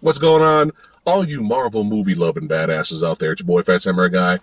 What's 0.00 0.18
going 0.18 0.42
on? 0.42 0.72
All 1.04 1.24
you 1.26 1.42
Marvel 1.42 1.84
movie 1.84 2.14
loving 2.14 2.48
badasses 2.48 3.06
out 3.06 3.18
there, 3.18 3.32
it's 3.32 3.40
your 3.40 3.46
boy 3.46 3.62
Phat 3.62 3.82
Samurai 3.82 4.08
Guy. 4.08 4.38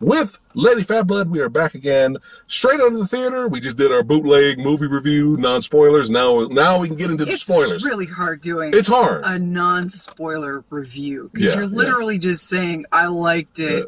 With 0.00 0.40
Lady 0.54 0.82
Phatblood, 0.82 1.28
we 1.28 1.38
are 1.38 1.48
back 1.48 1.74
again, 1.76 2.16
straight 2.48 2.80
out 2.80 2.92
of 2.92 2.98
the 2.98 3.06
theater. 3.06 3.46
We 3.46 3.60
just 3.60 3.76
did 3.76 3.92
our 3.92 4.02
bootleg 4.02 4.58
movie 4.58 4.88
review, 4.88 5.36
non 5.36 5.62
spoilers. 5.62 6.10
Now, 6.10 6.48
now 6.50 6.80
we 6.80 6.88
can 6.88 6.96
get 6.96 7.10
into 7.12 7.24
the 7.24 7.30
It's 7.32 7.42
spoilers. 7.42 7.84
really 7.84 8.06
hard 8.06 8.40
doing 8.40 8.72
It's 8.74 8.88
hard. 8.88 9.22
a 9.24 9.38
non-spoiler 9.38 10.64
review 10.70 11.30
because 11.32 11.50
Yeah, 11.50 11.54
you're 11.60 11.70
yeah. 11.70 11.76
literally 11.76 12.18
just 12.18 12.48
saying, 12.48 12.84
"I 12.90 13.06
liked 13.06 13.60
it. 13.60 13.86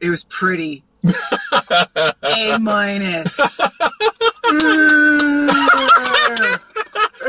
It 0.00 0.10
was 0.10 0.24
pretty." 0.24 0.84
A 2.22 2.58
minus. 2.60 3.38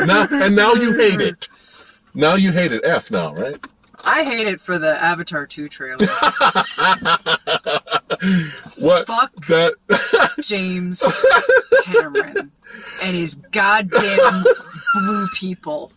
now, 0.06 0.28
and 0.32 0.56
now 0.58 0.74
you 0.74 0.94
hate 0.98 1.22
it. 1.22 1.48
Now 2.14 2.36
you 2.36 2.52
hate 2.52 2.72
it. 2.72 2.82
F 2.84 3.12
now, 3.12 3.34
right? 3.34 3.58
I 4.06 4.24
hate 4.24 4.48
it 4.48 4.62
for 4.62 4.78
the 4.78 5.02
Avatar 5.04 5.46
2 5.46 5.68
trailer. 5.70 6.06
What? 8.80 9.08
Fuck. 9.08 9.34
that. 9.48 9.76
James 10.42 11.04
Cameron 11.84 12.52
and 13.04 13.16
his 13.16 13.36
goddamn 13.52 14.44
blue 14.94 15.28
people. 15.36 15.92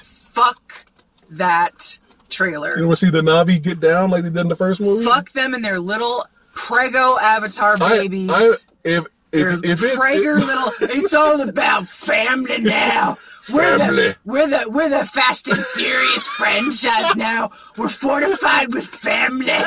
Fuck 0.00 0.86
that 1.30 1.98
trailer. 2.30 2.78
You 2.78 2.86
want 2.86 2.98
to 2.98 3.06
see 3.06 3.10
the 3.10 3.22
Na'vi 3.22 3.62
get 3.62 3.80
down 3.80 4.10
like 4.10 4.22
they 4.22 4.30
did 4.30 4.38
in 4.40 4.48
the 4.48 4.56
first 4.56 4.80
movie? 4.80 5.04
Fuck 5.04 5.32
them 5.32 5.54
and 5.54 5.64
their 5.64 5.78
little 5.78 6.26
prego 6.54 7.18
avatar 7.18 7.76
babies. 7.76 8.30
I, 8.32 8.52
if 8.84 9.04
Their 9.04 9.06
if 9.32 9.64
if 9.64 9.82
it, 9.82 9.98
Prager 9.98 10.38
it- 10.40 10.46
little. 10.46 10.72
It's 10.80 11.14
all 11.14 11.40
about 11.40 11.86
family 11.86 12.58
now. 12.58 13.18
We're 13.52 13.78
Family. 13.78 13.96
the 14.08 14.16
we're 14.24 14.46
the 14.48 14.64
we're 14.68 14.88
the 14.90 15.04
Fast 15.04 15.48
and 15.48 15.58
Furious 15.74 16.28
franchise 16.28 17.16
now. 17.16 17.50
We're 17.78 17.88
fortified 17.88 18.74
with 18.74 18.84
family. 18.86 19.58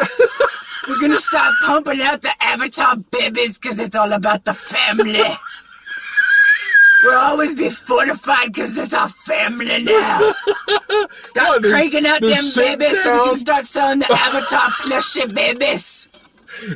We're 0.87 0.99
gonna 1.01 1.19
start 1.19 1.53
pumping 1.65 2.01
out 2.01 2.21
the 2.21 2.31
Avatar 2.41 2.95
babies 3.11 3.57
because 3.57 3.79
it's 3.79 3.95
all 3.95 4.13
about 4.13 4.45
the 4.45 4.53
family. 4.53 5.23
We'll 7.03 7.17
always 7.19 7.55
be 7.55 7.69
fortified 7.69 8.53
because 8.53 8.77
it's 8.77 8.93
our 8.93 9.09
family 9.09 9.83
now. 9.83 10.33
Start 11.25 11.49
What, 11.49 11.63
cranking 11.63 12.05
out 12.05 12.21
them 12.21 12.43
babies 12.55 13.03
so 13.03 13.11
we 13.11 13.17
down? 13.17 13.27
can 13.29 13.37
start 13.37 13.65
selling 13.65 13.99
the 13.99 14.11
Avatar 14.11 14.69
plushie 14.83 15.33
babies. 15.33 16.09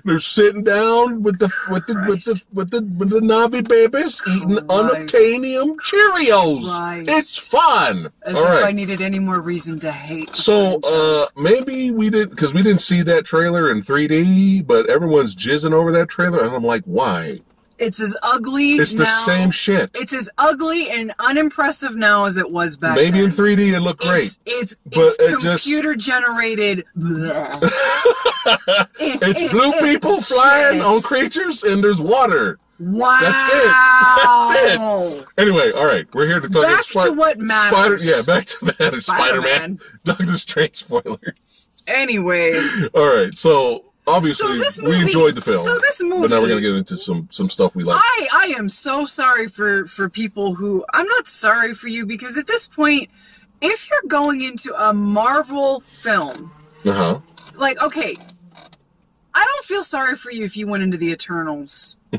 They're 0.04 0.20
sitting 0.20 0.64
down 0.64 1.24
with 1.24 1.40
the 1.40 1.52
with 1.70 1.86
the 1.88 1.96
with 2.08 2.24
the 2.24 2.42
with 2.54 2.72
the 2.72 2.82
with 2.98 3.10
the 3.10 3.20
Na'vi 3.20 3.68
babies 3.68 4.22
eating 4.28 4.58
Christ. 4.58 4.68
unobtainium 4.68 5.76
Cheerios. 5.78 6.64
Christ. 6.76 7.10
It's 7.10 7.38
fun. 7.38 8.10
As 8.24 8.36
All 8.38 8.46
if 8.58 8.66
I 8.66 8.72
needed 8.72 9.02
any 9.02 9.20
more 9.20 9.42
reason 9.42 9.80
to 9.80 9.92
hate. 9.92 10.36
So 10.36 10.80
uh 10.82 11.26
maybe 11.36 11.92
we 11.92 12.10
didn't 12.10 12.32
because 12.32 12.54
we 12.54 12.62
didn't 12.62 12.82
see 12.82 13.02
that 13.04 13.26
trailer 13.26 13.72
in 13.72 13.82
3D, 13.82 14.66
but 14.66 14.90
everyone's 14.90 15.36
jizzing 15.36 15.74
over 15.74 15.92
that 15.92 16.10
trailer, 16.10 16.42
and 16.42 16.54
I'm 16.54 16.64
like, 16.64 16.84
why? 16.86 17.40
It's 17.78 18.00
as 18.02 18.16
ugly. 18.24 18.74
It's 18.76 18.94
the 18.94 19.04
now- 19.04 19.22
same 19.26 19.52
shit. 19.52 19.92
It's 19.94 20.14
as 20.14 20.30
ugly 20.38 20.90
and 20.90 21.14
unimpressive 21.20 21.96
now 21.96 22.26
as 22.26 22.38
it 22.38 22.50
was 22.50 22.78
back 22.78 22.96
Maybe 22.96 23.20
then. 23.20 23.26
in 23.26 23.32
3D 23.32 23.74
it 23.74 23.80
looked 23.82 24.02
great. 24.02 24.24
It's 24.24 24.38
it's, 24.46 24.76
but 24.86 25.08
it's 25.08 25.18
it 25.20 25.40
just- 25.42 25.64
computer 25.66 25.96
generated. 25.96 26.86
It's 29.00 29.52
blue 29.52 29.72
people 29.82 30.22
flying 30.22 30.82
on 30.82 31.02
creatures, 31.02 31.64
and 31.64 31.84
there's 31.84 32.00
water. 32.02 32.60
Wow. 32.80 33.18
That's 33.22 33.50
it. 33.50 34.76
That's 34.78 35.22
it. 35.22 35.28
Anyway, 35.38 35.72
all 35.72 35.86
right, 35.86 36.06
we're 36.14 36.28
here 36.28 36.40
to 36.40 36.50
talk 36.50 36.64
Back 36.64 36.84
Spi- 36.84 37.06
to 37.06 37.12
what 37.14 37.40
matters. 37.40 38.04
Spider, 38.04 38.18
yeah, 38.18 38.22
back 38.26 38.46
to 38.46 38.66
matters. 38.80 39.06
Spider 39.06 39.42
Man, 39.42 39.78
Spider-Man. 39.78 39.80
Doctor 40.04 40.38
Strange 40.38 40.76
spoilers. 40.76 41.70
Anyway, 41.88 42.54
All 42.94 43.16
right, 43.16 43.34
so 43.36 43.86
obviously 44.08 44.48
So 44.48 44.58
this 44.58 44.82
we 44.82 45.02
enjoyed 45.02 45.36
the 45.36 45.42
film. 45.42 45.58
so 45.58 45.78
this 45.80 46.02
movie, 46.04 46.22
but 46.22 46.30
now 46.30 46.42
we're 46.42 46.50
gonna 46.50 46.62
get 46.62 46.76
into 46.76 46.98
some 46.98 47.28
some 47.32 47.50
stuff 47.50 47.76
we 47.76 47.84
like. 47.84 47.98
I 48.00 48.28
I 48.34 48.46
am 48.58 48.70
so 48.70 49.06
sorry 49.06 49.48
for 49.48 49.86
for 49.88 50.10
people 50.10 50.56
who 50.56 50.86
I'm 50.94 51.08
not 51.08 51.28
sorry 51.28 51.74
for 51.74 51.88
you 51.88 52.06
because 52.06 52.38
at 52.38 52.48
this 52.48 52.68
point, 52.68 53.10
if 53.62 53.90
you're 53.90 54.08
going 54.08 54.42
into 54.42 54.74
a 54.76 54.94
Marvel 54.94 55.80
film, 55.82 56.52
Uh 56.86 56.92
huh. 56.92 57.20
like 57.56 57.82
okay, 57.82 58.16
I 59.34 59.44
don't 59.54 59.66
feel 59.66 59.84
sorry 59.84 60.16
for 60.16 60.32
you 60.32 60.44
if 60.46 60.56
you 60.58 60.68
went 60.68 60.84
into 60.84 60.98
the 60.98 61.10
Eternals. 61.12 61.96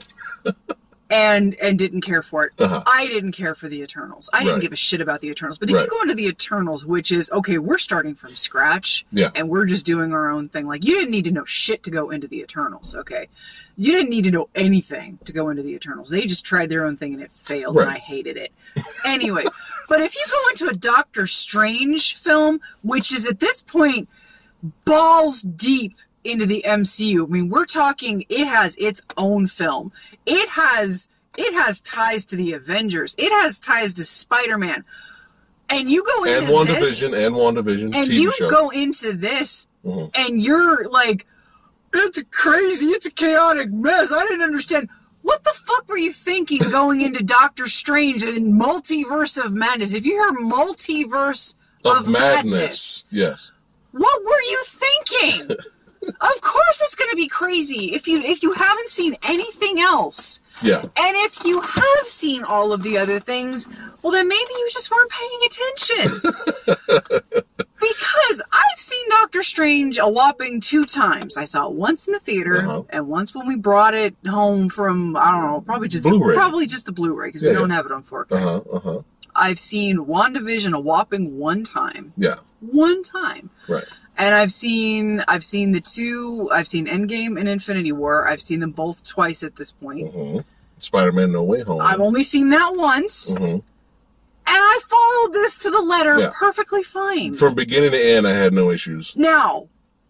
And 1.09 1.55
and 1.63 1.79
didn't 1.79 2.01
care 2.01 2.21
for 2.21 2.47
it. 2.47 2.53
Uh-huh. 2.59 2.83
I 2.93 3.07
didn't 3.07 3.31
care 3.33 3.55
for 3.55 3.69
the 3.69 3.81
Eternals. 3.81 4.29
I 4.33 4.41
didn't 4.41 4.55
Right. 4.55 4.63
give 4.63 4.73
a 4.73 4.77
shit 4.77 5.01
about 5.01 5.21
the 5.21 5.29
Eternals. 5.29 5.57
But 5.57 5.71
if 5.71 5.77
Right. 5.77 5.83
you 5.85 5.89
go 5.89 6.03
into 6.03 6.15
the 6.15 6.27
Eternals, 6.27 6.85
which 6.85 7.13
is 7.13 7.31
okay, 7.31 7.59
we're 7.59 7.79
starting 7.79 8.17
from 8.17 8.35
scratch, 8.35 9.07
Yeah. 9.13 9.31
and 9.37 9.49
we're 9.49 9.67
just 9.67 9.87
doing 9.87 10.13
our 10.13 10.29
own 10.29 10.49
thing. 10.49 10.67
Like 10.67 10.85
you 10.85 10.95
didn't 10.97 11.13
need 11.13 11.25
to 11.27 11.31
know 11.31 11.45
shit 11.45 11.85
to 11.85 11.93
go 11.93 12.11
into 12.11 12.27
the 12.27 12.41
Eternals. 12.41 12.97
Okay, 12.97 13.29
you 13.77 13.93
didn't 13.93 14.11
need 14.11 14.25
to 14.25 14.33
know 14.33 14.49
anything 14.57 15.21
to 15.27 15.33
go 15.33 15.49
into 15.49 15.63
the 15.63 15.75
Eternals. 15.75 16.11
They 16.11 16.27
just 16.27 16.45
tried 16.45 16.71
their 16.71 16.85
own 16.85 16.97
thing 16.97 17.15
and 17.15 17.23
it 17.23 17.31
failed, 17.37 17.79
and 17.79 17.89
I 17.89 17.99
hated 17.99 18.37
it. 18.37 18.51
anyway, 19.05 19.45
but 19.89 20.01
if 20.01 20.17
you 20.17 20.25
go 20.29 20.49
into 20.51 20.67
a 20.69 20.75
Doctor 20.77 21.29
Strange 21.29 22.17
film, 22.17 22.61
which 22.83 23.13
is 23.13 23.27
at 23.29 23.39
this 23.39 23.63
point 23.63 24.09
balls 24.85 25.43
deep 25.43 25.95
into 26.27 26.47
the 26.47 26.65
MCU. 26.67 27.25
I 27.25 27.27
mean, 27.29 27.49
we're 27.49 27.65
talking 27.67 28.25
it 28.29 28.47
has 28.47 28.77
its 28.77 29.01
own 29.17 29.47
film. 29.47 29.93
It 30.27 30.49
has 30.51 31.09
it 31.39 31.53
has 31.55 31.81
ties 31.81 32.25
to 32.27 32.37
the 32.37 32.53
Avengers. 32.55 33.15
It 33.19 33.31
has 33.31 33.61
ties 33.61 33.95
to 33.95 34.05
Spider-Man. 34.05 34.85
And 35.69 35.91
you 35.91 36.03
go 36.05 36.25
And 36.25 36.45
into 36.49 36.75
this 36.75 37.03
WandaVision 37.03 37.27
and 37.27 37.35
WandaVision 37.35 37.95
and 37.95 38.09
TV 38.09 38.15
you 38.21 38.33
show. 38.33 38.49
go 38.49 38.71
into 38.71 39.13
this 39.13 39.67
Mhm. 39.85 40.11
and 40.15 40.43
you're 40.43 40.89
like 40.89 41.27
it's 41.93 42.23
crazy, 42.31 42.89
it's 42.89 43.07
a 43.07 43.11
chaotic 43.11 43.73
mess. 43.73 44.13
I 44.13 44.23
didn't 44.27 44.43
understand 44.43 44.89
what 45.23 45.43
the 45.45 45.51
fuck 45.53 45.89
were 45.89 45.97
you 45.99 46.13
thinking 46.13 46.59
going 46.71 47.01
into 47.01 47.23
Doctor 47.23 47.67
Strange 47.69 48.23
and 48.23 48.61
multiverse 48.61 49.43
of 49.43 49.55
madness? 49.55 49.93
If 49.93 50.05
you 50.07 50.13
hear 50.13 50.33
multiverse 50.45 51.55
of, 51.85 51.97
of 51.99 52.09
madness. 52.09 52.45
madness 52.45 53.05
Yes. 53.11 53.51
what 53.93 54.23
were 54.25 54.43
you 54.51 54.63
thinking? 54.67 55.57
of 56.09 56.41
course 56.41 56.81
it's 56.83 56.95
going 56.95 57.11
to 57.11 57.17
be 57.17 57.29
crazy 57.29 57.95
if 57.95 58.07
you 58.09 58.21
if 58.21 58.43
you 58.43 58.53
haven't 58.53 58.89
seen 58.89 59.17
anything 59.23 59.81
else. 59.81 60.41
Yeah. 60.63 60.81
And 60.83 61.17
if 61.19 61.45
you 61.45 61.61
have 61.61 62.07
seen 62.07 62.43
all 62.43 62.73
of 62.73 62.83
the 62.83 62.97
other 62.97 63.19
things, 63.21 63.69
well 64.03 64.13
then 64.13 64.29
maybe 64.29 64.51
you 64.51 64.69
just 64.73 64.91
weren't 64.91 65.11
paying 65.11 65.41
attention. 65.47 66.21
because 67.79 68.43
I've 68.53 68.79
seen 68.81 69.09
Doctor 69.11 69.43
Strange 69.43 69.99
a 69.99 70.09
whopping 70.09 70.61
two 70.61 70.85
times. 70.85 71.37
I 71.37 71.45
saw 71.45 71.67
it 71.69 71.73
once 71.75 72.07
in 72.07 72.13
the 72.13 72.19
theater 72.21 72.59
Uh-huh. 72.59 72.83
and 72.91 73.07
once 73.09 73.35
when 73.35 73.47
we 73.47 73.57
brought 73.57 73.95
it 73.95 74.15
home 74.27 74.69
from 74.69 75.17
I 75.17 75.31
don't 75.31 75.45
know, 75.45 75.61
probably 75.61 75.89
just 75.89 76.05
Blu-ray. 76.05 76.35
probably 76.35 76.67
just 76.67 76.87
the 76.87 76.93
Blu-ray 76.93 77.29
because 77.29 77.43
Yeah, 77.43 77.51
we 77.51 77.57
don't 77.57 77.69
yeah. 77.69 77.77
have 77.77 77.87
it 77.87 77.93
on 77.93 78.03
4K. 78.03 78.33
Uh 78.33 78.39
huh. 78.39 78.61
Uh 78.73 78.79
huh. 78.81 79.01
I've 79.35 79.59
seen 79.59 79.99
WandaVision 79.99 80.73
a 80.75 80.81
whopping 80.81 81.37
one 81.39 81.63
time. 81.63 82.15
Yeah. 82.17 82.37
One 82.61 83.03
time. 83.03 83.51
Right. 83.69 83.85
And 84.19 84.35
I've 84.35 84.53
seen 84.53 85.23
I've 85.29 85.45
seen 85.45 85.73
the 85.73 85.81
two 85.81 86.49
I've 86.53 86.67
seen 86.67 86.87
Endgame 86.87 87.39
and 87.39 87.49
Infinity 87.49 87.93
War. 87.93 88.27
I've 88.27 88.41
seen 88.41 88.61
them 88.61 88.71
both 88.71 89.05
twice 89.05 89.43
at 89.43 89.57
this 89.57 89.73
point. 89.73 90.11
hmm 90.13 90.39
Spider-Man: 90.79 91.33
No 91.33 91.43
Way 91.43 91.63
Home. 91.63 91.81
I've 91.81 92.01
only 92.01 92.23
seen 92.23 92.49
that 92.51 92.73
once. 92.77 93.35
hmm 93.35 93.45
And 93.45 93.63
I 94.47 94.79
followed 94.89 95.33
this 95.35 95.59
to 95.59 95.71
the 95.71 95.81
letter 95.81 96.19
Yeah. 96.19 96.33
perfectly 96.39 96.83
fine. 96.83 97.35
From 97.35 97.55
beginning 97.55 97.91
to 97.93 97.99
end, 98.01 98.27
I 98.27 98.33
had 98.33 98.53
no 98.53 98.71
issues. 98.71 99.15
now, 99.17 99.69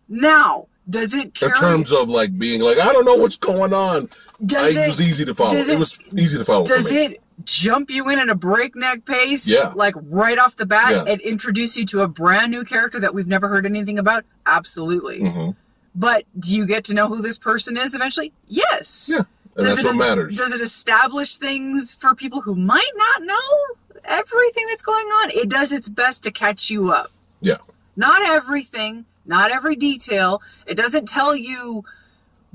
now, 0.08 0.66
does 0.88 1.14
it 1.14 1.40
In 1.42 1.52
terms 1.52 1.92
of 1.92 2.08
like 2.08 2.36
being 2.38 2.60
like, 2.60 2.78
I 2.78 2.92
don't 2.92 3.04
know 3.04 3.16
what's 3.16 3.36
going 3.36 3.72
on. 3.72 4.08
does 4.44 4.76
I, 4.76 4.80
it 4.80 4.84
it 4.84 4.88
was 4.88 5.00
easy 5.00 5.24
to 5.24 5.34
follow. 5.34 5.52
It, 5.54 5.68
it- 5.68 5.78
was 5.78 5.98
easy 6.16 6.38
to 6.38 6.44
follow. 6.44 6.64
does 6.64 6.90
it 6.90 7.20
jump 7.44 7.90
you 7.90 8.08
in 8.08 8.18
at 8.18 8.28
a 8.28 8.34
breakneck 8.34 9.04
pace? 9.04 9.48
Yeah. 9.48 9.72
Like 9.74 9.94
right 10.08 10.38
off 10.38 10.56
the 10.56 10.66
bat 10.66 10.90
Yeah. 10.92 11.04
and 11.12 11.20
introduce 11.20 11.76
you 11.76 11.84
to 11.86 12.00
a 12.02 12.08
brand 12.08 12.50
new 12.50 12.64
character 12.64 12.98
that 13.00 13.14
we've 13.14 13.26
never 13.26 13.48
heard 13.48 13.66
anything 13.66 13.98
about? 13.98 14.24
Absolutely. 14.46 15.20
Mhm. 15.20 15.56
But 15.94 16.24
do 16.38 16.54
you 16.54 16.66
get 16.66 16.84
to 16.84 16.94
know 16.94 17.08
who 17.08 17.22
this 17.22 17.38
person 17.38 17.76
is 17.76 17.94
eventually? 17.94 18.32
Yes. 18.48 19.08
Yeah. 19.12 19.22
And 19.56 19.66
that's 19.66 19.80
it, 19.80 19.86
what 19.86 19.96
matters. 19.96 20.36
Does 20.36 20.52
it 20.52 20.60
establish 20.60 21.36
things 21.38 21.94
for 21.94 22.14
people 22.14 22.42
who 22.42 22.54
might 22.54 22.90
not 22.96 23.22
know 23.22 24.00
everything 24.04 24.66
that's 24.68 24.82
going 24.82 25.06
on? 25.06 25.30
It 25.30 25.48
does 25.48 25.72
its 25.72 25.88
best 25.88 26.22
to 26.24 26.30
catch 26.30 26.68
you 26.70 26.90
up. 26.90 27.10
Yeah. 27.40 27.58
Not 27.96 28.20
everything, 28.22 29.06
not 29.24 29.50
every 29.50 29.74
detail. 29.76 30.42
It 30.66 30.74
doesn't 30.76 31.06
tell 31.08 31.34
you 31.34 31.84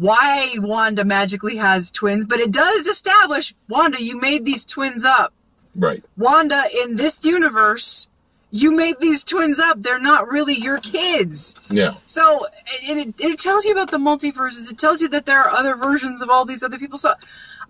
why 0.02 0.56
Wanda 0.58 1.06
magically 1.06 1.58
has 1.58 1.92
twins, 1.92 2.26
but 2.26 2.40
it 2.40 2.52
does 2.52 2.88
establish 2.88 3.54
Wanda, 3.70 4.02
you 4.02 4.20
made 4.20 4.46
these 4.46 4.66
twins 4.66 5.06
up. 5.06 5.32
Right. 5.76 6.04
Wanda, 6.18 6.64
in 6.84 6.96
this 6.96 7.24
universe, 7.24 8.08
you 8.50 8.76
made 8.76 8.96
these 9.00 9.24
twins 9.24 9.60
up. 9.60 9.84
They're 9.84 10.00
not 10.00 10.28
really 10.28 10.56
your 10.56 10.80
kids. 10.80 11.54
Yeah. 11.70 11.94
So 12.08 12.46
and 12.90 13.00
it, 13.00 13.14
it 13.20 13.40
tells 13.40 13.64
you 13.64 13.72
about 13.74 13.92
the 13.92 14.00
multiverses. 14.00 14.72
It 14.72 14.80
tells 14.80 15.04
you 15.04 15.08
that 15.10 15.28
there 15.28 15.40
are 15.40 15.52
other 15.52 15.76
versions 15.76 16.24
of 16.24 16.32
all 16.32 16.46
these 16.46 16.64
other 16.64 16.80
people. 16.80 16.98
So 16.98 17.14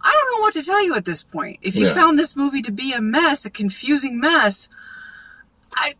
I 0.01 0.11
don't 0.11 0.37
know 0.39 0.41
what 0.41 0.53
to 0.53 0.63
tell 0.63 0.83
you 0.83 0.95
at 0.95 1.03
this 1.03 1.23
point. 1.23 1.59
If 1.61 1.75
you 1.75 1.87
Yeah. 1.87 1.93
found 1.93 2.17
this 2.17 2.35
movie 2.37 2.61
to 2.61 2.71
be 2.71 2.93
a 2.93 3.01
mess, 3.01 3.45
a 3.45 3.49
confusing 3.49 4.19
mess, 4.21 4.69
I 5.75 5.95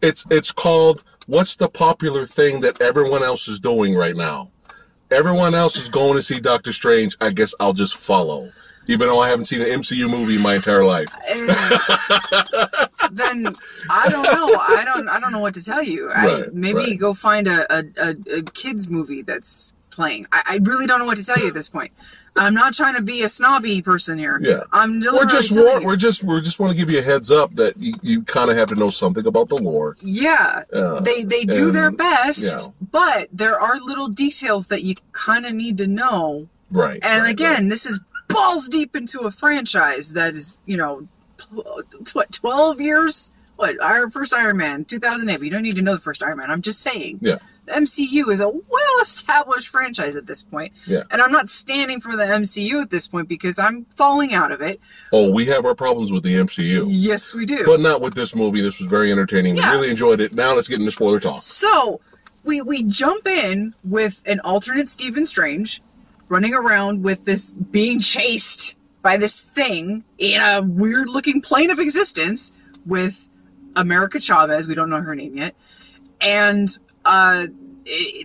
It's 0.00 0.24
it's 0.30 0.52
called 0.52 1.04
what's 1.26 1.54
the 1.54 1.68
popular 1.68 2.24
thing 2.24 2.62
that 2.62 2.80
everyone 2.80 3.22
else 3.22 3.46
is 3.46 3.60
doing 3.60 3.94
right 3.94 4.16
now? 4.16 4.50
Everyone 5.10 5.54
else 5.54 5.76
is 5.76 5.88
going 5.88 6.14
to 6.14 6.22
see 6.22 6.40
Doctor 6.40 6.72
Strange. 6.72 7.16
I 7.20 7.30
guess 7.30 7.54
I'll 7.60 7.72
just 7.72 7.96
follow, 7.96 8.52
even 8.86 9.06
though 9.06 9.20
I 9.20 9.28
haven't 9.28 9.44
seen 9.44 9.60
an 9.60 9.68
MCU 9.68 10.10
movie 10.10 10.36
in 10.36 10.42
my 10.42 10.56
entire 10.56 10.84
life. 10.84 11.08
Eh. 11.28 11.46
then 13.12 13.54
I 13.88 14.08
don't 14.08 14.24
know. 14.24 14.58
I 14.58 14.82
don't. 14.84 15.08
I 15.08 15.20
don't 15.20 15.32
know 15.32 15.38
what 15.38 15.54
to 15.54 15.64
tell 15.64 15.82
you. 15.82 16.10
I, 16.10 16.46
maybe 16.52 16.78
right. 16.78 16.98
go 16.98 17.14
find 17.14 17.46
a, 17.46 17.72
a, 17.72 17.84
a, 17.96 18.38
a 18.38 18.42
kids 18.42 18.88
movie 18.88 19.22
that's 19.22 19.74
playing. 19.90 20.26
I, 20.32 20.42
I 20.46 20.58
really 20.62 20.86
don't 20.86 20.98
know 20.98 21.06
what 21.06 21.18
to 21.18 21.24
tell 21.24 21.38
you 21.38 21.48
at 21.48 21.54
this 21.54 21.68
point. 21.68 21.92
I'm 22.36 22.54
not 22.54 22.74
trying 22.74 22.94
to 22.96 23.02
be 23.02 23.22
a 23.22 23.28
snobby 23.28 23.82
person 23.82 24.18
here. 24.18 24.38
Yeah. 24.42 24.60
I'm 24.72 25.00
We're 25.00 25.24
just 25.24 25.56
war- 25.56 25.82
we're 25.82 25.96
just 25.96 26.22
we're 26.22 26.40
just 26.40 26.58
want 26.58 26.70
to 26.72 26.76
give 26.76 26.90
you 26.90 26.98
a 26.98 27.02
heads 27.02 27.30
up 27.30 27.54
that 27.54 27.76
you, 27.78 27.94
you 28.02 28.22
kind 28.22 28.50
of 28.50 28.56
have 28.56 28.68
to 28.68 28.74
know 28.74 28.88
something 28.88 29.26
about 29.26 29.48
the 29.48 29.56
lore. 29.56 29.96
Yeah, 30.02 30.64
Uh, 30.72 31.00
they 31.00 31.24
they 31.24 31.44
do 31.44 31.70
their 31.70 31.90
best, 31.90 32.66
yeah. 32.68 32.72
but 32.92 33.28
there 33.32 33.60
are 33.60 33.80
little 33.80 34.08
details 34.08 34.66
that 34.68 34.82
you 34.82 34.94
kind 35.12 35.46
of 35.46 35.54
need 35.54 35.78
to 35.78 35.86
know. 35.86 36.48
Right. 36.70 36.98
And 37.02 37.22
right, 37.22 37.30
again, 37.30 37.62
right. 37.62 37.70
this 37.70 37.86
is 37.86 38.00
balls 38.28 38.68
deep 38.68 38.94
into 38.96 39.20
a 39.20 39.30
franchise 39.30 40.12
that 40.14 40.34
is, 40.34 40.58
you 40.66 40.76
know, 40.76 41.06
what 42.12 42.32
twelve 42.32 42.80
years? 42.80 43.30
What 43.56 43.80
our 43.80 44.10
first 44.10 44.34
Iron 44.34 44.58
Man, 44.58 44.84
two 44.84 44.98
thousand 44.98 45.28
eight. 45.28 45.36
But 45.38 45.44
you 45.44 45.50
don't 45.50 45.62
need 45.62 45.76
to 45.76 45.82
know 45.82 45.94
the 45.94 46.00
first 46.00 46.22
Iron 46.22 46.38
Man. 46.38 46.50
I'm 46.50 46.62
just 46.62 46.80
saying. 46.80 47.20
Yeah. 47.22 47.38
MCU 47.68 48.28
is 48.30 48.40
a 48.40 48.48
well-established 48.48 49.68
franchise 49.68 50.16
at 50.16 50.26
this 50.26 50.42
point, 50.42 50.72
Yeah. 50.86 51.02
and 51.10 51.20
I'm 51.20 51.32
not 51.32 51.50
standing 51.50 52.00
for 52.00 52.16
the 52.16 52.24
MCU 52.24 52.80
at 52.82 52.90
this 52.90 53.08
point 53.08 53.28
because 53.28 53.58
I'm 53.58 53.84
falling 53.96 54.34
out 54.34 54.52
of 54.52 54.60
it. 54.60 54.80
Oh, 55.12 55.30
we 55.30 55.46
have 55.46 55.64
our 55.64 55.74
problems 55.74 56.12
with 56.12 56.22
the 56.22 56.34
MCU, 56.34 56.86
Yes, 56.88 57.34
we 57.34 57.46
do. 57.46 57.64
but 57.66 57.80
not 57.80 58.00
with 58.00 58.14
this 58.14 58.34
movie. 58.34 58.60
This 58.60 58.78
was 58.80 58.88
very 58.88 59.10
entertaining. 59.12 59.56
Yeah. 59.56 59.70
We 59.72 59.76
really 59.78 59.90
enjoyed 59.90 60.20
it. 60.20 60.32
Now 60.32 60.54
let's 60.54 60.68
get 60.68 60.78
into 60.78 60.90
spoiler 60.90 61.20
talk. 61.20 61.42
So 61.42 62.00
we 62.44 62.60
we 62.60 62.82
jump 62.84 63.26
in 63.26 63.74
with 63.84 64.22
an 64.26 64.40
alternate 64.40 64.88
Stephen 64.88 65.24
Strange 65.24 65.82
running 66.28 66.54
around 66.54 67.02
with 67.02 67.24
this 67.24 67.54
being 67.54 68.00
chased 68.00 68.76
by 69.02 69.16
this 69.16 69.40
thing 69.40 70.02
in 70.18 70.40
a 70.40 70.60
weird 70.62 71.08
looking 71.08 71.40
plane 71.40 71.70
of 71.70 71.78
existence 71.78 72.52
with 72.84 73.28
America 73.76 74.18
Chavez, 74.20 74.66
we 74.66 74.74
don't 74.74 74.90
know 74.90 75.00
her 75.00 75.14
name 75.14 75.36
yet. 75.36 75.54
And 76.20 76.76
uh 77.06 77.46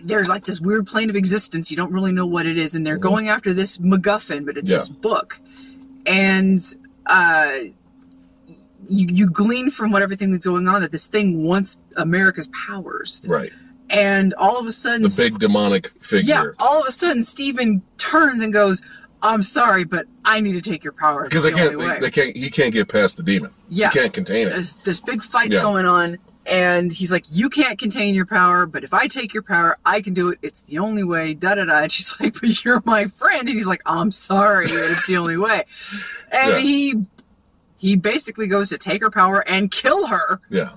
there's 0.04 0.28
like 0.28 0.44
this 0.44 0.60
weird 0.60 0.86
plane 0.88 1.08
of 1.08 1.14
existence. 1.16 1.70
You 1.70 1.76
don't 1.76 1.92
really 1.92 2.10
know 2.12 2.26
what 2.26 2.46
it 2.46 2.58
is, 2.58 2.74
and 2.74 2.84
they're 2.86 2.98
going 2.98 3.28
after 3.28 3.54
this 3.54 3.78
MacGuffin, 3.78 4.44
but 4.44 4.58
it's 4.58 4.68
Yeah. 4.70 4.78
this 4.78 4.88
book. 4.88 5.40
And 6.06 6.60
uh 7.06 7.52
you, 8.88 9.06
you 9.10 9.30
glean 9.30 9.70
from 9.70 9.92
what 9.92 10.02
everything 10.02 10.32
that's 10.32 10.44
going 10.44 10.66
on 10.68 10.80
that 10.80 10.90
this 10.90 11.06
thing 11.06 11.44
wants 11.44 11.78
America's 11.96 12.48
powers 12.66 13.22
Right. 13.24 13.52
and 13.88 14.34
all 14.34 14.58
of 14.58 14.66
a 14.66 14.72
sudden, 14.72 15.02
The 15.02 15.14
big 15.16 15.38
demonic 15.38 15.92
figure. 16.00 16.34
yeah, 16.34 16.44
all 16.58 16.80
of 16.82 16.86
a 16.88 16.92
sudden, 16.92 17.22
Stephen 17.22 17.82
turns 17.98 18.40
and 18.40 18.52
goes, 18.52 18.82
"I'm 19.22 19.42
sorry, 19.42 19.84
but 19.84 20.06
I 20.24 20.40
need 20.40 20.54
to 20.54 20.60
take 20.60 20.82
your 20.82 20.92
power." 20.94 21.22
Because 21.24 21.44
they 21.44 21.52
can't, 21.52 21.78
they, 21.78 21.98
they 22.00 22.10
can't, 22.10 22.36
he 22.36 22.50
can't 22.50 22.72
get 22.72 22.88
past 22.88 23.16
the 23.18 23.22
demon. 23.22 23.52
Yeah. 23.68 23.90
he 23.90 24.00
can't 24.00 24.12
contain 24.12 24.48
it. 24.48 24.50
There's, 24.50 24.74
this 24.82 25.00
big 25.00 25.22
fight's 25.22 25.54
Yeah. 25.54 25.62
going 25.62 25.86
on, 25.86 26.18
and 26.46 26.92
he's 26.92 27.12
like, 27.12 27.24
"You 27.30 27.48
can't 27.48 27.78
contain 27.78 28.14
your 28.14 28.26
power, 28.26 28.66
but 28.66 28.82
if 28.84 28.92
I 28.92 29.06
take 29.06 29.32
your 29.32 29.42
power, 29.42 29.78
I 29.84 30.00
can 30.00 30.12
do 30.14 30.30
it. 30.30 30.38
It's 30.42 30.62
the 30.62 30.78
only 30.78 31.04
way." 31.04 31.34
Da 31.34 31.54
da 31.54 31.64
da. 31.64 31.78
And 31.82 31.92
she's 31.92 32.18
like, 32.20 32.40
"But 32.40 32.64
you're 32.64 32.82
my 32.84 33.06
friend," 33.06 33.48
and 33.48 33.56
he's 33.56 33.66
like, 33.68 33.82
"I'm 33.86 34.10
sorry, 34.10 34.66
but 34.66 34.90
it's 34.90 35.06
the 35.06 35.16
only 35.18 35.36
way." 35.36 35.64
And 36.32 36.50
Yeah. 36.52 36.58
he 36.58 36.94
he 37.78 37.96
basically 37.96 38.46
goes 38.46 38.68
to 38.70 38.78
take 38.78 39.00
her 39.02 39.10
power 39.10 39.40
and 39.48 39.70
kill 39.70 40.06
her. 40.06 40.40
Yeah, 40.48 40.70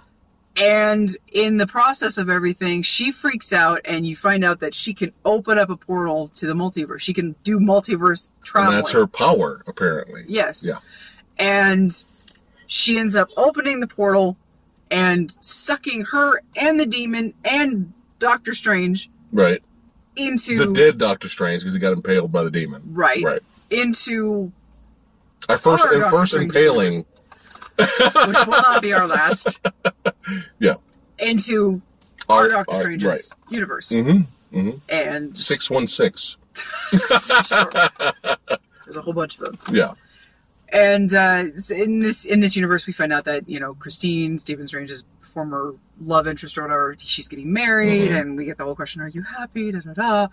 And 0.57 1.15
in 1.31 1.57
the 1.57 1.67
process 1.67 2.17
of 2.17 2.29
everything, 2.31 2.81
she 2.81 3.11
freaks 3.11 3.53
out, 3.53 3.79
and 3.85 4.07
you 4.07 4.15
find 4.15 4.43
out 4.43 4.59
that 4.61 4.73
she 4.73 4.93
can 4.95 5.11
open 5.23 5.59
up 5.59 5.69
a 5.69 5.77
portal 5.77 6.29
to 6.35 6.47
the 6.47 6.53
multiverse. 6.53 7.01
She 7.01 7.13
can 7.13 7.35
do 7.43 7.59
multiverse 7.59 8.31
travel. 8.43 8.71
that's 8.71 8.89
her 8.91 9.05
power 9.05 9.61
apparently. 9.67 10.23
Yes. 10.27 10.65
Yeah. 10.65 10.79
And 11.37 11.91
she 12.67 12.97
ends 12.97 13.15
up 13.15 13.29
opening 13.37 13.81
the 13.81 13.87
portal 13.87 14.35
and 14.91 15.35
sucking 15.39 16.05
her 16.11 16.41
and 16.55 16.79
the 16.79 16.85
demon 16.85 17.33
and 17.43 17.93
Doctor 18.19 18.53
Strange 18.53 19.09
Right. 19.31 19.61
into 20.15 20.57
The 20.57 20.71
dead 20.73 20.97
Doctor 20.97 21.27
Strange 21.29 21.61
because 21.63 21.73
he 21.73 21.79
got 21.79 21.93
impaled 21.93 22.31
by 22.31 22.43
the 22.43 22.51
demon. 22.51 22.81
right, 22.91 23.23
Right. 23.23 23.41
into 23.69 24.51
Our 25.49 25.57
first, 25.57 25.85
Our 25.85 26.09
first 26.11 26.31
Strange 26.33 26.55
impaling. 26.55 27.05
which 27.77 27.89
will 27.99 28.47
not 28.47 28.81
be 28.81 28.93
our 28.93 29.07
last 29.07 29.59
Yeah. 30.59 30.75
into 31.19 31.81
our, 32.29 32.47
Doctor 32.47 32.75
Strange's 32.77 33.33
universe. 33.49 33.89
Mm-hmm. 33.91 34.69
And 34.89 35.37
Six 35.37 35.69
one 35.69 35.85
six. 35.87 36.37
There's 36.91 37.51
a 38.97 39.01
whole 39.01 39.13
bunch 39.13 39.37
of 39.39 39.45
them. 39.45 39.57
Yeah. 39.75 39.93
And 40.75 41.13
uh, 41.13 41.45
in 41.69 41.99
this 41.99 42.25
in 42.25 42.41
this 42.41 42.55
universe, 42.57 42.85
we 42.85 42.91
find 42.91 43.13
out 43.13 43.23
that 43.25 43.47
you 43.47 43.59
know 43.61 43.75
Christine, 43.75 44.37
Stephen 44.37 44.67
Strange's 44.67 45.05
former 45.21 45.73
love 46.01 46.27
interest 46.27 46.57
or 46.57 46.63
whatever, 46.63 46.95
she's 46.99 47.29
getting 47.29 47.51
married, 47.53 48.11
Mhm. 48.11 48.19
and 48.21 48.37
we 48.37 48.43
get 48.43 48.57
the 48.57 48.65
whole 48.65 48.75
question: 48.75 49.01
Are 49.01 49.07
you 49.07 49.21
happy? 49.21 49.71
Da 49.71 49.79
da 49.79 49.93
da. 49.93 50.27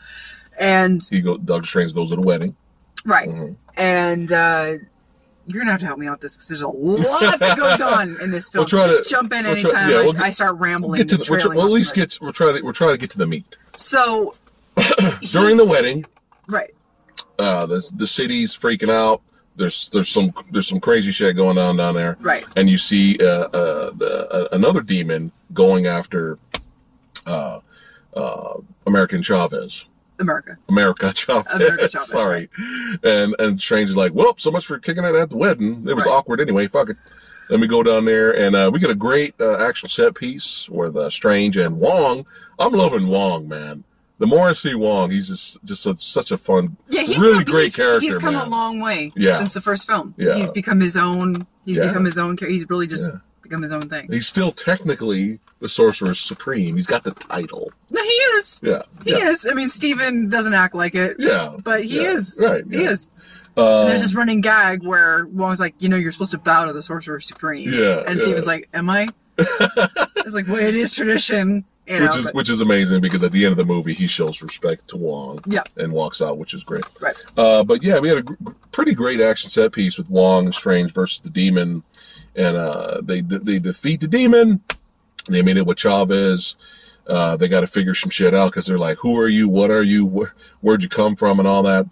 And 0.58 1.00
He 1.08 1.20
go. 1.20 1.38
Doctor 1.38 1.66
Strange 1.68 1.94
goes 1.94 2.10
to 2.10 2.16
the 2.16 2.22
wedding. 2.22 2.56
right, 3.04 3.28
Mhm. 3.28 3.54
and 3.76 4.32
uh, 4.32 4.74
you're 5.46 5.60
gonna 5.60 5.70
have 5.70 5.80
to 5.80 5.86
help 5.86 5.98
me 6.00 6.08
out 6.08 6.20
this 6.20 6.34
because 6.36 6.48
there's 6.48 6.62
a 6.62 6.68
lot 6.68 7.38
that 7.38 7.56
goes 7.56 7.80
on 7.96 8.16
in 8.20 8.32
this 8.32 8.48
film. 8.48 8.62
We'll 8.62 8.68
try 8.68 8.88
so 8.88 8.96
just 8.96 9.04
to- 9.04 9.10
jump 9.14 9.32
in 9.32 9.44
we'll 9.44 9.54
try- 9.56 9.70
anytime 9.70 9.90
yeah, 9.90 9.96
I, 9.98 10.02
we'll 10.02 10.12
get- 10.12 10.22
I 10.22 10.30
start 10.30 10.56
rambling. 10.58 10.98
Get 10.98 11.08
to 11.10 11.16
the, 11.18 11.26
we'll, 11.30 11.38
try, 11.40 11.54
well, 11.54 11.66
at 11.66 11.72
least 11.72 11.94
get. 11.94 12.18
We're 12.20 12.32
trying 12.32 12.56
to. 12.56 12.62
We're 12.62 12.72
trying 12.72 12.90
to 12.94 12.98
get 12.98 13.10
to 13.10 13.18
the 13.18 13.26
meat 13.28 13.56
so 13.76 14.34
during 15.30 15.56
the 15.56 15.64
wedding. 15.64 16.04
right. 16.48 16.74
Uh, 17.38 17.64
the 17.66 17.88
the 17.96 18.06
city's 18.08 18.56
freaking 18.58 18.90
out. 18.90 19.22
There's 19.62 19.88
there's 19.90 20.08
some 20.08 20.32
there's 20.50 20.66
some 20.66 20.80
crazy 20.80 21.12
shit 21.12 21.36
going 21.36 21.56
on 21.56 21.76
down 21.76 21.94
there. 21.94 22.16
Right. 22.20 22.44
And 22.56 22.68
you 22.68 22.76
see 22.78 23.16
uh, 23.20 23.44
uh, 23.46 23.90
the, 23.94 24.28
uh, 24.32 24.56
another 24.56 24.80
demon 24.80 25.30
going 25.54 25.86
after 25.86 26.36
uh, 27.26 27.60
uh, 28.14 28.54
American 28.88 29.22
Chavez. 29.22 29.86
America. 30.18 30.58
America 30.68 31.12
Chavez. 31.14 31.52
America 31.54 31.88
Chavez, 31.90 32.08
Sorry. 32.08 32.48
And 33.04 33.36
and 33.38 33.62
Strange 33.62 33.90
is 33.90 33.96
like, 33.96 34.12
well, 34.14 34.34
so 34.36 34.50
much 34.50 34.66
for 34.66 34.80
kicking 34.80 35.04
it 35.04 35.14
at 35.14 35.30
the 35.30 35.36
wedding. 35.36 35.84
It 35.86 35.94
was 35.94 36.06
Right. 36.06 36.12
awkward 36.12 36.40
anyway. 36.40 36.66
Fuck 36.66 36.90
it. 36.90 36.96
Then 37.48 37.60
we 37.60 37.68
go 37.68 37.84
down 37.84 38.04
there 38.04 38.36
and 38.36 38.56
uh, 38.56 38.68
we 38.72 38.80
get 38.80 38.90
a 38.90 38.96
great 38.96 39.34
uh, 39.40 39.64
actual 39.64 39.88
set 39.88 40.16
piece 40.16 40.68
with 40.68 40.96
uh, 40.96 41.08
Strange 41.08 41.56
and 41.56 41.78
Wong. 41.78 42.26
I'm 42.58 42.72
loving 42.72 43.06
Wong, 43.06 43.46
man. 43.46 43.84
The 44.22 44.28
more 44.28 44.46
I 44.48 44.52
see 44.52 44.72
Wong, 44.76 45.10
he's 45.10 45.26
just 45.26 45.58
just 45.64 45.84
a, 45.84 45.96
such 45.98 46.30
a 46.30 46.36
fun, 46.36 46.76
Yeah, 46.88 47.02
he's 47.02 47.18
really 47.18 47.42
come- 47.44 47.52
great 47.54 47.62
he's, 47.64 47.74
character, 47.74 48.00
He's 48.06 48.18
come 48.18 48.34
man. 48.34 48.46
a 48.46 48.50
long 48.50 48.78
way 48.80 49.10
Yeah. 49.16 49.36
since 49.36 49.52
the 49.52 49.60
first 49.60 49.84
film. 49.84 50.14
Yeah. 50.16 50.36
He's 50.36 50.52
become 50.52 50.78
his 50.78 50.96
own. 50.96 51.44
He's 51.64 51.76
Yeah. 51.78 51.88
become 51.88 52.04
his 52.04 52.18
own. 52.18 52.36
He's 52.38 52.64
really 52.70 52.86
just 52.86 53.10
Yeah. 53.10 53.16
become 53.42 53.62
his 53.62 53.72
own 53.72 53.88
thing. 53.88 54.06
He's 54.12 54.28
still 54.28 54.52
technically 54.52 55.40
the 55.58 55.68
Sorcerer 55.68 56.14
Supreme. 56.14 56.76
He's 56.76 56.86
got 56.86 57.02
the 57.02 57.10
title. 57.10 57.72
No, 57.90 58.00
he 58.00 58.08
is. 58.38 58.60
Yeah. 58.62 58.82
He 59.04 59.10
is. 59.10 59.44
I 59.44 59.54
mean, 59.54 59.68
Stephen 59.68 60.28
doesn't 60.28 60.54
act 60.54 60.76
like 60.76 60.94
it. 60.94 61.16
Yeah. 61.18 61.56
But 61.64 61.82
he 61.84 61.98
is. 62.04 62.38
Right. 62.40 62.62
He 62.70 62.84
is. 62.84 63.08
And 63.56 63.88
there's 63.88 64.02
this 64.02 64.14
running 64.14 64.40
gag 64.40 64.84
where 64.84 65.26
Wong's 65.32 65.58
like, 65.58 65.74
you 65.80 65.88
know, 65.88 65.96
you're 65.96 66.12
supposed 66.12 66.30
to 66.30 66.38
bow 66.38 66.66
to 66.66 66.72
the 66.72 66.80
Sorcerer 66.82 67.18
Supreme. 67.18 67.68
Yeah, 67.72 68.04
And. 68.06 68.20
Stephen's 68.20 68.46
like, 68.46 68.68
am 68.72 68.88
I? 68.88 69.08
it's 69.38 70.34
like, 70.36 70.46
well, 70.46 70.60
it 70.60 70.76
is 70.76 70.94
tradition. 70.94 71.64
You 71.86 71.98
know, 71.98 72.06
which 72.06 72.16
is 72.16 72.24
but- 72.26 72.34
which 72.34 72.48
is 72.50 72.60
amazing 72.60 73.00
because 73.00 73.22
at 73.24 73.32
the 73.32 73.44
end 73.44 73.52
of 73.52 73.56
the 73.58 73.64
movie 73.64 73.92
he 73.92 74.06
shows 74.06 74.40
respect 74.40 74.86
to 74.88 74.96
Wong 74.96 75.40
Yeah. 75.46 75.64
and 75.76 75.92
walks 75.92 76.22
out, 76.22 76.38
which 76.38 76.54
is 76.54 76.62
great. 76.62 76.84
Right. 77.00 77.16
Uh, 77.36 77.64
but 77.64 77.82
yeah, 77.82 77.98
we 77.98 78.08
had 78.08 78.18
a 78.18 78.22
gr- 78.22 78.50
pretty 78.70 78.94
great 78.94 79.20
action 79.20 79.50
set 79.50 79.72
piece 79.72 79.98
with 79.98 80.08
Wong 80.08 80.44
and 80.44 80.54
Strange 80.54 80.92
versus 80.92 81.20
the 81.20 81.30
demon, 81.30 81.82
and 82.36 82.56
uh, 82.56 83.00
they 83.02 83.20
they 83.20 83.58
defeat 83.58 84.00
the 84.00 84.06
demon. 84.08 84.60
They 85.28 85.42
made 85.42 85.56
it 85.56 85.66
with 85.66 85.78
Chavez. 85.78 86.56
Uh, 87.06 87.36
they 87.36 87.48
got 87.48 87.62
to 87.62 87.66
figure 87.66 87.94
some 87.96 88.10
shit 88.10 88.32
out 88.32 88.52
because 88.52 88.66
they're 88.66 88.78
like, 88.78 88.98
"Who 88.98 89.18
are 89.18 89.28
you? 89.28 89.48
What 89.48 89.72
are 89.72 89.82
you? 89.82 90.06
Where, 90.06 90.34
where'd 90.60 90.84
you 90.84 90.88
come 90.88 91.16
from?" 91.16 91.40
and 91.40 91.48
all 91.48 91.64
that. 91.64 91.86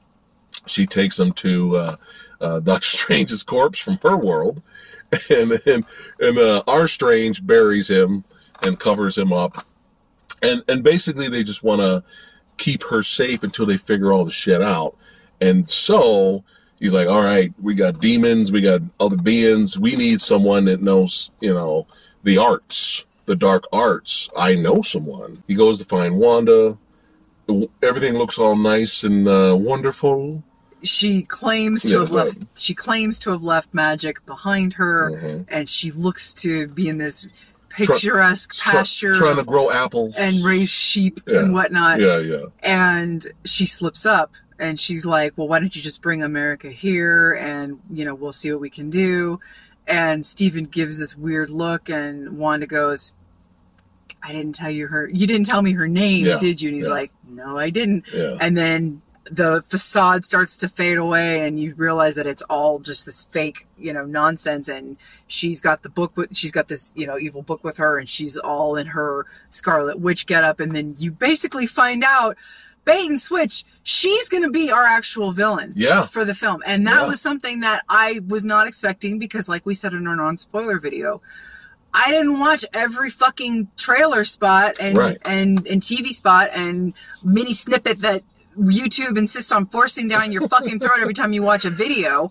She 0.67 0.87
takes 0.87 1.17
them 1.17 1.33
to 1.33 1.77
uh, 1.77 1.97
uh, 2.41 2.61
Doctor 2.61 2.87
Strange's 2.97 3.43
corpse 3.43 3.81
from 3.81 3.99
her 4.03 4.17
world, 4.17 4.63
and 5.31 5.53
and 5.67 5.85
and 6.21 6.39
uh, 6.39 6.63
our 6.69 6.87
Strange 6.87 7.45
buries 7.45 7.91
him 7.91 8.23
and 8.63 8.79
covers 8.79 9.19
him 9.19 9.33
up, 9.33 9.67
and 10.43 10.63
and 10.69 10.83
basically 10.83 11.29
they 11.29 11.43
just 11.43 11.63
want 11.63 11.81
to 11.81 12.03
keep 12.57 12.83
her 12.85 13.03
safe 13.03 13.43
until 13.43 13.67
they 13.67 13.77
figure 13.77 14.13
all 14.13 14.25
the 14.25 14.31
shit 14.31 14.61
out. 14.63 14.97
And 15.41 15.69
so 15.71 16.45
he's 16.79 16.93
like, 16.93 17.09
"All 17.09 17.23
right, 17.23 17.53
we 17.61 17.75
got 17.75 18.01
demons, 18.01 18.53
we 18.53 18.61
got 18.61 18.83
other 18.99 19.17
beings. 19.17 19.79
We 19.79 19.97
need 19.97 20.21
someone 20.21 20.67
that 20.67 20.83
knows, 20.83 21.31
you 21.41 21.55
know, 21.55 21.87
the 22.23 22.37
arts, 22.39 23.07
the 23.27 23.37
dark 23.37 23.65
arts. 23.73 24.29
I 24.37 24.57
know 24.57 24.83
someone." 24.83 25.43
He 25.49 25.55
goes 25.55 25.79
to 25.79 25.85
find 25.85 26.17
Wanda. 26.19 26.77
Everything 27.83 28.15
looks 28.15 28.39
all 28.39 28.55
nice 28.57 29.03
and 29.03 29.27
uh, 29.27 29.57
wonderful. 29.59 30.45
she 30.83 31.21
claims 31.23 31.83
to 31.83 31.89
Yeah, 31.91 31.99
have 32.01 32.11
left 32.11 32.39
right. 32.39 32.47
she 32.57 32.75
claims 32.75 33.19
to 33.21 33.31
have 33.31 33.43
left 33.43 33.75
magic 33.75 34.25
behind 34.25 34.75
her 34.75 35.11
Mhm. 35.11 35.45
and 35.51 35.69
she 35.69 35.91
looks 35.91 36.33
to 36.35 36.69
be 36.69 36.89
in 36.89 36.97
this 36.97 37.27
picturesque 37.71 38.53
Try- 38.55 38.73
pasture 38.73 39.15
trying 39.15 39.37
to 39.37 39.45
grow 39.45 39.71
apples 39.71 40.15
and 40.17 40.45
raise 40.45 40.69
sheep 40.69 41.21
Yeah. 41.27 41.41
and 41.41 41.55
whatnot. 41.55 42.01
Yeah, 42.01 42.19
yeah. 42.19 42.45
And 42.63 43.27
she 43.45 43.65
slips 43.67 44.05
up 44.05 44.35
and 44.59 44.79
she's 44.79 45.07
like, 45.07 45.33
Well, 45.37 45.49
why 45.49 45.59
don't 45.61 45.75
you 45.75 45.81
just 45.83 46.03
bring 46.03 46.23
America 46.23 46.69
here 46.71 47.33
and, 47.33 47.81
you 47.91 48.05
know, 48.05 48.15
we'll 48.15 48.33
see 48.33 48.51
what 48.53 48.61
we 48.61 48.71
can 48.71 48.91
do. 48.91 49.41
And 49.87 50.25
Stephen 50.27 50.65
gives 50.65 50.99
this 50.99 51.17
weird 51.17 51.51
look 51.51 51.89
and 51.89 52.37
Wanda 52.39 52.67
goes, 52.67 53.13
I 54.23 54.33
didn't 54.33 54.55
tell 54.55 54.71
you 54.71 54.87
her, 54.89 55.09
you 55.09 55.27
didn't 55.27 55.47
tell 55.47 55.63
me 55.63 55.73
her 55.73 55.89
name, 55.89 56.27
Yeah, 56.27 56.39
did 56.39 56.61
you? 56.61 56.69
And 56.69 56.77
he's 56.77 56.87
yeah. 56.87 56.93
like, 56.93 57.13
No, 57.29 57.57
I 57.59 57.71
didn't. 57.71 58.05
Yeah. 58.13 58.37
And 58.41 58.57
then 58.57 59.01
the 59.31 59.63
facade 59.69 60.25
starts 60.25 60.59
to 60.59 60.69
fade 60.69 60.99
away 60.99 61.47
and 61.47 61.61
you 61.61 61.75
realize 61.77 62.17
that 62.17 62.27
it's 62.27 62.43
all 62.51 62.81
just 62.81 63.07
this 63.07 63.23
fake, 63.23 63.67
you 63.79 63.93
know, 63.93 64.05
nonsense. 64.05 64.69
And 64.69 64.97
she's 65.29 65.61
got 65.61 65.83
the 65.83 65.89
book 65.89 66.17
with, 66.17 66.37
she's 66.37 66.51
got 66.53 66.69
this, 66.69 66.93
you 66.97 67.07
know, 67.07 67.19
evil 67.19 67.43
book 67.43 67.63
with 67.63 67.77
her 67.77 67.99
and 67.99 68.09
she's 68.09 68.37
all 68.37 68.75
in 68.77 68.89
her 68.89 69.27
Scarlet 69.49 70.01
Witch 70.01 70.27
getup. 70.27 70.59
And 70.59 70.73
then 70.73 70.97
you 70.99 71.13
basically 71.13 71.67
find 71.67 72.03
out 72.05 72.37
bait 72.85 73.09
and 73.09 73.21
switch, 73.21 73.65
she's 73.85 74.29
going 74.29 74.43
to 74.43 74.51
be 74.51 74.71
our 74.71 74.85
actual 74.85 75.31
villain 75.33 75.73
Yeah. 75.77 76.07
for 76.07 76.25
the 76.25 76.35
film. 76.35 76.63
And 76.67 76.87
that 76.89 77.03
Yeah. 77.03 77.07
was 77.07 77.21
something 77.21 77.61
that 77.61 77.85
I 77.89 78.21
was 78.27 78.45
not 78.45 78.67
expecting 78.67 79.19
because 79.19 79.49
like 79.49 79.65
we 79.65 79.75
said 79.75 79.93
in 79.93 80.07
our 80.09 80.17
non-spoiler 80.17 80.81
video, 80.81 81.21
I 81.95 82.11
didn't 82.11 82.39
watch 82.39 82.65
every 82.73 83.11
fucking 83.11 83.69
trailer 83.77 84.25
spot 84.25 84.77
and 84.81 84.97
Right. 84.97 85.19
and 85.25 85.67
and 85.67 85.83
TV 85.83 86.13
spot 86.13 86.51
and 86.55 86.95
mini 87.25 87.53
snippet 87.53 88.01
that 88.01 88.23
YouTube 88.59 89.17
insists 89.19 89.53
on 89.53 89.67
forcing 89.67 90.09
down 90.09 90.33
your 90.33 90.49
fucking 90.49 90.81
throat 90.81 90.99
every 91.01 91.15
time 91.15 91.33
you 91.33 91.43
watch 91.43 91.65
a 91.65 91.71
video. 91.71 92.31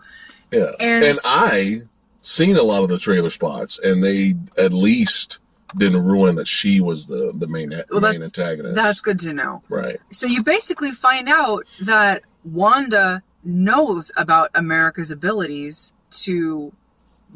Yeah. 0.52 0.72
And- 0.80 1.04
And, 1.04 1.20
I 1.26 1.82
seen 2.22 2.58
a 2.58 2.64
lot 2.64 2.84
of 2.84 2.90
the 2.90 2.98
trailer 3.00 3.30
spots, 3.30 3.80
and 3.84 4.04
they 4.04 4.36
at 4.58 4.74
least 4.74 5.40
didn't 5.78 6.04
ruin 6.04 6.36
that 6.36 6.48
she 6.48 6.82
was 6.82 7.06
the 7.08 7.32
the 7.36 7.48
main 7.48 7.70
Well, 7.92 8.02
main 8.02 8.20
that's 8.22 8.38
antagonist. 8.38 8.76
that's 8.76 9.02
good 9.02 9.20
to 9.20 9.34
know. 9.34 9.62
right. 9.70 10.00
So 10.12 10.26
you 10.26 10.42
basically 10.44 10.92
find 10.92 11.30
out 11.30 11.66
that 11.82 12.24
Wanda 12.44 13.22
knows 13.44 14.12
about 14.18 14.50
America's 14.56 15.12
abilities 15.12 15.94
to 16.24 16.74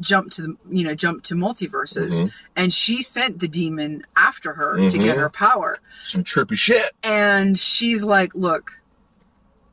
jump 0.00 0.30
to 0.32 0.42
the 0.42 0.56
you 0.70 0.84
know 0.84 0.94
jump 0.94 1.22
to 1.22 1.34
multiverses 1.34 2.20
Mhm. 2.20 2.32
and 2.56 2.72
she 2.72 3.00
sent 3.02 3.38
the 3.38 3.48
demon 3.48 4.04
after 4.16 4.54
her 4.54 4.88
to 4.88 4.98
get 4.98 5.16
Mhm. 5.16 5.20
her 5.20 5.28
power 5.30 5.78
Some 6.04 6.24
trippy 6.24 6.56
shit. 6.58 6.90
and 7.02 7.56
she's 7.58 8.02
like 8.02 8.34
look 8.34 8.80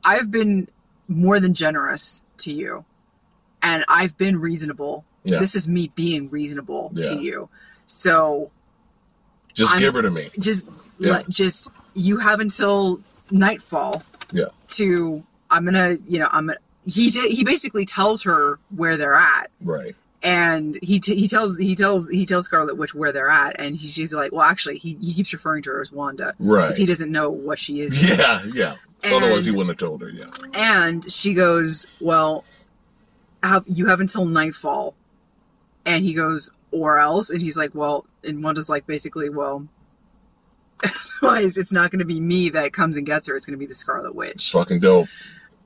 i've 0.04 0.30
been 0.30 0.68
more 1.08 1.40
than 1.40 1.54
generous 1.54 2.22
to 2.38 2.52
you 2.52 2.84
and 3.62 3.84
i've 3.88 4.16
been 4.16 4.40
reasonable 4.40 5.04
Yeah. 5.24 5.38
this 5.40 5.54
is 5.56 5.68
me 5.68 5.90
being 5.94 6.30
reasonable 6.30 6.92
Yeah. 6.94 7.08
to 7.10 7.16
you 7.20 7.48
so 7.86 8.50
Just 9.54 9.72
I'm- 9.72 9.80
give 9.80 9.94
her 9.94 10.02
to 10.02 10.10
me. 10.10 10.30
just 10.38 10.68
Yeah. 10.98 11.12
let 11.12 11.28
just 11.28 11.68
you 11.94 12.18
have 12.18 12.38
until 12.40 13.00
nightfall 13.30 14.02
Yeah. 14.32 14.46
to 14.68 15.24
i'm 15.50 15.64
gonna 15.64 15.98
you 16.06 16.18
know 16.20 16.28
i'm 16.30 16.46
gonna 16.46 16.58
he 16.84 17.10
did 17.10 17.30
he 17.32 17.44
basically 17.44 17.84
tells 17.86 18.22
her 18.22 18.58
where 18.70 18.96
they're 18.96 19.14
at 19.14 19.50
Right. 19.60 19.94
And 20.22 20.78
he 20.82 21.00
t- 21.00 21.16
he 21.16 21.26
tells 21.28 21.58
he 21.58 21.74
tells 21.74 22.08
he 22.08 22.24
tells 22.26 22.44
Scarlet 22.46 22.76
Witch 22.76 22.94
where 22.94 23.12
they're 23.12 23.28
at, 23.30 23.58
and 23.60 23.76
he, 23.76 23.88
she's 23.88 24.14
like, 24.14 24.32
well, 24.32 24.42
actually, 24.42 24.78
he, 24.78 24.94
he 25.00 25.14
keeps 25.14 25.32
referring 25.32 25.62
to 25.64 25.70
her 25.70 25.80
as 25.80 25.90
Wanda 25.92 26.34
Right. 26.38 26.62
because 26.62 26.76
he 26.76 26.86
doesn't 26.86 27.10
know 27.10 27.28
what 27.30 27.58
she 27.58 27.80
is. 27.80 28.02
Yeah. 28.02 28.42
Yeah. 28.52 28.74
Otherwise, 29.04 29.46
he 29.46 29.50
wouldn't 29.50 29.70
have 29.70 29.78
told 29.88 30.00
her. 30.02 30.10
Yeah. 30.10 30.26
And 30.54 31.10
she 31.10 31.34
goes, 31.34 31.86
well, 32.00 32.44
have, 33.42 33.64
you 33.66 33.86
have 33.88 33.98
until 33.98 34.24
nightfall, 34.24 34.94
and 35.84 36.04
he 36.04 36.14
goes, 36.14 36.50
or 36.70 36.98
else, 36.98 37.28
and 37.30 37.42
he's 37.42 37.56
like, 37.58 37.74
well, 37.74 38.06
and 38.22 38.44
Wanda's 38.44 38.70
like, 38.70 38.86
basically, 38.86 39.28
well. 39.28 39.66
Otherwise, 41.22 41.56
it's 41.56 41.70
not 41.72 41.90
going 41.90 42.00
to 42.00 42.04
be 42.04 42.18
me 42.20 42.48
that 42.50 42.72
comes 42.72 42.96
and 42.96 43.06
gets 43.06 43.28
her. 43.28 43.36
It's 43.36 43.46
going 43.46 43.54
to 43.56 43.58
be 43.58 43.66
the 43.66 43.74
Scarlet 43.74 44.08
It's 44.08 44.14
Witch. 44.16 44.52
fucking 44.52 44.80
dope. 44.80 45.08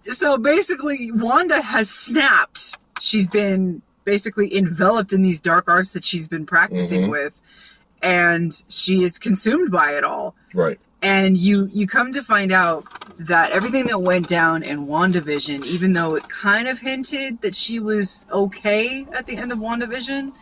so 0.09 0.37
basically 0.39 1.11
wanda 1.13 1.61
has 1.63 1.89
snapped 1.91 2.77
she's 3.01 3.29
been 3.29 3.81
basically 4.11 4.57
enveloped 4.57 5.13
in 5.13 5.21
these 5.21 5.41
dark 5.43 5.69
arts 5.69 5.93
that 5.93 6.05
she's 6.05 6.29
been 6.29 6.47
practicing 6.47 7.03
Mhm. 7.03 7.11
with 7.11 7.35
and 8.03 8.63
she 8.69 9.03
is 9.03 9.19
consumed 9.19 9.71
by 9.71 9.91
it 9.93 10.05
all 10.05 10.35
Right. 10.55 10.79
and 11.03 11.37
you 11.37 11.69
you 11.73 11.87
come 11.87 12.13
to 12.13 12.23
find 12.23 12.53
out 12.53 12.85
that 13.19 13.51
everything 13.51 13.87
that 13.89 14.01
went 14.03 14.29
down 14.29 14.63
in 14.63 14.87
WandaVision 14.87 15.65
even 15.65 15.93
though 15.95 16.15
it 16.15 16.29
kind 16.29 16.69
of 16.69 16.81
hinted 16.81 17.41
that 17.43 17.55
she 17.55 17.81
was 17.81 18.25
okay 18.33 19.07
at 19.13 19.27
the 19.27 19.37
end 19.37 19.51
of 19.53 19.59
WandaVision 19.59 20.33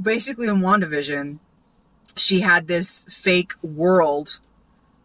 basically 0.00 0.46
in 0.46 0.60
WandaVision 0.60 1.38
she 2.16 2.40
had 2.40 2.66
this 2.68 3.04
fake 3.10 3.52
world 3.62 4.38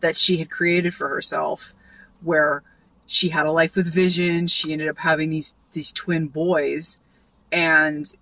that 0.01 0.15
she 0.17 0.37
had 0.37 0.51
created 0.51 0.93
for 0.93 1.07
herself 1.09 1.73
where 2.21 2.61
she 3.07 3.29
had 3.29 3.45
a 3.47 3.51
life 3.51 3.75
with 3.75 3.91
vision 3.91 4.45
she 4.45 4.71
ended 4.73 4.87
up 4.87 4.99
having 4.99 5.29
these 5.31 5.55
these 5.71 5.91
twin 5.93 6.27
boys 6.27 6.99
and 7.51 8.13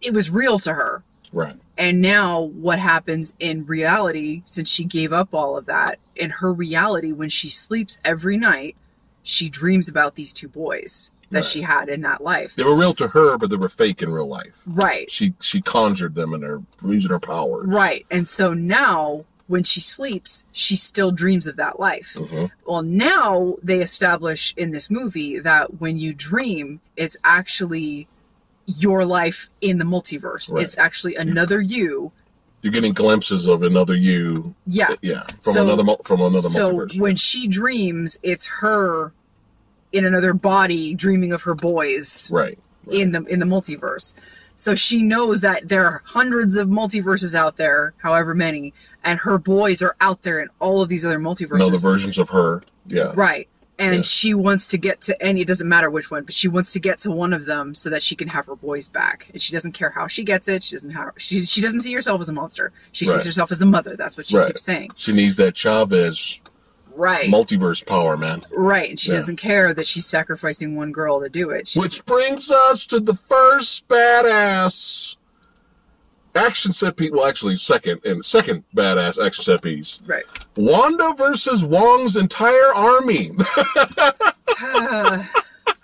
it 0.00 0.12
was 0.12 0.30
real 0.30 0.58
to 0.60 0.74
her 0.74 1.02
Right. 1.32 1.56
and 1.78 2.00
now 2.02 2.40
what 2.40 2.78
happens 2.78 3.34
in 3.38 3.64
reality 3.66 4.42
since 4.44 4.68
she 4.68 4.84
gave 4.84 5.12
up 5.12 5.32
all 5.34 5.56
of 5.56 5.66
that 5.66 5.98
in 6.16 6.30
her 6.30 6.52
reality 6.52 7.12
when 7.12 7.28
she 7.28 7.48
sleeps 7.48 7.98
every 8.04 8.36
night 8.36 8.76
she 9.22 9.48
dreams 9.48 9.88
about 9.88 10.14
these 10.16 10.32
two 10.32 10.48
boys 10.48 11.10
that 11.30 11.36
Right. 11.38 11.44
she 11.44 11.60
had 11.62 11.88
in 11.88 12.00
that 12.00 12.20
life 12.22 12.56
They 12.56 12.64
were 12.64 12.74
real 12.76 12.94
to 12.94 13.08
her, 13.08 13.38
but 13.38 13.50
they 13.50 13.56
were 13.56 13.68
fake 13.68 14.02
in 14.02 14.10
real 14.10 14.26
life. 14.26 14.60
right 14.66 15.08
She 15.10 15.34
she 15.40 15.60
conjured 15.60 16.14
them 16.16 16.32
and 16.34 16.42
they're 16.42 16.62
using 16.84 17.10
her 17.10 17.20
powers. 17.20 17.66
right 17.68 18.04
and 18.10 18.26
so 18.26 18.52
now 18.54 19.24
when 19.50 19.64
she 19.64 19.80
sleeps 19.80 20.44
she 20.52 20.76
still 20.76 21.10
dreams 21.10 21.46
of 21.48 21.56
that 21.56 21.78
life 21.80 22.14
Mhm. 22.18 22.50
Well, 22.66 22.82
now 22.82 23.56
they 23.62 23.80
establish 23.82 24.54
in 24.56 24.70
this 24.70 24.88
movie 24.90 25.38
that 25.40 25.80
when 25.80 25.98
you 25.98 26.12
dream, 26.14 26.80
it's 26.96 27.16
actually 27.24 28.06
your 28.66 29.04
life 29.04 29.50
in 29.60 29.78
the 29.78 29.84
multiverse. 29.84 30.52
Right. 30.52 30.62
It's 30.62 30.78
actually 30.78 31.16
another 31.16 31.60
you. 31.60 32.12
You're 32.62 32.72
getting 32.72 32.92
glimpses 32.92 33.48
of 33.48 33.62
another 33.62 33.96
you. 33.96 34.54
Yeah. 34.66 34.94
Yeah. 35.02 35.24
From 35.42 35.54
So- 35.54 35.62
another 35.64 35.84
from 36.04 36.20
another 36.20 36.48
So 36.48 36.72
multiverse. 36.72 37.00
when 37.00 37.16
she 37.16 37.48
dreams, 37.48 38.18
it's 38.22 38.46
her 38.60 39.12
in 39.92 40.04
another 40.04 40.32
body 40.32 40.94
dreaming 40.94 41.32
of 41.32 41.42
her 41.42 41.54
boys 41.56 42.28
right. 42.30 42.56
right. 42.86 42.96
in 43.00 43.10
the 43.12 43.24
in 43.24 43.40
the 43.40 43.46
multiverse. 43.46 44.14
So 44.60 44.74
she 44.74 45.02
knows 45.02 45.40
that 45.40 45.68
there 45.68 45.86
are 45.86 46.02
hundreds 46.04 46.58
of 46.58 46.68
multiverses 46.68 47.34
out 47.34 47.56
there, 47.56 47.94
however 47.96 48.34
many, 48.34 48.74
and 49.02 49.18
her 49.20 49.38
boys 49.38 49.80
are 49.80 49.96
out 50.02 50.20
there 50.20 50.38
in 50.38 50.48
all 50.58 50.82
of 50.82 50.90
these 50.90 51.06
other 51.06 51.18
multiverses. 51.18 51.54
Another 51.62 51.78
versions 51.78 52.18
of 52.18 52.28
her. 52.28 52.62
Yeah. 52.86 53.12
Right. 53.14 53.48
And 53.78 53.94
Yeah. 53.94 54.02
she 54.02 54.34
wants 54.34 54.68
to 54.68 54.76
get 54.76 55.00
to 55.02 55.22
any, 55.22 55.40
it 55.40 55.48
doesn't 55.48 55.66
matter 55.66 55.88
which 55.88 56.10
one, 56.10 56.24
but 56.24 56.34
she 56.34 56.46
wants 56.46 56.74
to 56.74 56.78
get 56.78 56.98
to 56.98 57.10
one 57.10 57.32
of 57.32 57.46
them 57.46 57.74
so 57.74 57.88
that 57.88 58.02
she 58.02 58.14
can 58.14 58.28
have 58.28 58.44
her 58.44 58.54
boys 58.54 58.86
back. 58.86 59.28
And 59.32 59.40
she 59.40 59.50
doesn't 59.54 59.72
care 59.72 59.88
how 59.88 60.06
she 60.08 60.24
gets 60.24 60.46
it. 60.46 60.62
She 60.62 60.76
doesn't 60.76 60.90
have, 60.90 61.12
she, 61.16 61.46
she 61.46 61.62
doesn't 61.62 61.80
see 61.80 61.94
herself 61.94 62.20
as 62.20 62.28
a 62.28 62.34
monster. 62.34 62.70
She 62.92 63.06
Right. 63.06 63.14
sees 63.16 63.24
herself 63.24 63.50
as 63.50 63.62
a 63.62 63.66
mother. 63.66 63.96
That's 63.96 64.18
what 64.18 64.28
she 64.28 64.36
Right. 64.36 64.48
keeps 64.48 64.62
saying. 64.62 64.90
She 64.94 65.14
needs 65.14 65.36
that 65.36 65.54
Chavez 65.54 66.42
Right. 67.00 67.30
multiverse 67.30 67.84
power, 67.86 68.16
man. 68.16 68.42
right. 68.52 68.90
And 68.90 69.00
she 69.00 69.08
Yeah. 69.10 69.16
doesn't 69.16 69.36
care 69.36 69.72
that 69.72 69.86
she's 69.86 70.04
sacrificing 70.06 70.76
one 70.76 70.92
girl 70.92 71.20
to 71.20 71.28
do 71.30 71.48
it. 71.50 71.68
She, 71.68 71.78
Which 71.80 72.04
brings 72.04 72.50
us 72.50 72.84
to 72.86 73.00
the 73.00 73.14
first 73.14 73.88
badass 73.88 75.16
action 76.36 76.72
set 76.74 76.96
piece. 76.96 77.10
Well, 77.10 77.26
actually, 77.26 77.56
second 77.56 78.04
and 78.04 78.22
second 78.24 78.64
badass 78.76 79.24
action 79.24 79.42
set 79.44 79.62
piece. 79.62 80.00
right. 80.06 80.24
Wanda 80.56 81.14
versus 81.16 81.64
Wong's 81.64 82.16
entire 82.16 82.72
army. 82.74 83.30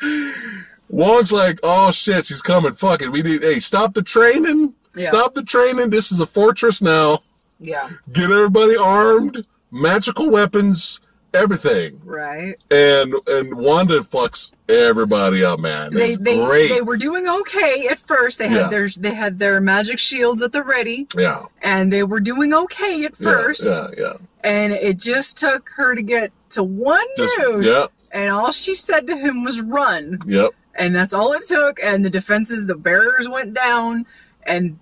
Wong's 0.88 1.32
like, 1.32 1.58
oh 1.62 1.90
shit, 1.90 2.26
she's 2.26 2.42
coming. 2.42 2.72
Fuck 2.74 3.02
it. 3.02 3.08
We 3.10 3.22
need, 3.22 3.42
hey, 3.42 3.58
stop 3.58 3.94
the 3.94 4.02
training. 4.02 4.74
Yeah. 4.94 5.08
Stop 5.08 5.34
the 5.34 5.42
training. 5.42 5.90
This 5.90 6.12
is 6.12 6.20
a 6.20 6.26
fortress 6.26 6.80
now. 6.80 7.20
yeah. 7.58 7.88
Get 8.12 8.30
everybody 8.30 8.76
armed, 8.76 9.44
magical 9.70 10.30
weapons, 10.30 11.00
everything. 11.36 12.00
Right. 12.04 12.56
And 12.70 13.14
and 13.26 13.54
Wanda 13.54 14.00
fucks 14.00 14.52
everybody 14.68 15.44
up, 15.44 15.60
man. 15.60 15.94
They, 15.94 16.10
It's 16.12 16.18
they, 16.22 16.44
great. 16.44 16.68
they 16.68 16.80
were 16.80 16.96
doing 16.96 17.28
okay 17.28 17.86
at 17.88 17.98
first. 17.98 18.38
They 18.38 18.48
had 18.48 18.62
Yeah. 18.62 18.68
their, 18.68 18.88
they 18.88 19.14
had 19.14 19.38
their 19.38 19.60
magic 19.60 19.98
shields 19.98 20.42
at 20.42 20.52
the 20.52 20.62
ready 20.62 21.06
yeah. 21.16 21.44
and 21.62 21.92
they 21.92 22.02
were 22.02 22.20
doing 22.20 22.52
okay 22.52 23.04
at 23.04 23.14
yeah, 23.20 23.24
first. 23.24 23.64
Yeah, 23.72 23.88
yeah. 23.96 24.12
And 24.42 24.72
it 24.72 24.96
just 24.98 25.38
took 25.38 25.70
her 25.76 25.94
to 25.94 26.02
get 26.02 26.32
to 26.50 26.62
one 26.64 27.06
Just 27.16 27.36
dude. 27.38 27.64
yeah, 27.64 27.86
and 28.12 28.30
all 28.30 28.50
she 28.52 28.74
said 28.74 29.06
to 29.08 29.16
him 29.16 29.44
was 29.44 29.60
run 29.60 30.18
yep. 30.26 30.50
and 30.74 30.94
that's 30.94 31.12
all 31.12 31.32
it 31.32 31.42
took 31.46 31.78
and 31.82 32.04
the 32.04 32.10
defenses 32.10 32.66
the 32.66 32.74
barriers 32.76 33.28
went 33.28 33.52
down 33.54 34.06
and 34.44 34.78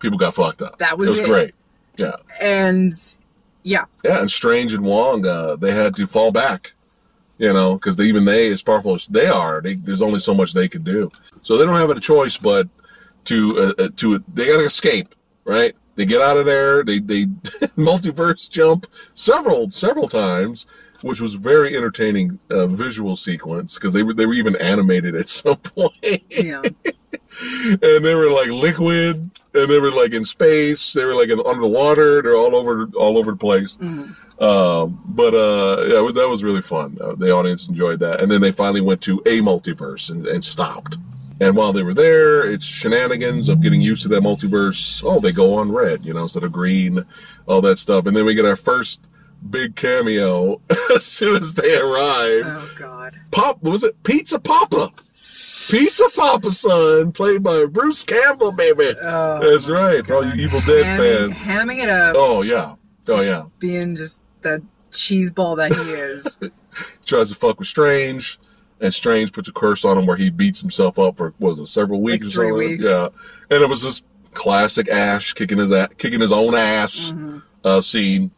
People 0.00 0.18
got 0.18 0.34
fucked 0.34 0.60
up. 0.62 0.78
That 0.78 0.98
was 0.98 1.08
it 1.08 1.12
was 1.12 1.20
it. 1.20 1.26
great. 1.26 1.54
Yeah. 1.96 2.16
and 2.40 2.92
yeah 3.64 3.86
Yeah, 4.04 4.20
and 4.20 4.30
Strange 4.30 4.72
and 4.72 4.84
Wong, 4.84 5.26
uh, 5.26 5.56
they 5.56 5.72
had 5.72 5.96
to 5.96 6.06
fall 6.06 6.30
back, 6.30 6.74
you 7.38 7.52
know, 7.52 7.74
because 7.74 8.00
even 8.00 8.24
they, 8.24 8.50
as 8.52 8.62
powerful 8.62 8.94
as 8.94 9.06
they 9.08 9.26
are, 9.26 9.60
they, 9.60 9.74
there's 9.74 10.02
only 10.02 10.20
so 10.20 10.32
much 10.34 10.52
they 10.52 10.68
can 10.68 10.84
do. 10.84 11.10
So 11.42 11.58
they 11.58 11.64
don't 11.66 11.74
have 11.74 11.90
a 11.90 11.98
choice 11.98 12.36
but 12.38 12.68
to 13.24 13.58
uh, 13.58 13.82
uh, 13.82 13.88
to 13.96 14.22
they 14.32 14.46
gotta 14.46 14.64
escape, 14.64 15.14
right? 15.44 15.74
they 15.96 16.04
get 16.04 16.20
out 16.20 16.36
of 16.36 16.46
there. 16.46 16.82
They 16.84 16.98
they 16.98 17.26
multiverse 17.76 18.50
jump 18.50 18.86
several 19.14 19.70
several 19.70 20.08
times, 20.08 20.66
which 21.02 21.20
was 21.20 21.34
very 21.34 21.76
entertaining 21.76 22.38
uh, 22.50 22.66
visual 22.66 23.16
sequence 23.16 23.74
because 23.74 23.92
they 23.92 24.02
were 24.02 24.14
they 24.14 24.26
were 24.26 24.34
even 24.34 24.56
animated 24.56 25.14
at 25.14 25.28
some 25.28 25.56
point, 25.76 26.22
Yeah. 26.28 26.62
And 27.42 28.04
they 28.04 28.14
were 28.14 28.30
like 28.30 28.48
liquid, 28.48 29.30
and 29.54 29.70
they 29.70 29.78
were 29.78 29.90
like 29.90 30.12
in 30.12 30.24
space. 30.24 30.92
They 30.92 31.04
were 31.04 31.14
like 31.14 31.28
in, 31.30 31.40
under 31.46 31.60
the 31.62 31.68
water. 31.68 32.22
They're 32.22 32.36
all 32.36 32.54
over 32.54 32.88
all 32.96 33.18
over 33.18 33.32
the 33.32 33.36
place. 33.36 33.76
Um, 34.40 35.00
but 35.06 35.32
uh, 35.34 35.86
yeah, 35.88 35.98
it 35.98 36.02
was- 36.02 36.14
that 36.14 36.28
was 36.28 36.42
really 36.42 36.62
fun. 36.62 36.98
Uh, 37.00 37.14
the 37.14 37.30
audience 37.30 37.68
enjoyed 37.68 38.00
that, 38.00 38.20
and 38.20 38.30
then 38.30 38.40
they 38.40 38.50
finally 38.52 38.80
went 38.80 39.00
to 39.02 39.20
a 39.26 39.40
multiverse 39.40 40.10
and, 40.10 40.26
and 40.26 40.44
stopped. 40.44 40.96
And 41.40 41.56
while 41.56 41.72
they 41.72 41.82
were 41.82 41.94
there, 41.94 42.48
it's 42.48 42.64
shenanigans 42.64 43.48
of 43.48 43.60
getting 43.60 43.80
used 43.80 44.02
to 44.04 44.08
that 44.10 44.22
multiverse. 44.22 45.02
Oh, 45.04 45.18
they 45.20 45.32
go 45.32 45.54
on 45.54 45.72
red, 45.72 46.04
you 46.06 46.14
know, 46.14 46.22
instead 46.22 46.44
of 46.44 46.52
green, 46.52 47.04
all 47.46 47.60
that 47.62 47.78
stuff. 47.78 48.06
And 48.06 48.16
then 48.16 48.24
we 48.24 48.34
get 48.34 48.44
our 48.44 48.54
first 48.56 49.00
big 49.50 49.74
cameo 49.74 50.60
as 50.94 51.04
soon 51.04 51.42
as 51.42 51.54
they 51.54 51.76
arrive. 51.76 52.44
Oh 52.46 52.70
God. 52.78 52.93
Pop, 53.30 53.62
what 53.62 53.70
was 53.72 53.84
it? 53.84 54.00
Pizza 54.04 54.38
Papa. 54.38 54.90
Pizza 55.12 56.04
Papa, 56.16 56.52
son, 56.52 57.12
played 57.12 57.42
by 57.42 57.64
Bruce 57.66 58.04
Campbell, 58.04 58.52
baby. 58.52 58.94
Oh, 59.02 59.40
That's 59.50 59.68
right, 59.68 60.06
for 60.06 60.16
all 60.16 60.24
you 60.26 60.34
Evil 60.34 60.60
Dead 60.60 60.84
Hamming, 60.84 61.34
fans. 61.34 61.68
hamming 61.70 61.82
it 61.82 61.88
up, 61.88 62.14
Oh 62.16 62.42
yeah, 62.42 62.74
oh 63.08 63.22
yeah. 63.22 63.44
being 63.58 63.96
just 63.96 64.20
the 64.42 64.62
cheese 64.92 65.30
ball 65.32 65.56
that 65.56 65.72
he 65.74 65.80
is. 65.80 66.36
Tries 67.06 67.30
to 67.30 67.34
fuck 67.34 67.58
with 67.58 67.66
Strange, 67.68 68.38
and 68.80 68.92
Strange 68.94 69.32
puts 69.32 69.48
a 69.48 69.52
curse 69.52 69.84
on 69.84 69.98
him 69.98 70.06
where 70.06 70.16
he 70.16 70.30
beats 70.30 70.60
himself 70.60 70.98
up 70.98 71.16
for 71.16 71.32
what 71.38 71.50
was 71.50 71.58
it, 71.60 71.66
several 71.66 72.00
weeks 72.02 72.26
or 72.26 72.30
three 72.30 72.48
something. 72.50 72.68
weeks. 72.70 72.86
Yeah, 72.86 73.08
and 73.50 73.62
it 73.62 73.68
was 73.68 73.82
this 73.82 74.02
classic 74.32 74.88
Ash 74.88 75.32
kicking 75.32 75.58
his 75.58 75.72
a- 75.72 75.88
kicking 75.98 76.20
his 76.20 76.32
own 76.32 76.54
ass 76.54 77.10
Mm-hmm. 77.12 77.38
uh, 77.64 77.80
scene, 77.80 78.30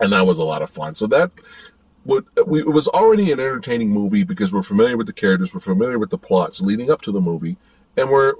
and 0.00 0.12
that 0.12 0.26
was 0.26 0.38
a 0.38 0.44
lot 0.44 0.62
of 0.62 0.70
fun. 0.70 0.94
So 0.94 1.06
that. 1.08 1.30
What, 2.04 2.24
we, 2.46 2.60
it 2.60 2.68
was 2.68 2.88
already 2.88 3.32
an 3.32 3.40
entertaining 3.40 3.90
movie 3.90 4.24
because 4.24 4.52
we're 4.52 4.62
familiar 4.62 4.96
with 4.96 5.06
the 5.06 5.12
characters, 5.12 5.54
we're 5.54 5.60
familiar 5.60 5.98
with 5.98 6.10
the 6.10 6.18
plots 6.18 6.60
leading 6.60 6.90
up 6.90 7.00
to 7.02 7.12
the 7.12 7.20
movie, 7.20 7.56
and 7.96 8.10
we're 8.10 8.34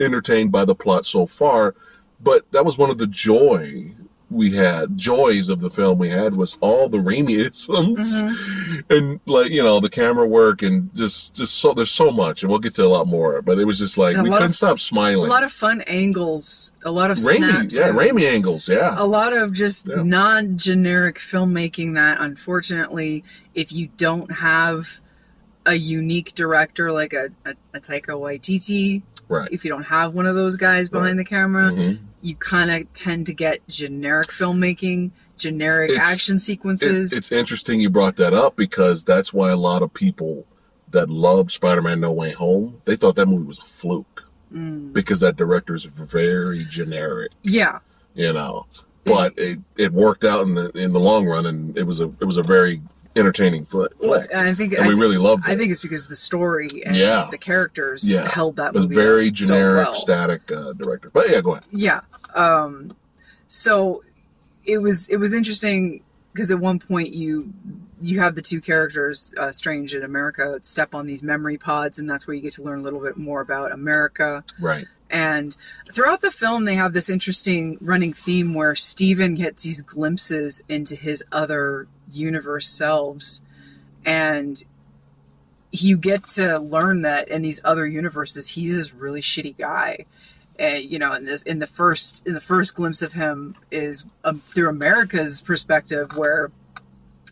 entertained 0.00 0.52
by 0.52 0.64
the 0.64 0.74
plot 0.74 1.06
so 1.06 1.26
far. 1.26 1.74
But 2.20 2.50
that 2.52 2.64
was 2.64 2.78
one 2.78 2.90
of 2.90 2.98
the 2.98 3.06
joy 3.06 3.94
we 4.30 4.52
had, 4.54 4.96
joys 4.98 5.48
of 5.48 5.60
the 5.60 5.70
film 5.70 5.98
we 5.98 6.10
had 6.10 6.34
was 6.36 6.58
all 6.60 6.88
the 6.88 6.98
Raimiisms 6.98 7.96
Mm-hmm. 7.96 8.80
and 8.90 9.20
like 9.26 9.50
you 9.50 9.62
know 9.62 9.80
the 9.80 9.88
camera 9.88 10.26
work 10.26 10.62
and 10.62 10.94
just 10.94 11.34
just 11.34 11.54
so 11.54 11.72
there's 11.72 11.90
so 11.90 12.10
much, 12.10 12.42
and 12.42 12.50
we'll 12.50 12.58
get 12.58 12.74
to 12.74 12.84
a 12.84 12.88
lot 12.88 13.06
more. 13.06 13.40
But 13.40 13.58
it 13.58 13.64
was 13.64 13.78
just 13.78 13.96
like 13.96 14.16
A 14.16 14.22
we 14.22 14.28
couldn't 14.30 14.48
of- 14.50 14.54
stop 14.56 14.78
smiling 14.80 15.26
a 15.26 15.32
lot 15.32 15.44
of 15.44 15.52
fun 15.52 15.80
angles, 15.86 16.72
a 16.84 16.90
lot 16.90 17.10
of 17.10 17.16
Raimi, 17.18 17.72
yeah, 17.74 17.88
Raimi 17.88 18.28
angles, 18.28 18.68
yeah. 18.68 18.94
A 18.98 19.06
lot 19.06 19.32
of 19.32 19.52
just 19.54 19.88
Yeah. 19.88 20.02
non-generic 20.02 21.16
filmmaking 21.18 21.94
that, 21.94 22.18
unfortunately, 22.20 23.24
if 23.54 23.72
you 23.72 23.88
don't 23.96 24.30
have 24.30 25.00
a 25.66 25.74
unique 25.74 26.34
director 26.34 26.92
like 26.92 27.12
a, 27.12 27.30
a, 27.44 27.54
a 27.74 27.80
Taika 27.80 28.08
Waititi, 28.08 29.02
Right. 29.28 29.48
if 29.52 29.64
you 29.64 29.70
don't 29.70 29.84
have 29.84 30.14
one 30.14 30.24
of 30.26 30.34
those 30.34 30.56
guys 30.56 30.88
behind 30.88 31.16
Right. 31.16 31.16
the 31.18 31.24
camera, 31.24 31.70
Mhm. 31.72 31.98
You 32.22 32.34
kind 32.36 32.70
of 32.70 32.92
tend 32.92 33.26
to 33.26 33.32
get 33.34 33.66
generic 33.68 34.26
filmmaking, 34.28 35.10
generic 35.36 35.90
It's- 35.90 36.08
action 36.08 36.36
It- 36.36 36.40
sequences. 36.40 37.12
it's 37.12 37.30
interesting 37.32 37.80
you 37.80 37.90
brought 37.90 38.16
that 38.16 38.32
up 38.34 38.56
because 38.56 39.04
that's 39.04 39.32
why 39.32 39.50
a 39.50 39.56
lot 39.56 39.82
of 39.82 39.92
people 39.94 40.46
that 40.90 41.08
loved 41.10 41.52
Spider-Man 41.52 42.00
No 42.00 42.10
Way 42.12 42.32
Home 42.32 42.80
they 42.84 42.96
thought 42.96 43.14
that 43.16 43.26
movie 43.28 43.44
was 43.44 43.58
a 43.58 43.64
fluke 43.66 44.24
Mm. 44.52 44.92
because 44.94 45.20
that 45.20 45.36
director 45.36 45.74
is 45.74 45.84
very 45.84 46.64
generic, 46.64 47.32
yeah, 47.42 47.80
you 48.14 48.32
know. 48.32 48.64
But 49.04 49.38
it, 49.38 49.58
it 49.76 49.92
worked 49.92 50.24
out 50.24 50.46
in 50.46 50.54
the 50.54 50.70
in 50.70 50.92
the 50.94 51.00
long 51.00 51.26
run, 51.26 51.44
and 51.46 51.76
it 51.76 51.86
was 51.86 52.00
a 52.00 52.10
it 52.20 52.24
was 52.24 52.38
a 52.38 52.42
very 52.42 52.80
entertaining 53.18 53.64
flick. 53.64 53.92
well, 54.00 54.24
and 54.32 54.48
I 54.48 54.54
think 54.54 54.72
and 54.74 54.86
we 54.86 54.94
really 54.94 55.18
loved 55.18 55.44
it. 55.46 55.50
I 55.50 55.56
think 55.56 55.70
it's 55.72 55.82
because 55.82 56.08
the 56.08 56.16
story 56.16 56.68
and 56.86 56.96
Yeah. 56.96 57.28
the 57.30 57.38
characters 57.38 58.08
Yeah. 58.08 58.28
held 58.28 58.56
that 58.56 58.68
it 58.68 58.74
was 58.74 58.82
movie 58.84 58.94
very 58.94 59.28
up 59.28 59.36
so 59.36 59.46
generic, 59.46 59.86
well. 59.86 59.94
static 59.94 60.52
uh, 60.52 60.72
director. 60.72 61.10
But 61.12 61.30
yeah, 61.30 61.40
go 61.40 61.52
ahead. 61.52 61.64
Yeah. 61.70 62.00
Um, 62.34 62.96
so 63.46 64.04
it 64.64 64.78
was 64.78 65.08
it 65.08 65.16
was 65.16 65.34
interesting 65.34 66.02
because 66.32 66.50
at 66.50 66.58
one 66.58 66.78
point 66.78 67.12
you 67.12 67.52
you 68.00 68.20
have 68.20 68.36
the 68.36 68.42
two 68.42 68.60
characters, 68.60 69.32
uh, 69.36 69.50
Strange 69.50 69.92
and 69.92 70.04
America, 70.04 70.58
step 70.62 70.94
on 70.94 71.06
these 71.06 71.22
memory 71.22 71.58
pods, 71.58 71.98
and 71.98 72.08
that's 72.08 72.28
where 72.28 72.34
you 72.36 72.40
get 72.42 72.52
to 72.52 72.62
learn 72.62 72.78
a 72.78 72.82
little 72.82 73.00
bit 73.00 73.16
more 73.16 73.40
about 73.40 73.72
America. 73.72 74.44
Right. 74.60 74.86
And 75.10 75.56
throughout 75.90 76.20
the 76.20 76.30
film, 76.30 76.64
they 76.64 76.74
have 76.74 76.92
this 76.92 77.08
interesting 77.08 77.78
running 77.80 78.12
theme 78.12 78.54
where 78.54 78.74
Stephen 78.74 79.34
gets 79.34 79.64
these 79.64 79.82
glimpses 79.82 80.62
into 80.68 80.96
his 80.96 81.24
other 81.32 81.88
universe 82.12 82.68
selves. 82.68 83.40
And 84.04 84.62
you 85.70 85.96
get 85.96 86.26
to 86.28 86.58
learn 86.58 87.02
that 87.02 87.28
in 87.28 87.42
these 87.42 87.60
other 87.64 87.86
universes, 87.86 88.50
he's 88.50 88.76
this 88.76 88.94
really 88.94 89.20
shitty 89.20 89.56
guy. 89.56 90.04
And, 90.58 90.84
you 90.84 90.98
know, 90.98 91.12
in 91.12 91.24
the, 91.24 91.42
in 91.46 91.58
the 91.58 91.66
first 91.66 92.26
in 92.26 92.34
the 92.34 92.40
first 92.40 92.74
glimpse 92.74 93.00
of 93.00 93.12
him 93.12 93.54
is 93.70 94.04
um, 94.24 94.40
through 94.40 94.68
America's 94.68 95.40
perspective, 95.40 96.16
where 96.16 96.50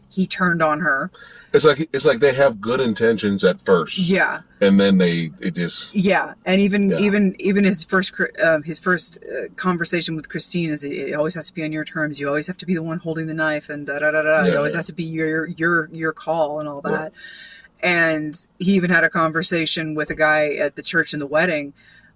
he 0.08 0.26
turned 0.26 0.62
on 0.62 0.80
her. 0.80 1.10
It's 1.56 1.64
like 1.64 1.88
it's 1.92 2.04
like 2.04 2.20
they 2.20 2.34
have 2.34 2.60
good 2.60 2.80
intentions 2.80 3.42
at 3.42 3.60
first, 3.60 3.98
Yeah, 3.98 4.42
and 4.60 4.78
then 4.78 4.98
they 4.98 5.32
it 5.40 5.54
just 5.54 5.94
Yeah, 5.94 6.34
and 6.44 6.60
even 6.60 6.90
Yeah. 6.90 6.98
even 6.98 7.34
even 7.38 7.64
his 7.64 7.82
first 7.84 8.12
cr- 8.12 8.26
um, 8.44 8.62
his 8.62 8.78
first 8.78 9.18
uh, 9.24 9.48
conversation 9.56 10.14
with 10.16 10.28
Christine 10.28 10.70
is 10.70 10.84
it, 10.84 10.92
it 10.92 11.14
always 11.14 11.34
has 11.34 11.46
to 11.48 11.54
be 11.54 11.64
on 11.64 11.72
your 11.72 11.84
terms. 11.84 12.20
You 12.20 12.28
always 12.28 12.46
have 12.46 12.58
to 12.58 12.66
be 12.66 12.74
the 12.74 12.82
one 12.82 12.98
holding 12.98 13.26
the 13.26 13.34
knife, 13.34 13.70
and 13.70 13.86
da 13.86 13.98
da 13.98 14.10
da 14.10 14.22
da. 14.22 14.42
Yeah, 14.44 14.52
it 14.52 14.56
always 14.56 14.74
yeah. 14.74 14.78
has 14.78 14.86
to 14.86 14.92
be 14.92 15.04
your 15.04 15.46
your 15.46 15.88
your 15.92 16.12
call 16.12 16.60
and 16.60 16.68
all 16.68 16.82
that. 16.82 17.12
And 17.80 18.34
he 18.58 18.72
even 18.74 18.90
had 18.90 19.04
a 19.04 19.10
conversation 19.10 19.94
with 19.94 20.10
a 20.10 20.14
guy 20.14 20.54
at 20.54 20.76
the 20.76 20.82
church 20.82 21.14
in 21.14 21.20
the 21.20 21.26
wedding, 21.26 21.72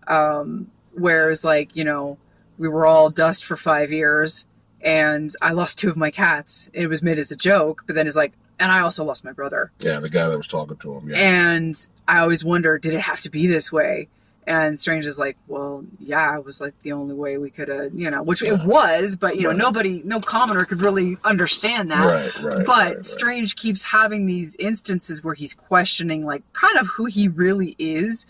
um, 0.07 0.71
where 0.93 1.31
it's 1.31 1.45
like 1.45 1.75
you 1.75 1.85
know 1.85 2.19
we 2.59 2.69
were 2.69 2.85
all 2.85 3.09
dust 3.09 3.45
for 3.47 3.57
five 3.57 3.91
years, 3.91 4.45
and 4.83 5.35
I 5.41 5.53
lost 5.53 5.79
two 5.79 5.89
of 5.89 5.97
my 5.97 6.11
cats. 6.11 6.69
It 6.75 6.89
was 6.89 7.03
made 7.03 7.19
as 7.19 7.31
a 7.33 7.37
joke, 7.37 7.85
but 7.87 7.97
then 7.97 8.07
it's 8.07 8.17
like, 8.17 8.35
and 8.61 8.71
I 8.71 8.81
also 8.81 9.03
lost 9.05 9.25
my 9.25 9.33
brother. 9.33 9.73
yeah, 9.81 9.99
the 9.99 10.09
guy 10.09 10.29
that 10.29 10.37
was 10.37 10.47
talking 10.47 10.77
to 10.77 10.95
him, 10.95 11.09
yeah, 11.11 11.17
And 11.17 11.89
I 12.07 12.19
always 12.19 12.45
wonder, 12.45 12.79
did 12.79 12.95
it 12.95 13.01
have 13.01 13.21
to 13.23 13.31
be 13.31 13.47
this 13.49 13.73
way? 13.73 14.07
And 14.47 14.81
Strange 14.81 15.07
is 15.07 15.19
like, 15.19 15.37
well, 15.49 15.85
yeah, 16.01 16.37
it 16.37 16.45
was 16.45 16.61
like 16.61 16.75
the 16.83 16.93
only 16.93 17.15
way 17.15 17.37
we 17.39 17.51
could 17.51 17.69
have, 17.69 17.95
you 17.95 18.11
know, 18.11 18.23
which 18.23 18.43
it 18.43 18.65
was, 18.65 19.15
but 19.17 19.37
you 19.37 19.43
know, 19.45 19.53
nobody, 19.53 20.03
no 20.05 20.19
commoner 20.21 20.65
could 20.65 20.81
really 20.81 21.17
understand 21.25 21.91
that. 21.91 22.05
right, 22.05 22.43
right. 22.43 22.67
But 22.67 22.69
right, 22.69 22.95
right. 22.97 23.05
Strange 23.05 23.55
keeps 23.57 23.83
having 23.85 24.27
these 24.27 24.57
instances 24.57 25.23
where 25.23 25.35
he's 25.35 25.55
questioning, 25.55 26.25
like, 26.25 26.43
kind 26.53 26.79
of 26.79 26.87
who 26.89 27.05
he 27.07 27.29
really 27.29 27.77
is. 27.79 28.27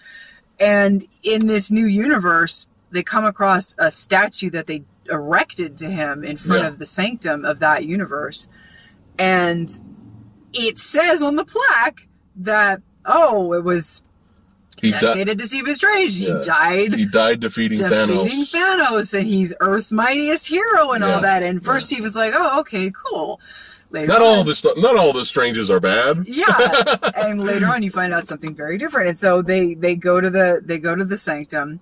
And 0.59 1.05
in 1.23 1.47
this 1.47 1.71
new 1.71 1.87
universe, 1.87 2.67
they 2.91 3.03
come 3.03 3.25
across 3.25 3.75
a 3.79 3.91
statue 3.91 4.51
that 4.51 4.67
they 4.67 4.83
erected 5.11 5.79
to 5.79 5.91
him 5.91 6.23
in 6.23 6.37
front 6.37 6.63
Yeah. 6.63 6.69
of 6.69 6.79
the 6.79 6.87
sanctum 6.87 7.45
of 7.47 7.61
that 7.61 7.85
universe. 7.85 8.47
And 9.19 9.71
it 10.53 10.79
says 10.79 11.23
on 11.23 11.37
the 11.37 11.45
plaque 11.45 12.07
that, 12.37 12.81
oh, 13.05 13.53
it 13.53 13.65
was 13.65 14.03
he 14.81 14.91
died. 14.91 15.01
dedicated 15.01 15.39
to 15.39 15.47
Stephen 15.47 15.75
Strange. 15.75 16.15
Yeah. 16.19 16.37
He 16.39 16.43
died 16.47 16.95
He 16.95 17.05
died 17.05 17.41
defeating, 17.41 17.79
defeating 17.81 18.17
Thanos. 18.27 18.53
Thanos. 18.53 19.19
and 19.19 19.27
he's 19.27 19.53
Earth's 19.61 19.93
mightiest 19.93 20.49
hero 20.49 20.93
and 20.93 21.05
Yeah. 21.05 21.15
all 21.17 21.21
that. 21.21 21.43
And 21.43 21.63
first 21.65 21.91
Yeah. 21.93 21.99
he 21.99 22.03
was 22.03 22.17
like, 22.17 22.33
oh, 22.35 22.61
okay, 22.61 22.91
cool. 22.91 23.41
Later 23.91 24.07
Not 24.07 24.23
on- 24.23 24.39
all 24.39 24.45
the 24.45 24.55
stuff. 24.55 24.77
Not 24.77 24.97
all 24.97 25.13
the 25.13 25.25
strangers 25.25 25.69
are 25.71 25.81
bad. 25.81 26.19
yeah 26.27 26.97
and 27.17 27.45
later 27.45 27.67
on 27.67 27.83
you 27.83 27.91
find 27.91 28.15
out 28.15 28.27
something 28.29 28.55
very 28.55 28.79
different 28.79 29.09
and 29.09 29.19
so 29.19 29.43
they 29.43 29.75
they 29.75 29.97
go 29.97 30.21
to 30.21 30.31
the 30.31 30.63
they 30.65 30.79
go 30.79 30.95
to 30.95 31.05
the 31.05 31.17
sanctum 31.17 31.81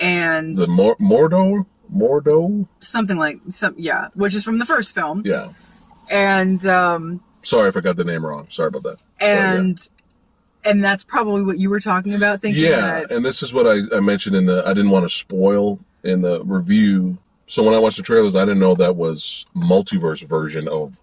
and 0.00 0.56
The 0.56 0.72
Mor- 0.72 0.96
Mordo, 0.96 1.66
Mordo. 1.94 2.66
something 2.80 3.18
like 3.18 3.40
some 3.50 3.74
yeah 3.76 4.08
which 4.14 4.34
is 4.34 4.42
from 4.42 4.58
the 4.58 4.64
first 4.64 4.94
film 4.94 5.20
Yeah. 5.24 5.50
and 6.10 6.66
um 6.66 7.20
Sorry 7.44 7.68
if 7.68 7.76
I 7.76 7.80
got 7.80 7.96
the 7.96 8.04
name 8.04 8.24
wrong. 8.26 8.46
Sorry 8.50 8.68
about 8.68 8.82
that. 8.84 8.96
and 9.20 9.78
and 10.64 10.82
that's 10.82 11.04
probably 11.04 11.42
what 11.44 11.58
you 11.58 11.68
were 11.68 11.80
talking 11.80 12.14
about 12.14 12.40
thinking 12.40 12.64
yeah, 12.64 12.80
that 12.80 13.10
and 13.10 13.24
this 13.24 13.42
is 13.42 13.52
what 13.52 13.66
I, 13.66 13.80
I 13.96 14.00
mentioned 14.00 14.34
in 14.34 14.46
the. 14.46 14.62
I 14.66 14.72
didn't 14.74 14.90
want 14.90 15.04
to 15.04 15.10
spoil 15.10 15.78
in 16.02 16.22
the 16.22 16.42
review. 16.44 17.18
So 17.46 17.62
when 17.62 17.74
I 17.74 17.78
watched 17.78 17.98
the 17.98 18.02
trailers, 18.02 18.34
I 18.34 18.40
didn't 18.46 18.60
know 18.60 18.74
that 18.76 18.96
was 18.96 19.44
multiverse 19.54 20.26
version 20.26 20.66
of 20.68 21.00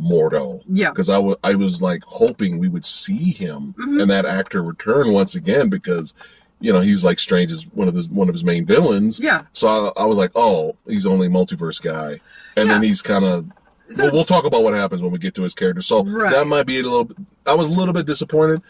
Mordo. 0.00 0.62
yeah 0.68 0.90
because 0.90 1.10
I 1.10 1.18
wa- 1.18 1.34
I 1.42 1.56
was 1.56 1.82
like 1.82 2.04
hoping 2.06 2.58
we 2.58 2.68
would 2.68 2.84
see 2.84 3.32
him 3.32 3.74
Mhm. 3.76 4.00
and 4.02 4.08
that 4.10 4.24
actor 4.24 4.62
return 4.62 5.10
once 5.12 5.34
again 5.34 5.68
because 5.68 6.14
you 6.60 6.72
know 6.72 6.78
he's 6.80 7.02
like 7.02 7.18
Strange 7.18 7.50
is 7.50 7.64
one 7.74 7.88
of 7.88 7.94
his 7.96 8.08
one 8.08 8.28
of 8.28 8.34
his 8.34 8.44
main 8.44 8.64
villains. 8.64 9.18
yeah 9.18 9.42
So 9.52 9.66
I, 9.66 10.02
I 10.02 10.04
was 10.06 10.16
like, 10.16 10.30
oh, 10.36 10.76
he's 10.86 11.06
only 11.06 11.28
multiverse 11.28 11.82
guy, 11.82 12.20
and 12.56 12.70
then 12.70 12.82
he's 12.84 13.02
kind 13.02 13.24
of. 13.24 13.46
So 13.90 14.04
we'll, 14.04 14.12
we'll 14.12 14.24
talk 14.24 14.44
about 14.44 14.62
what 14.62 14.72
happens 14.74 15.02
when 15.02 15.12
we 15.12 15.18
get 15.18 15.34
to 15.34 15.42
his 15.42 15.54
character. 15.54 15.82
So 15.82 16.04
Right. 16.04 16.30
that 16.32 16.46
might 16.46 16.66
be 16.66 16.80
a 16.80 16.82
little. 16.82 17.10
I 17.46 17.54
was 17.54 17.68
a 17.68 17.72
little 17.72 17.94
bit 17.94 18.06
disappointed. 18.06 18.62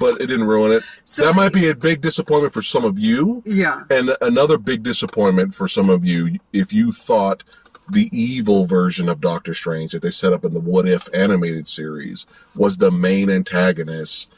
but 0.00 0.18
it 0.22 0.26
didn't 0.28 0.46
ruin 0.46 0.72
it. 0.72 0.82
So- 1.04 1.26
that 1.26 1.34
might 1.36 1.52
be 1.52 1.68
a 1.68 1.74
big 1.74 2.00
disappointment 2.00 2.54
for 2.54 2.62
some 2.62 2.82
of 2.86 2.98
you, 2.98 3.42
Yeah. 3.44 3.82
and 3.90 4.16
another 4.22 4.56
big 4.56 4.82
disappointment 4.82 5.54
for 5.54 5.68
some 5.68 5.90
of 5.90 6.02
you 6.02 6.38
if 6.50 6.72
you 6.72 6.92
thought 6.92 7.42
the 7.90 8.08
evil 8.10 8.64
version 8.64 9.06
of 9.08 9.20
Doctor 9.20 9.52
Strange 9.52 9.92
that 9.92 10.00
they 10.00 10.08
set 10.10 10.32
up 10.32 10.46
in 10.46 10.54
the 10.54 10.60
What 10.60 10.88
If 10.88 11.10
animated 11.12 11.68
series 11.68 12.24
was 12.54 12.78
the 12.78 12.90
main 12.90 13.28
antagonist, 13.28 14.30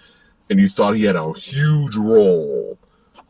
and 0.51 0.59
you 0.59 0.67
thought 0.69 0.97
he 0.97 1.05
had 1.05 1.15
a 1.17 1.33
huge 1.35 1.95
role. 1.97 2.77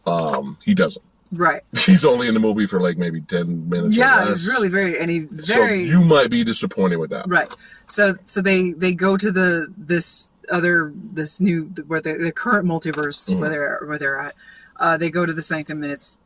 Um, 0.06 0.56
he 0.64 0.72
doesn't. 0.72 1.04
Right. 1.32 1.62
He's 1.76 2.04
only 2.04 2.26
in 2.28 2.34
the 2.34 2.40
movie 2.40 2.66
for 2.66 2.80
like 2.80 2.96
maybe 2.96 3.20
ten 3.20 3.68
minutes. 3.68 3.96
or 3.96 4.00
Yeah, 4.00 4.30
it's 4.30 4.46
really 4.46 4.68
very 4.68 4.98
and 4.98 5.10
he 5.10 5.26
So 5.40 5.64
you 5.64 6.02
might 6.02 6.30
be 6.30 6.42
disappointed 6.44 6.96
with 6.96 7.10
that. 7.10 7.28
right. 7.28 7.52
So 7.86 8.16
so 8.24 8.40
they 8.40 8.72
they 8.72 8.92
go 8.94 9.16
to 9.16 9.30
the 9.30 9.72
this 9.76 10.30
other 10.50 10.92
this 11.12 11.40
new 11.40 11.64
where 11.86 12.00
the, 12.00 12.14
the 12.14 12.32
current 12.32 12.66
multiverse 12.66 13.28
Mm-hmm. 13.30 13.40
where 13.40 13.50
they're 13.50 13.80
where 13.86 13.98
they're 13.98 14.20
at. 14.20 14.34
Uh, 14.76 14.96
they 14.96 15.10
go 15.10 15.26
to 15.26 15.32
the 15.32 15.42
sanctum 15.42 15.82
and 15.82 15.92
it's 15.92 16.16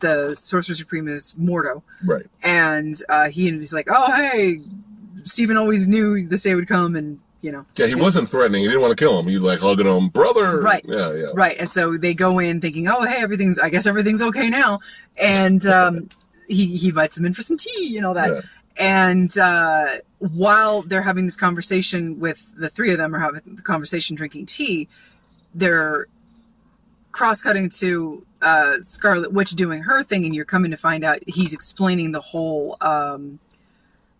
the 0.00 0.34
sorcerer 0.36 0.74
supreme 0.76 1.08
is 1.08 1.34
Mordo 1.40 1.82
Right. 2.04 2.26
and 2.42 2.94
uh, 3.08 3.30
he 3.30 3.50
he's 3.50 3.72
like 3.72 3.86
oh 3.90 4.12
hey 4.12 4.60
Stephen 5.24 5.56
always 5.56 5.88
knew 5.88 6.26
this 6.28 6.42
day 6.42 6.54
would 6.54 6.68
come 6.68 6.96
and 6.96 7.18
you 7.44 7.52
know 7.52 7.66
Yeah, 7.76 7.86
he 7.86 7.94
wasn't 7.94 8.28
threatening. 8.30 8.62
He 8.62 8.68
didn't 8.68 8.80
want 8.80 8.96
to 8.96 9.04
kill 9.04 9.18
him. 9.18 9.26
He's 9.26 9.42
like 9.42 9.60
hugging 9.60 9.86
him, 9.86 10.08
brother. 10.08 10.60
Right. 10.62 10.84
Yeah, 10.88 11.12
yeah. 11.12 11.26
Right. 11.34 11.56
And 11.58 11.68
so 11.68 11.98
they 11.98 12.14
go 12.14 12.38
in 12.38 12.60
thinking, 12.62 12.88
oh, 12.88 13.02
hey, 13.02 13.20
everything's, 13.20 13.58
I 13.58 13.68
guess 13.68 13.86
everything's 13.86 14.22
okay 14.22 14.48
now. 14.48 14.80
And 15.18 15.64
um, 15.66 16.08
he, 16.48 16.74
he 16.74 16.88
invites 16.88 17.16
them 17.16 17.26
in 17.26 17.34
for 17.34 17.42
some 17.42 17.58
tea 17.58 17.98
and 17.98 18.06
all 18.06 18.14
that. 18.14 18.30
Yeah. 18.30 18.40
And 18.76 19.38
uh, 19.38 19.98
while 20.18 20.82
they're 20.82 21.02
having 21.02 21.26
this 21.26 21.36
conversation 21.36 22.18
with 22.18 22.54
the 22.56 22.70
three 22.70 22.90
of 22.90 22.98
them 22.98 23.14
are 23.14 23.20
having 23.20 23.42
the 23.44 23.62
conversation 23.62 24.16
drinking 24.16 24.46
tea, 24.46 24.88
they're 25.54 26.08
cross 27.12 27.42
cutting 27.42 27.68
to 27.68 28.26
uh, 28.40 28.78
Scarlet 28.82 29.32
Witch 29.32 29.50
doing 29.50 29.82
her 29.82 30.02
thing. 30.02 30.24
And 30.24 30.34
you're 30.34 30.46
coming 30.46 30.70
to 30.70 30.78
find 30.78 31.04
out 31.04 31.18
he's 31.26 31.52
explaining 31.52 32.12
the 32.12 32.22
whole, 32.22 32.78
um, 32.80 33.38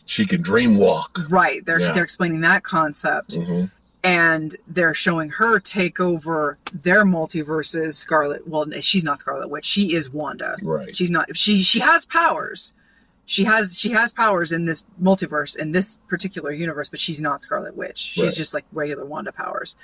She 0.07 0.27
can 0.27 0.43
dream 0.43 0.77
walk. 0.77 1.19
right. 1.29 1.64
They're, 1.64 1.81
Yeah. 1.81 1.93
they're 1.93 2.05
explaining 2.05 2.40
that 2.43 2.62
concept 2.62 3.37
hmm 3.37 3.64
and 4.07 4.55
they're 4.69 4.93
showing 4.93 5.31
her 5.31 5.59
take 5.59 5.99
over 5.99 6.59
their 6.75 7.05
multiverses 7.07 7.95
scarlet 7.95 8.47
well 8.47 8.67
she's 8.83 9.03
not 9.03 9.19
scarlet 9.19 9.49
witch 9.49 9.64
she 9.64 9.95
is 9.95 10.11
wanda 10.11 10.59
Right. 10.61 10.95
she's 10.95 11.11
not 11.11 11.35
she 11.35 11.62
she 11.62 11.81
has 11.81 12.05
powers 12.05 12.75
she 13.25 13.45
has 13.45 13.79
she 13.79 13.93
has 13.93 14.12
powers 14.12 14.53
in 14.53 14.67
this 14.67 14.85
multiverse 15.03 15.57
in 15.57 15.73
this 15.73 15.97
particular 16.07 16.53
universe 16.53 16.90
but 16.90 17.01
she's 17.01 17.19
not 17.23 17.43
scarlet 17.43 17.75
witch 17.79 17.97
she's 17.97 18.25
Right. 18.25 18.35
just 18.35 18.53
like 18.53 18.67
regular 18.73 19.07
wanda 19.07 19.33
powers 19.33 19.75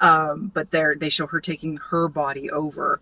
um 0.00 0.52
but 0.54 0.70
they're 0.70 0.94
they 0.94 1.08
show 1.08 1.26
her 1.26 1.40
taking 1.40 1.76
her 1.90 2.06
body 2.06 2.48
over 2.52 3.00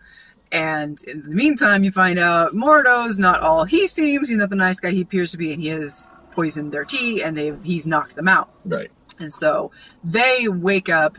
and 0.50 1.02
in 1.04 1.20
the 1.24 1.28
meantime 1.28 1.84
you 1.84 1.90
find 1.92 2.18
out 2.18 2.54
mordo's 2.54 3.18
not 3.18 3.40
all 3.40 3.66
he 3.66 3.86
seems 3.86 4.30
he's 4.30 4.38
not 4.38 4.48
the 4.48 4.56
nice 4.56 4.80
guy 4.80 4.92
he 4.92 5.02
appears 5.02 5.30
to 5.30 5.36
be 5.36 5.52
and 5.52 5.60
he 5.60 5.68
has 5.68 6.08
poisoned 6.32 6.72
their 6.72 6.84
tea 6.84 7.22
and 7.22 7.36
they've 7.36 7.62
he's 7.64 7.86
knocked 7.86 8.14
them 8.16 8.28
out 8.28 8.48
Right. 8.64 8.90
and 9.18 9.32
so 9.32 9.70
they 10.04 10.48
wake 10.48 10.88
up 10.88 11.18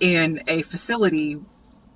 in 0.00 0.42
a 0.46 0.62
facility 0.62 1.38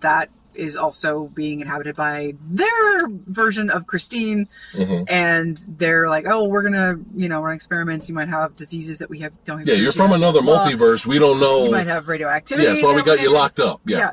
that 0.00 0.28
is 0.54 0.76
also 0.76 1.30
being 1.34 1.60
inhabited 1.60 1.96
by 1.96 2.34
their 2.44 3.08
version 3.08 3.70
of 3.70 3.86
Christine. 3.86 4.48
hmm 4.74 5.04
And 5.08 5.56
they're 5.66 6.10
like, 6.10 6.26
oh, 6.26 6.44
we're 6.46 6.60
going 6.60 6.74
to, 6.74 6.98
you 7.16 7.30
know, 7.30 7.40
run 7.40 7.54
experiments. 7.54 8.06
You 8.06 8.14
might 8.14 8.28
have 8.28 8.54
diseases 8.54 8.98
that 8.98 9.08
we 9.08 9.20
have 9.20 9.32
don't 9.44 9.60
have. 9.60 9.66
Yeah, 9.68 9.76
you're 9.76 9.92
from 9.92 10.12
another 10.12 10.40
multiverse. 10.42 11.06
We 11.06 11.18
don't 11.18 11.40
know. 11.40 11.64
You 11.64 11.70
might 11.70 11.86
have 11.86 12.06
radioactivity. 12.06 12.64
yeah, 12.66 12.72
that's 12.74 12.82
why 12.82 12.94
we 12.94 13.02
got 13.02 13.20
you 13.22 13.32
locked 13.32 13.60
up. 13.60 13.80
Yeah. 13.86 13.98
Yeah. 13.98 14.10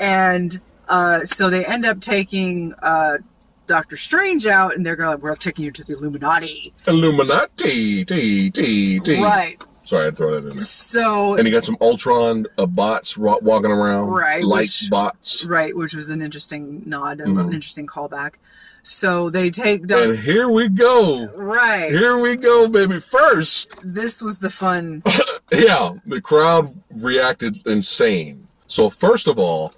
And 0.00 0.60
uh, 0.88 1.24
so 1.24 1.50
they 1.50 1.64
end 1.64 1.86
up 1.86 2.00
taking 2.00 2.74
uh, 2.82 3.18
Doctor 3.66 3.96
Strange 3.96 4.46
out 4.46 4.74
and 4.76 4.84
they're 4.84 4.96
going, 4.96 5.20
we're 5.20 5.34
taking 5.36 5.64
you 5.64 5.70
to 5.72 5.84
the 5.84 5.94
Illuminati. 5.94 6.72
Illuminati. 6.86 8.04
T, 8.04 8.50
T, 8.50 9.00
T. 9.00 9.22
Right. 9.22 9.62
Sorry, 9.84 10.08
I'd 10.08 10.16
throw 10.16 10.32
that 10.32 10.48
in 10.48 10.54
there. 10.56 10.60
So 10.62 11.36
And 11.36 11.46
he 11.46 11.52
got 11.52 11.64
some 11.64 11.76
Ultron 11.80 12.46
uh, 12.58 12.66
bots 12.66 13.16
ro- 13.16 13.38
walking 13.40 13.70
around. 13.70 14.08
Right, 14.08 14.44
Light 14.44 14.62
which- 14.62 14.90
bots. 14.90 15.44
Right, 15.44 15.76
which 15.76 15.94
was 15.94 16.10
an 16.10 16.22
interesting 16.22 16.82
nod, 16.86 17.18
Mhm. 17.18 17.40
an 17.40 17.52
interesting 17.52 17.86
callback. 17.86 18.34
So 18.82 19.30
they 19.30 19.50
take 19.50 19.86
Doc- 19.86 20.00
And 20.04 20.18
here 20.18 20.48
we 20.48 20.68
go. 20.68 21.26
right. 21.36 21.90
Here 21.90 22.18
we 22.18 22.36
go, 22.36 22.68
baby. 22.68 22.98
First, 23.00 23.76
This 23.82 24.22
was 24.22 24.38
the 24.38 24.50
fun. 24.50 25.02
yeah, 25.52 25.90
the 26.04 26.20
crowd 26.20 26.68
reacted 26.90 27.64
insane. 27.66 28.46
So 28.68 28.90
first 28.90 29.28
of 29.28 29.38
all, 29.38 29.72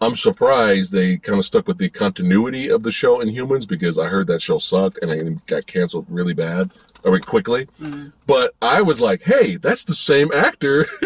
I'm 0.00 0.16
surprised 0.16 0.92
they 0.92 1.16
kind 1.18 1.38
of 1.38 1.44
stuck 1.44 1.66
with 1.66 1.78
the 1.78 1.88
continuity 1.88 2.68
of 2.68 2.82
the 2.82 2.90
show 2.90 3.22
Inhumans 3.24 3.66
because 3.68 3.98
I 3.98 4.06
heard 4.06 4.26
that 4.26 4.42
show 4.42 4.58
sucked 4.58 4.98
and 5.02 5.10
it 5.10 5.46
got 5.46 5.66
canceled 5.66 6.06
really 6.08 6.34
bad, 6.34 6.70
I 7.04 7.10
mean 7.10 7.20
quickly. 7.20 7.68
Mm. 7.80 8.12
But 8.26 8.54
I 8.60 8.82
was 8.82 9.00
like, 9.00 9.22
hey, 9.22 9.56
that's 9.56 9.84
the 9.84 9.94
same 9.94 10.30
actor 10.32 10.86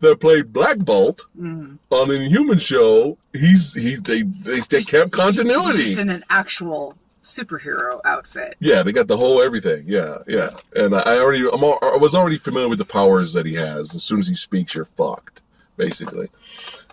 that 0.00 0.18
played 0.20 0.52
Black 0.52 0.78
Bolt 0.78 1.26
mm. 1.38 1.78
on 1.90 2.08
the 2.08 2.14
Inhuman 2.14 2.58
show. 2.58 3.18
He's 3.32 3.74
he 3.74 3.96
they 3.96 4.22
they, 4.22 4.60
they 4.60 4.82
kept 4.82 5.14
He's 5.14 5.22
continuity. 5.22 5.84
just 5.84 6.00
in 6.00 6.10
an 6.10 6.24
actual 6.30 6.96
superhero 7.26 8.00
outfit. 8.04 8.56
Yeah, 8.60 8.82
they 8.82 8.92
got 8.92 9.08
the 9.08 9.16
whole 9.16 9.42
everything. 9.42 9.84
Yeah, 9.86 10.18
yeah. 10.26 10.50
And 10.74 10.94
I 10.94 11.18
already, 11.18 11.46
I'm, 11.52 11.62
al- 11.62 11.78
I 11.82 11.98
was 12.00 12.14
already 12.14 12.38
familiar 12.38 12.68
with 12.68 12.78
the 12.78 12.84
powers 12.84 13.32
that 13.34 13.44
he 13.44 13.54
has. 13.54 13.94
As 13.94 14.04
soon 14.04 14.20
as 14.20 14.28
he 14.28 14.34
speaks, 14.34 14.74
you're 14.74 14.84
fucked, 14.84 15.42
basically. 15.76 16.28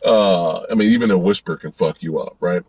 Uh, 0.05 0.63
I 0.69 0.75
mean, 0.75 0.89
even 0.91 1.11
a 1.11 1.17
whisper 1.17 1.55
can 1.55 1.71
fuck 1.71 2.03
you 2.03 2.19
up, 2.19 2.35
right? 2.39 2.63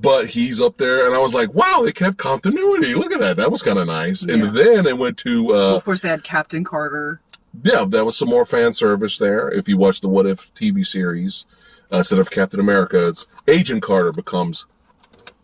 But 0.00 0.28
he's 0.30 0.60
up 0.60 0.78
there, 0.78 1.06
and 1.06 1.14
I 1.14 1.18
was 1.18 1.34
like, 1.34 1.52
wow, 1.54 1.82
they 1.84 1.92
kept 1.92 2.16
continuity. 2.16 2.94
Look 2.94 3.12
at 3.12 3.20
that. 3.20 3.36
That 3.36 3.50
was 3.52 3.62
kind 3.62 3.78
of 3.78 3.86
nice. 3.86 4.24
Yeah. 4.26 4.34
And 4.34 4.56
then 4.56 4.86
it 4.86 4.96
went 4.96 5.18
to, 5.18 5.44
Well, 5.46 5.72
uh, 5.74 5.76
of 5.76 5.84
course, 5.84 6.00
they 6.00 6.08
had 6.08 6.24
Captain 6.24 6.64
Carter. 6.64 7.20
yeah, 7.62 7.84
that 7.86 8.04
was 8.06 8.16
some 8.16 8.28
more 8.28 8.44
fan 8.46 8.72
service 8.72 9.18
there. 9.18 9.50
If 9.50 9.68
you 9.68 9.76
watch 9.76 10.00
the 10.00 10.08
What 10.08 10.26
If 10.26 10.52
TV 10.54 10.86
series, 10.86 11.44
uh, 11.92 11.98
instead 11.98 12.18
of 12.18 12.30
Captain 12.30 12.60
America, 12.60 13.08
it's 13.08 13.26
Agent 13.46 13.82
Carter 13.82 14.12
becomes 14.12 14.66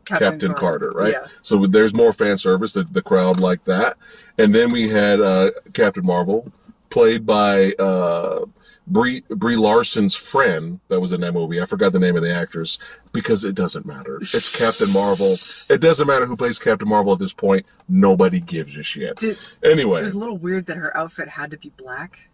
Captain 0.04 0.52
Carter, 0.54 0.90
right? 0.90 1.12
Yeah. 1.12 1.26
So 1.42 1.66
there's 1.66 1.94
more 1.94 2.12
fan 2.12 2.37
service. 2.38 2.72
The, 2.74 2.84
the 2.84 3.00
crowd 3.02 3.40
liked 3.40 3.64
that. 3.66 3.96
And 4.38 4.54
then 4.54 4.70
we 4.70 4.88
had 4.90 5.20
uh, 5.20 5.50
Captain 5.72 6.04
Marvel, 6.04 6.52
played 6.90 7.24
by 7.24 7.72
uh, 7.72 8.44
Brie, 8.86 9.22
Brie 9.30 9.56
Larson's 9.56 10.14
friend 10.14 10.80
that 10.88 11.00
was 11.00 11.12
in 11.12 11.20
that 11.22 11.32
movie. 11.32 11.60
I 11.60 11.64
forgot 11.64 11.92
the 11.92 11.98
name 11.98 12.16
of 12.16 12.22
the 12.22 12.34
actress 12.34 12.78
because 13.12 13.44
it 13.44 13.54
doesn't 13.54 13.86
matter. 13.86 14.18
It's 14.20 14.58
Captain 14.60 14.92
Marvel. 14.92 15.34
It 15.70 15.80
doesn't 15.80 16.06
matter 16.06 16.26
who 16.26 16.36
plays 16.36 16.58
Captain 16.58 16.88
Marvel 16.88 17.12
at 17.14 17.18
this 17.18 17.32
point. 17.32 17.64
Nobody 17.88 18.40
gives 18.40 18.76
a 18.76 18.82
shit. 18.82 19.16
Did- 19.16 19.38
anyway, 19.62 20.00
It 20.00 20.04
was 20.04 20.14
a 20.14 20.18
little 20.18 20.36
weird 20.36 20.66
that 20.66 20.76
her 20.76 20.94
outfit 20.96 21.28
had 21.28 21.50
to 21.52 21.56
be 21.56 21.70
black. 21.76 22.28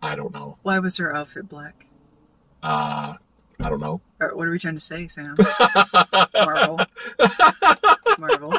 I 0.00 0.14
don't 0.14 0.32
know. 0.32 0.58
Why 0.62 0.78
was 0.78 0.96
her 0.98 1.14
outfit 1.14 1.48
black? 1.48 1.86
Uh, 2.62 3.14
I 3.60 3.68
don't 3.68 3.80
know. 3.80 4.00
What 4.18 4.46
are 4.46 4.50
we 4.50 4.58
trying 4.58 4.74
to 4.74 4.80
say, 4.80 5.08
Sam? 5.08 5.36
Marvel. 6.34 6.78
Marvel. 8.18 8.54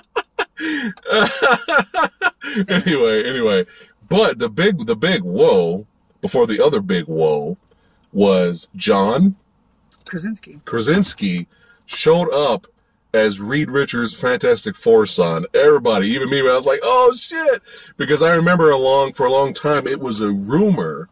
anyway, 2.69 3.23
anyway, 3.23 3.65
but 4.10 4.39
the 4.39 4.50
big, 4.50 4.86
the 4.86 4.96
big 4.96 5.22
whoa 5.22 5.86
before 6.22 6.48
the 6.48 6.63
other 6.63 6.82
big 6.82 7.06
whoa 7.06 7.58
was 8.12 8.70
John 8.76 9.36
Krasinski. 10.06 10.58
Krasinski 10.65 11.48
showed 11.86 12.32
up 12.32 12.68
as 13.13 13.39
Reed 13.39 13.70
Richards' 13.70 14.13
Fantastic 14.20 14.76
Four 14.76 15.06
son. 15.06 15.46
Everybody, 15.54 16.08
even 16.10 16.30
me, 16.30 16.39
I 16.41 16.54
was 16.56 16.65
like, 16.65 16.82
"Oh 16.84 17.13
shit!" 17.13 17.62
Because 17.98 18.22
I 18.22 18.36
remember 18.36 18.70
a 18.72 18.78
long 18.78 19.13
for 19.13 19.26
a 19.26 19.32
long 19.32 19.54
time 19.54 19.88
it 19.88 20.00
was 20.00 20.22
a 20.22 20.32
rumor 20.32 21.10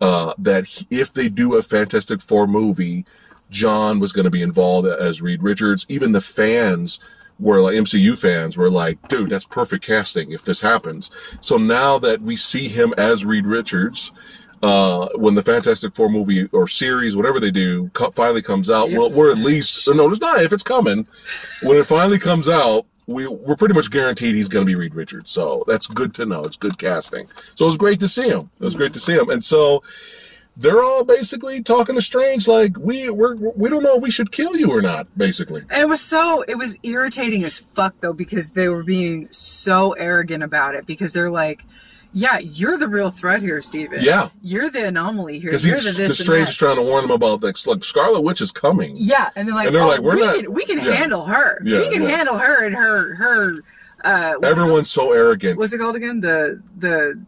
uh, 0.00 0.32
that 0.38 0.66
he- 0.66 0.86
if 0.90 1.12
they 1.12 1.28
do 1.28 1.56
a 1.56 1.62
Fantastic 1.62 2.20
Four 2.20 2.46
movie, 2.46 3.04
John 3.50 3.98
was 3.98 4.12
going 4.12 4.24
to 4.24 4.30
be 4.30 4.42
involved 4.42 4.86
as 4.86 5.20
Reed 5.20 5.42
Richards. 5.42 5.84
Even 5.88 6.12
the 6.12 6.20
fans 6.20 7.00
were 7.40 7.60
like 7.60 7.74
MCU 7.74 8.18
fans 8.18 8.56
were 8.56 8.70
like, 8.70 9.08
"Dude, 9.08 9.30
that's 9.30 9.46
perfect 9.46 9.84
casting 9.84 10.32
if 10.32 10.44
this 10.44 10.60
happens." 10.60 11.10
So 11.40 11.56
now 11.56 11.98
that 11.98 12.20
we 12.20 12.36
see 12.36 12.68
him 12.68 12.94
as 12.96 13.24
Reed 13.24 13.46
Richards. 13.46 14.12
Uh, 14.62 15.08
when 15.14 15.34
the 15.34 15.42
Fantastic 15.42 15.94
Four 15.94 16.10
movie 16.10 16.44
or 16.52 16.68
series, 16.68 17.16
whatever 17.16 17.40
they 17.40 17.50
do, 17.50 17.88
co- 17.94 18.10
finally 18.10 18.42
comes 18.42 18.70
out, 18.70 18.90
well, 18.90 19.10
we're 19.10 19.32
at 19.32 19.38
least 19.38 19.88
no, 19.88 20.10
it's 20.10 20.20
not. 20.20 20.42
If 20.42 20.52
it's 20.52 20.62
coming, 20.62 21.08
when 21.62 21.78
it 21.78 21.86
finally 21.86 22.18
comes 22.18 22.46
out, 22.46 22.84
we 23.06 23.26
we're 23.26 23.56
pretty 23.56 23.74
much 23.74 23.90
guaranteed 23.90 24.34
he's 24.34 24.48
going 24.48 24.64
to 24.64 24.70
be 24.70 24.74
Reed 24.74 24.94
Richards. 24.94 25.30
So 25.30 25.64
that's 25.66 25.86
good 25.86 26.14
to 26.14 26.26
know. 26.26 26.44
It's 26.44 26.56
good 26.56 26.78
casting. 26.78 27.26
So 27.54 27.64
it 27.64 27.68
was 27.68 27.76
great 27.76 28.00
to 28.00 28.08
see 28.08 28.28
him. 28.28 28.50
It 28.60 28.64
was 28.64 28.74
great 28.74 28.92
to 28.92 29.00
see 29.00 29.14
him. 29.14 29.30
And 29.30 29.42
so 29.42 29.82
they're 30.56 30.82
all 30.82 31.04
basically 31.04 31.62
talking 31.62 31.94
to 31.94 32.02
Strange 32.02 32.46
like 32.48 32.76
we 32.78 33.08
we're, 33.10 33.34
we 33.34 33.68
don't 33.68 33.82
know 33.82 33.96
if 33.96 34.02
we 34.02 34.10
should 34.10 34.32
kill 34.32 34.56
you 34.56 34.70
or 34.70 34.82
not. 34.82 35.06
Basically, 35.16 35.62
And 35.70 35.80
it 35.82 35.88
was 35.88 36.00
so 36.00 36.42
it 36.48 36.56
was 36.56 36.76
irritating 36.82 37.44
as 37.44 37.58
fuck 37.58 37.94
though 38.00 38.12
because 38.12 38.50
they 38.50 38.68
were 38.68 38.82
being 38.82 39.28
so 39.30 39.92
arrogant 39.92 40.42
about 40.42 40.74
it 40.74 40.86
because 40.86 41.12
they're 41.12 41.30
like 41.30 41.64
yeah, 42.12 42.38
you're 42.38 42.76
the 42.76 42.88
real 42.88 43.10
threat 43.10 43.40
here, 43.40 43.62
Stephen. 43.62 44.00
Yeah. 44.02 44.30
You're 44.42 44.68
the 44.68 44.88
anomaly 44.88 45.38
here. 45.38 45.50
Because 45.50 45.62
he's 45.62 45.84
the 45.84 45.92
the 45.92 45.96
this 46.08 46.18
and 46.18 46.26
Strange 46.26 46.48
that. 46.48 46.56
trying 46.56 46.76
to 46.76 46.82
warn 46.82 47.02
them 47.02 47.12
about 47.12 47.42
like, 47.42 47.54
like 47.66 47.84
Scarlet 47.84 48.22
Witch 48.22 48.40
is 48.40 48.50
coming. 48.50 48.94
Yeah, 48.96 49.30
and 49.36 49.46
they're 49.46 49.54
like, 49.54 49.68
And 49.68 49.76
they're 49.76 49.82
oh, 49.84 49.88
like, 49.88 50.00
we're 50.00 50.16
we 50.16 50.20
not- 50.26 50.34
can 50.34 50.52
we 50.52 50.64
can 50.64 50.78
yeah. 50.78 50.90
handle 50.92 51.24
her. 51.26 51.60
Yeah, 51.64 51.78
we 51.78 51.90
can 51.90 52.02
yeah. 52.02 52.08
handle 52.08 52.36
her 52.38 52.64
and 52.66 52.74
her 52.74 53.14
her. 53.14 53.54
Uh, 54.02 54.34
Everyone's 54.42 54.90
so 54.90 55.12
arrogant. 55.12 55.56
What's 55.58 55.72
it 55.72 55.78
called 55.78 55.94
again? 55.94 56.20
The 56.20 56.60
the 56.78 57.22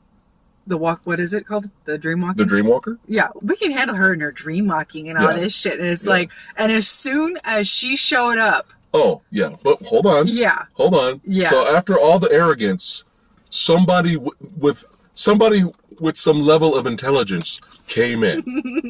the 0.66 0.76
walk. 0.76 1.00
What 1.04 1.20
is 1.20 1.34
it 1.34 1.46
called? 1.46 1.68
The 1.84 1.98
dream 1.98 2.20
walking. 2.20 2.36
the 2.36 2.44
dream 2.44 2.66
walker 2.66 2.98
yeah, 3.08 3.28
we 3.40 3.56
can 3.56 3.72
handle 3.72 3.96
her 3.96 4.12
and 4.12 4.22
her 4.22 4.32
dream 4.32 4.66
walking 4.68 5.08
and 5.08 5.18
all 5.18 5.32
Yeah. 5.32 5.40
this 5.40 5.54
shit. 5.54 5.78
And 5.80 5.88
it's 5.88 6.04
Yeah. 6.06 6.12
like, 6.12 6.30
and 6.56 6.70
as 6.72 6.86
soon 6.88 7.38
as 7.44 7.66
she 7.68 7.96
showed 7.96 8.38
up, 8.38 8.72
Oh, 8.94 9.22
yeah. 9.30 9.56
But 9.62 9.80
hold 9.86 10.06
on. 10.06 10.26
yeah, 10.28 10.64
Hold 10.74 10.94
on. 10.94 11.20
Yeah. 11.24 11.48
So 11.48 11.66
after 11.66 11.98
all 11.98 12.18
the 12.18 12.30
arrogance, 12.30 13.04
somebody 13.48 14.14
w- 14.14 14.32
with 14.58 14.84
somebody 15.14 15.64
with 15.98 16.16
some 16.16 16.40
level 16.40 16.74
of 16.76 16.86
intelligence 16.86 17.60
came 17.86 18.22
in. 18.24 18.42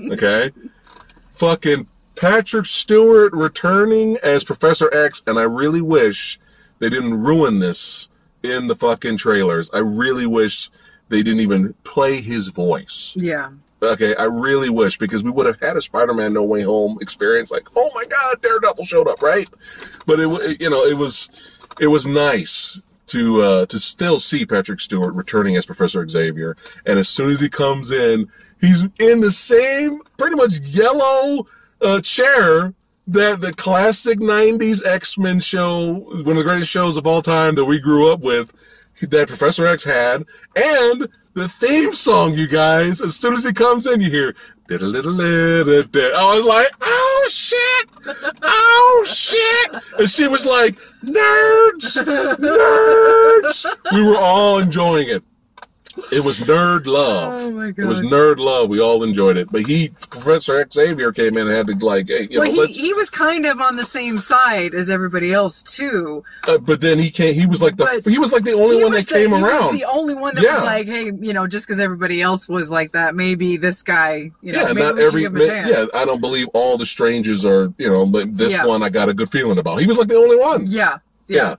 okay? 0.13 0.51
Fucking 1.33 1.87
Patrick 2.17 2.67
Stewart 2.67 3.33
returning 3.33 4.19
as 4.23 4.45
Professor 4.45 4.93
X, 4.95 5.23
and 5.27 5.39
I 5.39 5.43
really 5.43 5.81
wish 5.81 6.39
they 6.79 6.89
didn't 6.89 7.15
ruin 7.15 7.59
this 7.61 8.09
in 8.43 8.67
the 8.67 8.75
fucking 8.77 9.17
trailers. 9.19 9.71
I 9.73 9.79
really 9.79 10.27
wish 10.27 10.69
they 11.12 11.22
didn't 11.22 11.40
even 11.40 11.75
play 11.85 12.20
his 12.20 12.48
voice. 12.48 13.14
yeah, 13.16 13.51
Okay, 13.83 14.14
I 14.14 14.25
really 14.25 14.70
wish 14.70 14.96
because 14.96 15.25
we 15.25 15.31
would 15.31 15.46
have 15.46 15.59
had 15.59 15.77
a 15.77 15.81
Spider-Man 15.81 16.33
No 16.33 16.44
Way 16.44 16.62
Home 16.62 16.98
experience. 17.01 17.51
Like, 17.51 17.68
oh 17.75 17.90
my 17.94 18.05
God, 18.05 18.40
Daredevil 18.40 18.85
showed 18.85 19.09
up, 19.09 19.20
right? 19.22 19.48
But 20.07 20.20
it, 20.20 20.61
you 20.61 20.70
know, 20.70 20.85
it 20.85 20.96
was, 20.96 21.29
it 21.81 21.88
was 21.88 22.07
nice 22.07 22.81
to 23.07 23.42
uh, 23.42 23.66
to 23.66 23.79
still 23.81 24.20
see 24.20 24.46
Patrick 24.46 24.79
Stewart 24.79 25.14
returning 25.14 25.57
as 25.57 25.66
Professor 25.66 26.07
Xavier. 26.07 26.57
And 26.87 26.98
as 26.98 27.09
soon 27.09 27.31
as 27.31 27.40
he 27.40 27.48
comes 27.48 27.90
in, 27.90 28.29
he's 28.61 28.85
in 29.01 29.20
the 29.20 29.33
same 29.33 30.01
pretty 30.16 30.37
much 30.37 30.61
yellow 30.61 31.48
uh, 31.81 32.01
chair 32.03 32.75
that 33.09 33.40
the 33.40 33.53
classic 33.53 34.20
'90s 34.20 34.87
X-Men 34.87 35.40
show, 35.40 35.92
one 35.94 36.29
of 36.29 36.37
the 36.37 36.44
greatest 36.44 36.70
shows 36.70 36.96
of 36.96 37.05
all 37.05 37.20
time 37.20 37.57
that 37.57 37.64
we 37.64 37.81
grew 37.81 38.12
up 38.12 38.20
with, 38.20 38.53
that 39.11 39.29
Professor 39.29 39.67
X 39.67 39.85
had, 39.85 40.25
and 40.57 41.09
the 41.35 41.49
theme 41.49 41.95
song, 41.95 42.35
you 42.35 42.47
guys. 42.47 43.01
As 43.01 43.17
soon 43.17 43.35
as 43.35 43.45
he 43.45 43.53
comes 43.53 43.87
in, 43.87 44.01
you 44.01 44.11
hear. 44.11 44.35
I 44.71 44.77
was 46.35 46.45
like, 46.47 46.69
oh 46.81 47.29
shit! 47.31 47.88
Oh 48.43 49.05
shit! 49.07 49.83
And 49.99 50.09
she 50.09 50.29
was 50.29 50.47
like, 50.47 50.77
nerds! 51.05 51.97
Nerds! 52.38 53.67
We 53.93 54.03
were 54.03 54.17
all 54.17 54.59
enjoying 54.59 55.09
it. 55.09 55.23
It 56.13 56.25
was 56.25 56.41
nerd 56.41 56.87
love. 56.87 57.33
Oh 57.35 57.51
my 57.51 57.69
It 57.69 57.85
was 57.85 58.01
nerd 58.01 58.39
love. 58.39 58.69
We 58.69 58.81
all 58.81 59.03
enjoyed 59.03 59.37
it. 59.37 59.51
But 59.53 59.63
he, 59.67 59.91
Professor 60.11 60.67
Xavier, 60.73 61.13
came 61.13 61.37
in 61.37 61.47
and 61.47 61.51
had 61.51 61.67
to 61.67 61.75
like, 61.87 62.09
hey, 62.09 62.29
you 62.31 62.41
well, 62.41 62.53
know, 62.53 62.67
he, 62.67 62.73
he 62.73 62.95
was 62.95 63.11
kind 63.11 63.45
of 63.47 63.61
on 63.61 63.77
the 63.77 63.85
same 63.85 64.19
side 64.19 64.75
as 64.75 64.89
everybody 64.89 65.33
else 65.33 65.63
too. 65.63 66.25
uh, 66.49 66.59
but 66.59 66.81
then 66.81 66.99
he 66.99 67.11
came. 67.11 67.35
He 67.35 67.47
was 67.47 67.61
like 67.61 67.77
the. 67.77 68.01
But 68.05 68.11
he 68.13 68.19
was 68.19 68.33
like 68.33 68.45
the 68.45 68.53
only 68.53 68.83
one 68.83 68.93
that 68.93 69.07
the- 69.07 69.15
came 69.15 69.31
he 69.31 69.37
around. 69.43 69.73
Was 69.73 69.81
the 69.81 69.85
only 69.89 70.15
one 70.15 70.35
that 70.35 70.45
Yeah. 70.45 70.55
was 70.57 70.65
like, 70.65 70.87
hey, 70.87 71.13
you 71.21 71.33
know, 71.33 71.47
just 71.47 71.67
because 71.67 71.81
everybody 71.81 72.23
else 72.23 72.49
was 72.49 72.71
like 72.71 72.93
that, 72.93 73.15
maybe 73.15 73.57
this 73.57 73.83
guy, 73.83 74.31
you 74.41 74.53
know, 74.53 74.61
yeah, 74.61 74.67
maybe 74.69 74.81
not 74.81 74.95
we 74.97 75.05
every. 75.05 75.23
give 75.23 75.35
him 75.35 75.41
a 75.43 75.45
ma- 75.47 75.53
chance. 75.53 75.71
Yeah, 75.71 75.85
I 76.01 76.05
don't 76.05 76.21
believe 76.21 76.49
all 76.55 76.79
the 76.79 76.87
strangers 76.87 77.45
are. 77.45 77.73
You 77.79 77.91
know, 77.91 78.07
but 78.07 78.35
this 78.37 78.53
Yeah. 78.53 78.65
one 78.67 78.83
I 78.83 78.89
got 78.89 79.09
a 79.09 79.15
good 79.15 79.31
feeling 79.31 79.59
about. 79.59 79.77
He 79.81 79.87
was 79.87 79.99
like 79.99 80.09
the 80.09 80.17
only 80.17 80.37
one. 80.37 80.67
yeah, 80.67 80.99
Yeah. 81.29 81.37
yeah, 81.51 81.55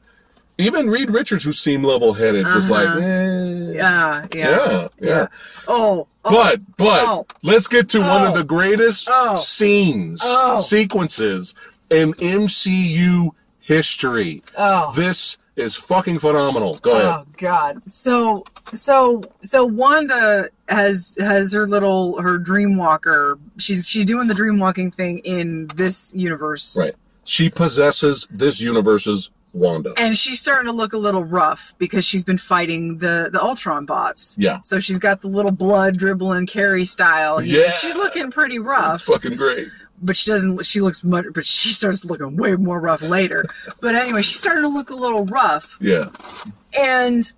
Even 0.57 0.87
Reed 0.87 1.09
Richards, 1.09 1.43
who 1.43 1.51
seemed 1.51 1.83
level-headed, 1.85 2.45
was 2.45 2.69
like, 2.69 2.87
Uh-huh. 2.87 2.99
eh. 2.99 3.71
yeah, 3.73 4.25
yeah, 4.33 4.49
Yeah, 4.49 4.87
yeah. 4.99 5.27
Oh, 5.67 6.07
oh, 6.23 6.31
But 6.31 6.61
but 6.77 7.03
Oh. 7.07 7.25
let's 7.41 7.67
get 7.67 7.89
to 7.89 7.99
one 8.01 8.23
of 8.27 8.33
Oh. 8.33 8.37
the 8.37 8.43
greatest 8.43 9.07
Oh. 9.11 9.37
scenes, 9.37 10.21
Oh. 10.23 10.61
sequences 10.61 11.55
in 11.89 12.13
MCU 12.19 13.31
history. 13.59 14.43
oh. 14.57 14.93
This 14.95 15.37
is 15.55 15.75
fucking 15.75 16.19
phenomenal. 16.19 16.79
Go 16.81 16.91
ahead. 16.91 17.05
Oh 17.05 17.23
God! 17.37 17.81
So 17.87 18.43
so 18.71 19.21
so 19.41 19.65
Wanda 19.65 20.49
has 20.67 21.15
has 21.19 21.53
her 21.53 21.67
little 21.67 22.19
her 22.21 22.37
dream 22.37 22.77
walker. 22.77 23.37
She's 23.57 23.87
she's 23.87 24.05
doing 24.05 24.27
the 24.27 24.33
dream 24.33 24.59
walking 24.59 24.89
thing 24.91 25.19
in 25.19 25.67
this 25.75 26.11
universe, 26.15 26.75
Right. 26.77 26.95
She 27.25 27.49
possesses 27.49 28.27
this 28.31 28.59
universe's 28.59 29.29
Wanda. 29.53 29.93
and 29.97 30.17
she's 30.17 30.39
starting 30.41 30.65
to 30.65 30.71
look 30.71 30.93
a 30.93 30.97
little 30.97 31.23
rough 31.23 31.75
because 31.77 32.03
she's 32.03 32.25
been 32.25 32.37
fighting 32.39 32.97
the 32.97 33.29
the 33.31 33.41
Ultron 33.41 33.85
bots. 33.85 34.35
Yeah. 34.39 34.59
So 34.63 34.79
she's 34.79 34.97
got 34.99 35.21
the 35.21 35.27
little 35.27 35.51
blood 35.51 35.97
dribbling 35.97 36.47
Carrie 36.47 36.85
style. 36.85 37.41
Yeah. 37.41 37.69
She's 37.69 37.95
looking 37.95 38.31
pretty 38.31 38.57
rough, 38.59 39.03
Fucking 39.03 39.35
great. 39.37 39.69
but 40.01 40.15
she 40.15 40.29
doesn't. 40.31 40.65
She 40.65 40.81
looks 40.81 41.03
much, 41.03 41.25
but 41.33 41.45
she 41.45 41.69
starts 41.69 42.03
looking 42.03 42.35
way 42.35 42.55
more 42.55 42.79
rough 42.79 43.01
later. 43.03 43.45
But 43.79 43.95
anyway, 43.95 44.21
she's 44.23 44.39
starting 44.39 44.63
to 44.63 44.69
look 44.69 44.89
a 44.89 44.95
little 44.95 45.25
rough. 45.25 45.77
Yeah. 45.81 46.05
and 46.77 47.31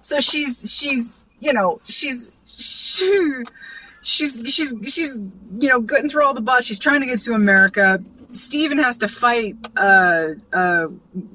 so 0.00 0.20
she's 0.20 0.72
she's 0.72 1.20
you 1.40 1.52
know 1.52 1.80
she's 1.84 2.30
she, 2.46 3.32
she's 4.02 4.40
she's 4.46 4.74
she's 4.84 5.18
you 5.58 5.68
know 5.68 5.80
getting 5.80 6.08
through 6.08 6.24
all 6.24 6.34
the 6.34 6.40
bots 6.40 6.66
she's 6.66 6.78
trying 6.78 7.00
to 7.00 7.06
get 7.06 7.18
to 7.20 7.32
america 7.34 8.02
Steven 8.30 8.78
has 8.78 8.98
to 8.98 9.08
fight 9.08 9.56
uh 9.76 10.28
uh 10.52 10.88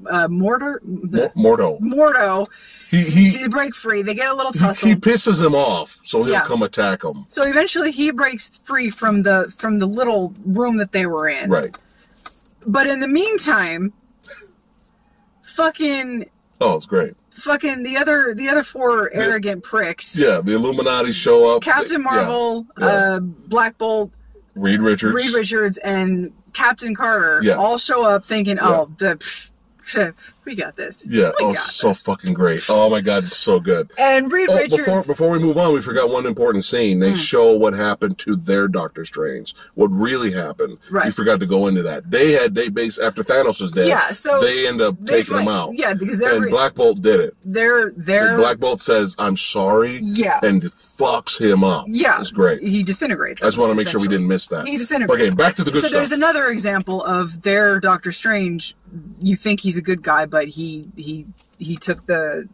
uh 0.08 0.28
mortar 0.28 0.80
Mor- 0.84 1.32
Mordo. 1.36 1.80
mordo 1.80 2.46
He 2.90 3.02
he 3.02 3.30
to 3.38 3.48
break 3.48 3.74
free 3.74 4.02
they 4.02 4.14
get 4.14 4.28
a 4.30 4.34
little 4.34 4.52
tussle 4.52 4.88
he 4.88 4.94
pisses 4.94 5.44
him 5.44 5.54
off, 5.56 5.98
so 6.04 6.22
he'll 6.22 6.32
Yeah. 6.32 6.44
come 6.44 6.62
attack 6.62 7.02
him. 7.02 7.24
so 7.28 7.42
eventually 7.42 7.90
he 7.90 8.12
breaks 8.12 8.58
free 8.58 8.90
from 8.90 9.22
the 9.24 9.52
from 9.58 9.80
the 9.80 9.86
little 9.86 10.34
room 10.46 10.76
that 10.76 10.92
they 10.92 11.04
were 11.06 11.28
in 11.28 11.50
Right. 11.50 11.76
but 12.66 12.86
in 12.86 13.00
the 13.00 13.08
meantime 13.08 13.92
fucking 15.42 16.30
Oh, 16.60 16.74
it's 16.74 16.86
great. 16.86 17.14
fucking 17.30 17.82
the 17.82 17.96
other 17.96 18.34
the 18.34 18.48
other 18.48 18.62
four 18.62 19.10
arrogant 19.12 19.64
pricks 19.64 20.16
Yeah, 20.18 20.40
the 20.40 20.52
Illuminati 20.52 21.12
show 21.12 21.56
up. 21.56 21.62
Captain 21.62 21.92
Yeah. 22.00 22.10
Marvel, 22.10 22.66
Yeah. 22.78 22.86
Uh, 22.86 23.18
Black 23.20 23.76
Bolt, 23.78 24.12
Reed 24.54 24.80
Richards. 24.80 25.14
Reed 25.16 25.34
Richards, 25.34 25.78
and 25.78 26.32
Captain 26.54 26.94
Carter 26.94 27.40
Yeah. 27.42 27.54
all 27.54 27.76
show 27.78 28.04
up 28.08 28.24
thinking, 28.24 28.58
"Oh, 28.60 28.90
the 28.98 29.16
pff, 29.16 29.50
pff, 29.84 30.32
we 30.44 30.54
got 30.54 30.76
this." 30.76 31.06
Yeah. 31.08 31.32
we 31.38 31.46
Oh, 31.46 31.54
so 31.54 31.88
this." 31.88 32.02
fucking 32.02 32.34
great. 32.34 32.64
Oh 32.68 32.88
my 32.88 33.00
god, 33.00 33.24
it's 33.24 33.36
so 33.36 33.60
good. 33.60 33.90
And 33.98 34.30
Reed 34.30 34.48
Oh, 34.50 34.56
Richards, 34.56 34.76
before 34.76 35.02
before 35.02 35.30
we 35.30 35.38
move 35.38 35.56
on, 35.56 35.72
we 35.72 35.80
forgot 35.80 36.10
one 36.10 36.26
important 36.26 36.64
scene. 36.64 37.00
They 37.00 37.10
hmm. 37.10 37.16
show 37.16 37.56
what 37.56 37.74
happened 37.74 38.18
to 38.18 38.36
their 38.36 38.68
Doctor 38.68 39.04
Strange. 39.04 39.54
What 39.74 39.88
really 39.88 40.32
happened. 40.32 40.78
Right. 40.90 41.06
We 41.06 41.10
forgot 41.10 41.40
to 41.40 41.46
go 41.46 41.66
into 41.66 41.82
that. 41.82 42.10
They 42.10 42.32
had 42.32 42.54
they 42.54 42.68
base 42.68 42.98
after 42.98 43.22
Thanos 43.22 43.60
was 43.60 43.72
dead. 43.72 43.88
Yeah, 43.88 44.12
so 44.12 44.40
they 44.40 44.66
end 44.66 44.80
up 44.80 44.96
they 45.00 45.22
taking 45.22 45.38
him 45.38 45.48
out. 45.48 45.74
Yeah, 45.74 45.94
because 45.94 46.18
they're 46.18 46.36
and 46.36 46.50
Black 46.50 46.74
Bolt 46.74 47.02
did 47.02 47.20
it. 47.20 47.36
they're 47.44 47.92
they're 47.96 48.28
And 48.28 48.38
Black 48.38 48.58
Bolt 48.58 48.82
says, 48.82 49.14
"I'm 49.18 49.36
sorry," 49.36 50.00
yeah 50.02 50.40
and 50.42 50.62
fucks 50.62 51.40
him 51.40 51.64
up. 51.64 51.86
yeah 51.88 52.20
it's 52.20 52.30
great. 52.30 52.62
He 52.62 52.82
disintegrates. 52.82 53.42
I 53.42 53.46
just 53.46 53.58
want 53.58 53.72
to 53.72 53.76
make 53.76 53.88
sure 53.88 54.00
we 54.00 54.08
didn't 54.08 54.28
miss 54.28 54.46
that. 54.48 54.66
He 54.66 54.78
disintegrates. 54.78 55.28
Okay, 55.28 55.34
back 55.34 55.54
to 55.56 55.64
the 55.64 55.70
good 55.70 55.82
so 55.82 55.88
stuff. 55.88 55.98
there's 55.98 56.12
another 56.12 56.48
example 56.48 57.02
of 57.02 57.42
their 57.42 57.80
Doctor 57.80 58.12
Strange. 58.12 58.76
You 59.20 59.36
think 59.36 59.60
he's 59.60 59.76
a 59.76 59.82
good 59.82 60.02
guy, 60.02 60.26
but 60.34 60.48
he 60.48 60.88
he 60.96 61.26
he 61.60 61.76
took 61.76 62.06
the 62.06 62.48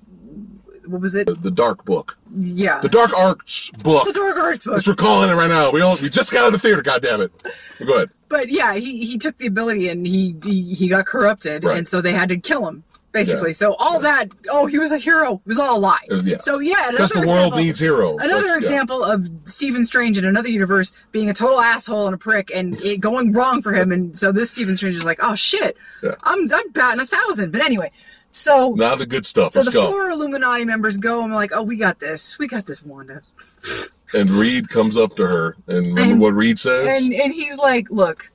what 0.87 1.01
was 1.01 1.15
it? 1.15 1.27
the, 1.27 1.35
the 1.35 1.51
Dark 1.51 1.85
Book, 1.87 2.19
Yeah, 2.37 2.81
the 2.81 2.89
Dark 2.91 3.17
Arts 3.17 3.71
book. 3.71 4.07
the 4.07 4.13
Dark 4.13 4.37
Arts 4.37 4.67
book. 4.67 4.87
We're 4.87 4.95
calling 4.95 5.31
it 5.31 5.35
right 5.35 5.49
now. 5.49 5.71
We 5.71 5.81
all, 5.81 5.97
we 5.97 6.11
just 6.11 6.31
got 6.33 6.43
out 6.43 6.47
of 6.49 6.53
the 6.53 6.59
theater. 6.59 6.83
God 6.83 7.01
damn 7.01 7.21
it. 7.23 7.33
Go 7.87 7.95
ahead. 7.95 8.11
But 8.29 8.49
yeah, 8.51 8.75
he, 8.75 9.07
he 9.07 9.17
took 9.17 9.39
the 9.39 9.47
ability 9.47 9.89
and 9.89 10.07
he, 10.07 10.37
he 10.45 10.75
he 10.75 10.89
got 10.89 11.07
corrupted, 11.07 11.65
Right. 11.65 11.79
and 11.79 11.89
so 11.89 12.01
they 12.03 12.13
had 12.13 12.29
to 12.29 12.39
kill 12.39 12.67
him 12.69 12.85
basically. 13.13 13.51
Yeah. 13.51 13.55
So 13.55 13.75
all 13.79 13.99
that, 14.01 14.29
oh, 14.51 14.67
he 14.67 14.79
was 14.79 14.93
a 14.93 14.99
hero. 14.99 15.35
It 15.35 15.47
was 15.47 15.59
all 15.59 15.77
a 15.77 15.81
lie. 15.81 15.99
Was- 16.09 16.27
yeah. 16.27 16.39
So 16.41 16.59
yeah, 16.59 16.91
Because 16.91 17.11
the 17.11 17.19
world 17.21 17.31
example- 17.31 17.59
needs 17.59 17.79
heroes. 17.81 18.17
Another 18.21 18.35
That's- 18.35 18.47
yeah. 18.53 18.59
example 18.59 19.03
of 19.05 19.29
Stephen 19.45 19.85
Strange 19.85 20.19
in 20.19 20.25
another 20.25 20.49
universe 20.49 20.93
being 21.13 21.29
a 21.31 21.35
total 21.35 21.61
asshole 21.61 22.07
and 22.07 22.15
a 22.15 22.19
prick 22.19 22.51
and 22.55 22.75
it 22.85 23.01
going 23.01 23.33
wrong 23.33 23.63
for 23.63 23.73
him, 23.75 23.93
and 23.93 24.17
so 24.17 24.33
this 24.33 24.51
Stephen 24.51 24.77
Strange 24.77 24.97
is 24.97 25.05
like, 25.05 25.19
oh 25.23 25.35
shit, 25.35 25.77
Yeah. 26.03 26.15
I'm 26.23 26.49
I'm 26.53 26.71
batting 26.71 27.01
a 27.01 27.07
thousand. 27.07 27.51
But 27.53 27.63
anyway, 27.65 27.91
so 28.33 28.75
Now 28.77 28.95
the 28.95 29.07
good 29.07 29.27
stuff. 29.27 29.53
so 29.53 29.61
Let's 29.61 29.73
the 29.73 29.81
go. 29.81 29.91
four 29.91 30.11
Illuminati 30.11 30.65
members 30.65 30.97
go 30.99 31.25
and 31.25 31.33
like, 31.33 31.51
oh, 31.53 31.63
we 31.63 31.77
got 31.77 31.99
this, 32.01 32.39
we 32.39 32.47
got 32.47 32.67
this, 32.67 32.83
Wanda. 32.85 33.23
And 34.15 34.29
Reed 34.31 34.69
comes 34.69 34.97
up 34.97 35.15
to 35.17 35.27
her, 35.27 35.57
and 35.69 35.87
remember 35.87 36.13
And- 36.13 36.21
what 36.21 36.35
Reed 36.35 36.59
says? 36.59 36.87
And 36.87 37.13
and 37.15 37.33
he's 37.33 37.57
like, 37.59 37.91
"Look, 37.91 38.31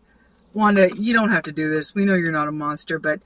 Wanda, 0.54 0.90
you 0.96 1.12
don't 1.14 1.32
have 1.32 1.44
to 1.44 1.52
do 1.52 1.70
this. 1.70 1.94
We 1.94 2.06
know 2.06 2.14
you're 2.16 2.32
not 2.32 2.48
a 2.48 2.52
monster, 2.54 2.98
but 2.98 3.20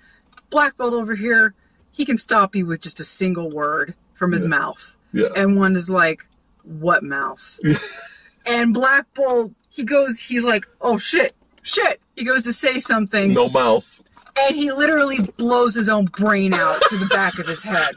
Black 0.50 0.78
Bolt 0.78 0.94
over 0.94 1.16
here, 1.16 1.54
he 1.92 2.06
can 2.06 2.18
stop 2.18 2.56
you 2.56 2.66
with 2.66 2.82
just 2.82 3.00
a 3.00 3.04
single 3.04 3.50
word 3.50 3.94
from 4.14 4.32
his 4.32 4.44
Yeah. 4.44 4.50
mouth." 4.50 4.96
yeah. 5.14 5.28
And 5.36 5.58
one 5.58 5.76
is 5.76 5.90
like, 5.90 6.26
"What 6.64 7.04
mouth?" 7.04 7.60
and 8.46 8.74
Black 8.74 9.06
Bolt, 9.14 9.52
he 9.70 9.84
goes, 9.84 10.20
he's 10.20 10.44
like, 10.44 10.68
"Oh 10.82 10.98
shit, 10.98 11.36
shit." 11.62 12.00
He 12.16 12.24
goes 12.26 12.44
to 12.44 12.54
say 12.54 12.80
something, 12.80 13.34
no 13.34 13.50
mouth. 13.50 14.02
and 14.42 14.56
he 14.56 14.72
literally 14.72 15.20
blows 15.38 15.76
his 15.76 15.88
own 15.90 16.06
brain 16.06 16.54
out 16.54 16.80
to 16.90 16.98
the 16.98 17.06
back 17.08 17.40
of 17.40 17.48
his 17.48 17.64
head. 17.64 17.92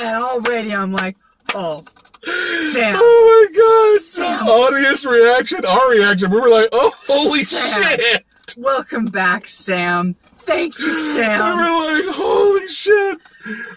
And 0.00 0.16
already 0.22 0.72
I'm 0.74 0.92
like, 0.92 1.16
Oh, 1.54 1.84
Sam. 2.72 2.96
Oh 2.98 3.48
my 3.52 3.58
god! 3.96 4.00
Sam. 4.00 4.46
Audience 4.48 5.04
reaction, 5.06 5.64
our 5.64 5.90
reaction. 5.90 6.30
We 6.30 6.40
were 6.40 6.48
like, 6.50 6.68
"Oh, 6.72 6.92
holy 7.06 7.44
Sam. 7.44 7.82
shit!" 7.82 8.24
Welcome 8.56 9.04
back, 9.06 9.46
Sam. 9.46 10.16
Thank 10.46 10.78
you, 10.78 10.86
We 10.88 11.12
Sam. 11.14 11.56
were 11.58 12.02
like, 12.04 12.14
"Holy 12.14 12.68
shit!" 12.68 13.18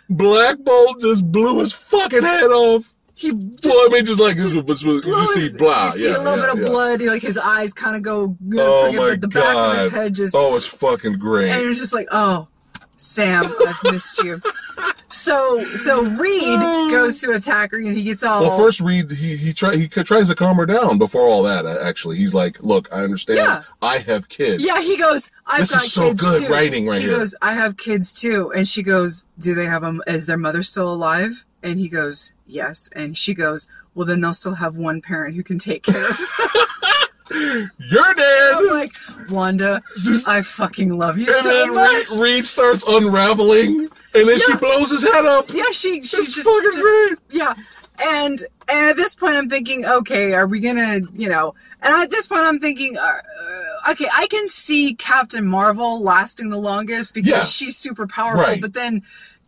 Black 0.09 0.59
Bolt 0.59 0.99
just 1.01 1.29
blew 1.31 1.59
his 1.59 1.73
fucking 1.73 2.23
head 2.23 2.45
off. 2.51 2.93
He 3.15 3.31
Well, 3.31 3.49
I 3.65 3.89
mean, 3.91 4.05
just 4.05 4.19
like 4.19 4.37
this 4.37 4.55
was, 4.55 4.83
you 4.83 5.27
see 5.49 5.57
blah, 5.57 5.85
you 5.85 5.91
see 5.91 6.09
yeah, 6.09 6.17
a 6.17 6.19
little 6.19 6.37
yeah, 6.37 6.41
bit 6.45 6.49
of 6.53 6.59
yeah. 6.61 6.67
blood. 6.69 7.01
Like 7.01 7.21
his 7.21 7.37
eyes 7.37 7.73
kind 7.73 7.95
of 7.97 8.01
go. 8.01 8.37
You 8.47 8.55
know, 8.55 8.65
Oh 8.65 8.85
forget, 8.85 9.01
my 9.01 9.15
the 9.15 9.27
back 9.27 9.55
of 9.55 9.77
his 9.77 9.89
God. 9.89 9.97
head 9.99 10.15
just. 10.15 10.35
Oh, 10.35 10.55
it's 10.55 10.65
fucking 10.67 11.17
great. 11.17 11.49
And 11.49 11.61
it 11.61 11.67
was 11.67 11.79
just 11.79 11.91
like, 11.93 12.07
oh, 12.11 12.47
Sam, 13.01 13.45
I've 13.65 13.91
missed 13.93 14.21
you. 14.23 14.41
So, 15.07 15.75
so 15.77 16.03
Reed 16.03 16.59
goes 16.91 17.21
to 17.21 17.31
attack 17.31 17.71
her, 17.71 17.77
and 17.77 17.95
he 17.95 18.03
gets 18.03 18.23
all. 18.23 18.41
Well, 18.41 18.57
first 18.57 18.81
Reed 18.81 19.09
he 19.11 19.37
he 19.37 19.53
try 19.53 19.75
he 19.77 19.87
tries 19.87 20.27
to 20.27 20.35
calm 20.35 20.57
her 20.57 20.65
down 20.65 20.97
before 20.97 21.21
all 21.21 21.41
that. 21.43 21.65
uh, 21.65 21.79
Actually, 21.81 22.17
he's 22.17 22.33
like, 22.33 22.61
"Look, 22.61 22.89
I 22.93 23.01
understand. 23.03 23.37
Yeah. 23.39 23.63
I 23.81 23.99
have 23.99 24.27
kids. 24.27 24.63
Yeah, 24.63 24.81
he 24.81 24.97
goes. 24.97 25.31
I've 25.47 25.59
This 25.61 25.71
got 25.71 25.83
is 25.85 25.93
so 25.93 26.09
kids 26.09 26.21
good 26.21 26.43
too. 26.47 26.53
writing 26.53 26.85
right 26.87 27.01
he 27.01 27.07
here. 27.07 27.17
goes, 27.17 27.33
I 27.41 27.53
have 27.53 27.77
kids 27.77 28.11
too, 28.13 28.51
and 28.55 28.67
she 28.67 28.83
goes, 28.83 29.25
Do 29.39 29.55
they 29.55 29.65
have 29.65 29.81
them? 29.81 30.01
Is 30.05 30.25
their 30.25 30.37
mother 30.37 30.61
still 30.61 30.91
alive? 30.93 31.45
And 31.63 31.79
he 31.79 31.87
goes, 31.89 32.33
Yes. 32.45 32.89
And 32.95 33.17
she 33.17 33.33
goes, 33.33 33.67
Well, 33.95 34.05
then 34.05 34.19
they'll 34.21 34.33
still 34.33 34.55
have 34.55 34.75
one 34.75 35.01
parent 35.01 35.35
who 35.35 35.43
can 35.43 35.57
take 35.57 35.83
care 35.83 36.07
of. 36.09 36.19
them." 37.29 37.71
You're 37.77 38.13
dead." 38.13 38.53
I'm 38.55 38.67
like, 38.67 38.91
Wanda, 39.29 39.81
I 40.27 40.41
fucking 40.41 40.97
love 40.97 41.17
you 41.17 41.27
and 41.33 41.43
so 41.43 41.49
then 41.49 41.75
much. 41.75 42.09
Reed, 42.11 42.19
Reed 42.19 42.45
starts 42.45 42.83
unraveling, 42.87 43.87
and 44.13 44.27
then 44.29 44.39
she 44.39 44.55
blows 44.55 44.91
his 44.91 45.03
head 45.03 45.25
up. 45.25 45.45
Yeah, 45.53 45.63
she 45.71 46.01
she 46.01 46.17
just, 46.17 46.35
fucking 46.37 46.61
just 46.63 46.79
great. 46.81 47.17
yeah. 47.31 47.53
And 48.01 48.41
and 48.69 48.89
at 48.91 48.95
this 48.95 49.13
point, 49.15 49.35
I'm 49.35 49.49
thinking, 49.49 49.85
okay, 49.85 50.33
are 50.33 50.47
we 50.47 50.59
gonna, 50.59 51.01
you 51.13 51.27
know? 51.29 51.53
And 51.81 51.93
at 51.93 52.09
this 52.09 52.27
point, 52.27 52.41
I'm 52.41 52.59
thinking, 52.59 52.97
uh, 52.97 53.01
uh, 53.01 53.91
okay, 53.91 54.07
I 54.13 54.27
can 54.27 54.47
see 54.47 54.93
Captain 54.95 55.45
Marvel 55.45 56.01
lasting 56.01 56.49
the 56.49 56.57
longest 56.57 57.13
because 57.13 57.31
Yeah. 57.31 57.43
she's 57.43 57.77
super 57.77 58.05
powerful. 58.07 58.43
Right. 58.43 58.61
But 58.61 58.73
then 58.73 59.01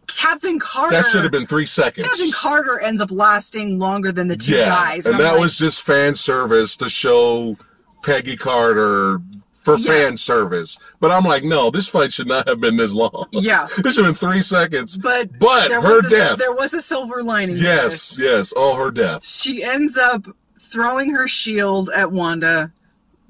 Captain 0.07 0.59
Carter, 0.59 0.95
That 0.95 1.05
should 1.05 1.23
have 1.23 1.31
been 1.31 1.45
three 1.45 1.65
seconds. 1.65 2.07
Captain 2.07 2.31
Carter 2.31 2.79
ends 2.79 2.99
up 3.01 3.11
lasting 3.11 3.79
longer 3.79 4.11
than 4.11 4.27
the 4.27 4.35
two 4.37 4.55
yeah, 4.55 4.65
guys. 4.69 5.05
and 5.05 5.15
I'm 5.15 5.21
that 5.21 5.31
like, 5.33 5.41
was 5.41 5.57
just 5.57 5.81
fan 5.81 6.15
service 6.15 6.75
to 6.77 6.89
show 6.89 7.57
Peggy 8.03 8.35
Carter 8.37 9.19
for 9.63 9.77
Yeah. 9.77 9.91
fan 9.91 10.17
service. 10.17 10.77
But 10.99 11.11
I'm 11.11 11.23
like, 11.23 11.43
no, 11.43 11.69
this 11.69 11.87
fight 11.87 12.11
should 12.11 12.27
not 12.27 12.47
have 12.47 12.59
been 12.59 12.77
this 12.77 12.93
long. 12.93 13.27
yeah. 13.31 13.67
this 13.77 13.95
should 13.95 14.05
have 14.05 14.19
been 14.19 14.29
three 14.29 14.41
seconds. 14.41 14.97
But 14.97 15.37
But 15.39 15.71
her 15.71 15.99
a, 15.99 16.09
death. 16.09 16.37
there 16.37 16.53
was 16.53 16.73
a 16.73 16.81
silver 16.81 17.21
lining. 17.23 17.57
yes, 17.57 18.17
yes, 18.19 18.51
all 18.53 18.75
her 18.75 18.91
death. 18.91 19.25
she 19.25 19.63
ends 19.63 19.97
up 19.97 20.25
throwing 20.59 21.11
her 21.11 21.27
shield 21.27 21.89
at 21.93 22.11
Wanda. 22.11 22.71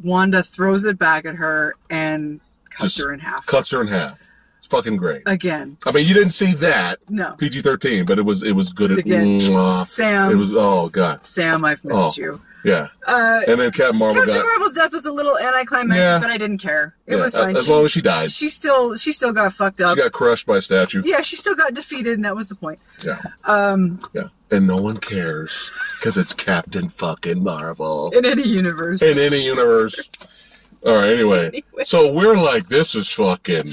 Wanda 0.03 0.41
throws 0.41 0.86
it 0.86 0.97
back 0.97 1.25
at 1.25 1.36
her 1.36 1.75
and 1.89 2.39
cuts 2.69 2.95
Just 2.95 3.05
her 3.05 3.13
in 3.13 3.19
half. 3.19 3.45
Cuts 3.45 3.69
her 3.71 3.81
in 3.81 3.88
half. 3.88 4.19
It's 4.57 4.67
fucking 4.67 4.97
great. 4.97 5.21
Again. 5.27 5.77
I 5.86 5.91
mean, 5.91 6.07
you 6.07 6.13
didn't 6.13 6.31
see 6.31 6.53
that 6.53 6.97
No. 7.10 7.34
PG-13, 7.38 8.05
but 8.07 8.17
it 8.17 8.23
was 8.23 8.41
it 8.41 8.53
was 8.53 8.71
good. 8.71 8.91
Again. 8.97 9.38
Mwah. 9.38 9.84
Sam. 9.84 10.31
It 10.31 10.36
was 10.36 10.53
oh 10.55 10.89
god, 10.89 11.25
Sam, 11.25 11.63
I've 11.65 11.84
missed 11.86 12.17
Oh. 12.17 12.21
you. 12.21 12.41
Yeah. 12.63 12.88
Uh, 13.08 13.41
And 13.47 13.60
then 13.60 13.71
Captain 13.71 13.97
Marvel 13.97 14.21
Captain 14.21 14.36
got 14.41 14.45
Marvel's 14.45 14.74
death 14.74 14.91
was 14.93 15.06
a 15.06 15.12
little 15.12 15.38
anticlimactic, 15.38 15.97
Yeah. 16.02 16.19
but 16.19 16.30
I 16.30 16.38
didn't 16.38 16.60
care. 16.60 16.95
It 17.08 17.15
yeah, 17.15 17.21
was 17.24 17.36
fine. 17.36 17.56
as 17.58 17.65
she, 17.65 17.71
long 17.71 17.86
as 17.86 17.91
she 17.91 18.02
died. 18.02 18.32
she 18.32 18.50
still 18.50 18.95
she 18.95 19.12
still 19.12 19.34
got 19.34 19.52
fucked 19.54 19.82
up. 19.82 19.95
She 19.97 20.04
got 20.04 20.12
crushed 20.12 20.45
by 20.45 20.58
a 20.58 20.62
statue. 20.62 21.02
yeah, 21.06 21.21
she 21.21 21.36
still 21.36 21.56
got 21.56 21.74
defeated, 21.74 22.13
and 22.13 22.26
that 22.26 22.36
was 22.36 22.47
the 22.47 22.56
point. 22.56 22.80
Yeah, 23.06 23.19
Um, 23.45 24.02
yeah. 24.13 24.24
And 24.52 24.67
no 24.67 24.78
one 24.82 24.97
cares 24.97 25.71
because 25.97 26.17
it's 26.17 26.34
Captain 26.34 26.89
fucking 26.89 27.41
Marvel 27.43 28.12
in 28.12 28.26
any 28.26 28.43
universe. 28.47 29.02
in 29.02 29.17
any 29.17 29.45
universe. 29.45 30.43
All 30.86 30.95
right. 30.95 31.10
Anyway, 31.12 31.45
Anyway. 31.47 31.84
so 31.84 32.12
we're 32.12 32.36
like, 32.38 32.67
this 32.67 32.93
is 32.95 33.10
fucking. 33.12 33.71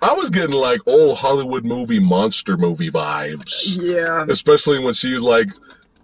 I 0.00 0.12
was 0.14 0.30
getting 0.30 0.54
like 0.56 0.80
old 0.86 1.18
Hollywood 1.18 1.64
movie 1.64 1.98
monster 2.00 2.56
movie 2.56 2.90
vibes. 2.90 3.78
yeah. 3.80 4.24
especially 4.28 4.78
when 4.78 4.94
she's 4.94 5.20
like 5.20 5.48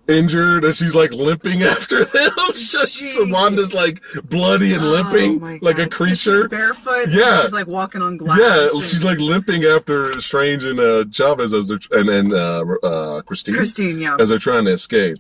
injured 0.09 0.65
and 0.65 0.75
she's 0.75 0.95
like 0.95 1.13
limping 1.13 1.63
after 1.75 2.05
them. 2.05 2.31
Just 2.55 3.01
Wanda's 3.31 3.73
like 3.75 4.01
bloody 4.25 4.75
and 4.75 4.83
Oh 4.85 4.91
limping 4.91 5.41
my 5.41 5.59
like 5.63 5.79
a. 5.79 5.87
'Cause 5.87 6.09
She's 6.09 6.25
creature. 6.25 6.49
barefoot. 6.49 7.09
Yeah. 7.11 7.43
She's 7.43 7.53
like 7.53 7.67
walking 7.67 8.03
on 8.03 8.17
glass. 8.17 8.39
Yeah, 8.39 8.69
and- 8.73 8.85
she's 8.87 9.05
like 9.05 9.19
limping 9.19 9.65
after 9.65 10.21
Strange 10.21 10.65
and 10.65 10.81
uh, 10.81 11.05
Chavez 11.11 11.53
as 11.55 11.69
they're 11.69 11.79
and 11.93 12.09
and 12.09 12.33
uh, 12.33 12.65
uh, 12.83 13.23
Christine, 13.23 13.55
Christine, 13.55 14.01
yeah. 14.01 14.17
as 14.19 14.29
they're 14.31 14.39
trying 14.39 14.65
to 14.65 14.73
escape. 14.73 15.19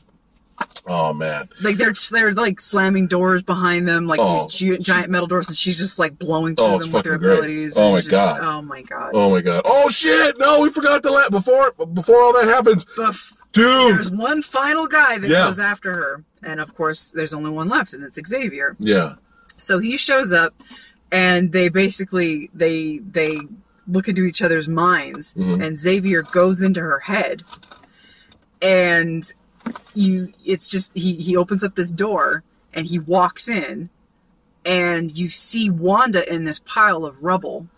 Oh 0.88 1.12
man, 1.12 1.48
Like 1.61 1.77
they're 1.77 1.92
they're 2.11 2.33
like 2.33 2.61
slamming 2.61 3.07
doors 3.07 3.44
behind 3.44 3.87
them, 3.87 4.07
like 4.09 4.18
Oh, 4.20 4.44
these 4.44 4.55
gi- 4.57 4.79
giant 4.79 5.09
metal 5.11 5.29
doors, 5.29 5.46
and 5.48 5.57
she's 5.57 5.79
just 5.79 6.01
like 6.01 6.18
blowing 6.18 6.57
through 6.57 6.64
Oh, 6.64 6.79
them 6.79 6.90
with 6.90 7.05
her 7.05 7.14
abilities. 7.14 7.77
Oh 7.77 7.92
my 7.92 7.98
just- 7.98 8.11
God. 8.11 8.40
Oh 8.42 8.62
my 8.62 8.83
god! 8.83 9.11
oh 9.14 9.31
my 9.31 9.40
god, 9.40 9.62
oh 9.64 9.88
shit! 9.88 10.37
No, 10.38 10.62
we 10.62 10.70
forgot 10.70 11.03
to 11.05 11.12
let 11.12 11.31
before 11.31 11.72
before 11.94 12.20
all 12.20 12.33
that 12.33 12.46
happens, 12.46 12.85
Bef- 12.87 13.37
dude. 13.59 13.94
there's 13.97 14.11
one 14.11 14.40
final 14.42 14.87
guy 14.87 15.18
that 15.18 15.29
Yeah. 15.29 15.44
goes 15.47 15.61
after 15.61 15.92
her, 15.94 16.25
and 16.42 16.61
of 16.61 16.75
course, 16.75 17.12
there's 17.12 17.35
only 17.35 17.51
one 17.51 17.68
left, 17.68 17.92
and 17.92 18.03
it's 18.05 18.18
Xavier. 18.27 18.77
Yeah, 18.79 19.14
So 19.57 19.79
he 19.81 19.97
shows 19.97 20.33
up, 20.33 20.55
and 21.12 21.53
they 21.53 21.68
basically 21.68 22.51
they 22.55 22.99
they 22.99 23.40
look 23.87 24.09
into 24.09 24.25
each 24.25 24.42
other's 24.42 24.68
minds, 24.68 25.35
Mhm. 25.35 25.64
and 25.64 25.81
Xavier 25.81 26.23
goes 26.23 26.62
into 26.62 26.81
her 26.81 27.01
head, 27.01 27.42
and 28.61 29.33
you 29.94 30.33
it's 30.44 30.71
just 30.71 30.90
he 30.94 31.14
he 31.14 31.37
opens 31.37 31.62
up 31.64 31.75
this 31.75 31.90
door 31.90 32.42
and 32.73 32.87
he 32.87 32.99
walks 32.99 33.49
in, 33.49 33.88
and 34.64 35.16
you 35.16 35.29
see 35.29 35.71
Wanda 35.71 36.31
in 36.33 36.44
this 36.44 36.61
pile 36.61 37.05
of 37.05 37.23
rubble. 37.23 37.68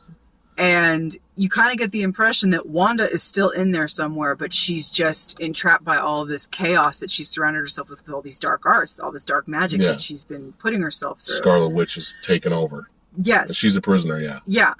And 0.61 1.17
you 1.37 1.49
kind 1.49 1.73
of 1.73 1.79
get 1.79 1.91
the 1.91 2.03
impression 2.03 2.51
that 2.51 2.67
Wanda 2.67 3.11
is 3.11 3.23
still 3.23 3.49
in 3.49 3.73
there 3.73 3.89
somewhere, 3.89 4.35
but 4.37 4.53
she's 4.53 4.91
just 4.91 5.41
entrapped 5.41 5.85
by 5.85 5.97
all 5.97 6.27
this 6.27 6.47
chaos 6.47 6.99
that 7.01 7.11
she's 7.11 7.31
surrounded 7.31 7.61
herself 7.61 7.89
with, 7.89 8.05
with 8.07 8.15
all 8.15 8.21
these 8.21 8.39
dark 8.39 8.67
arts, 8.67 9.01
all 9.01 9.11
this 9.11 9.25
dark 9.25 9.49
magic 9.49 9.81
Yeah. 9.81 9.93
that 9.93 10.03
she's 10.03 10.23
been 10.23 10.53
putting 10.59 10.83
herself 10.83 11.23
through. 11.23 11.37
Scarlet 11.37 11.71
Witch 11.71 11.97
is 11.97 12.15
taken 12.23 12.53
over. 12.53 12.91
Yes. 13.17 13.55
She's 13.57 13.75
a 13.75 13.81
prisoner. 13.81 14.21
Yeah, 14.21 14.41
yeah. 14.45 14.75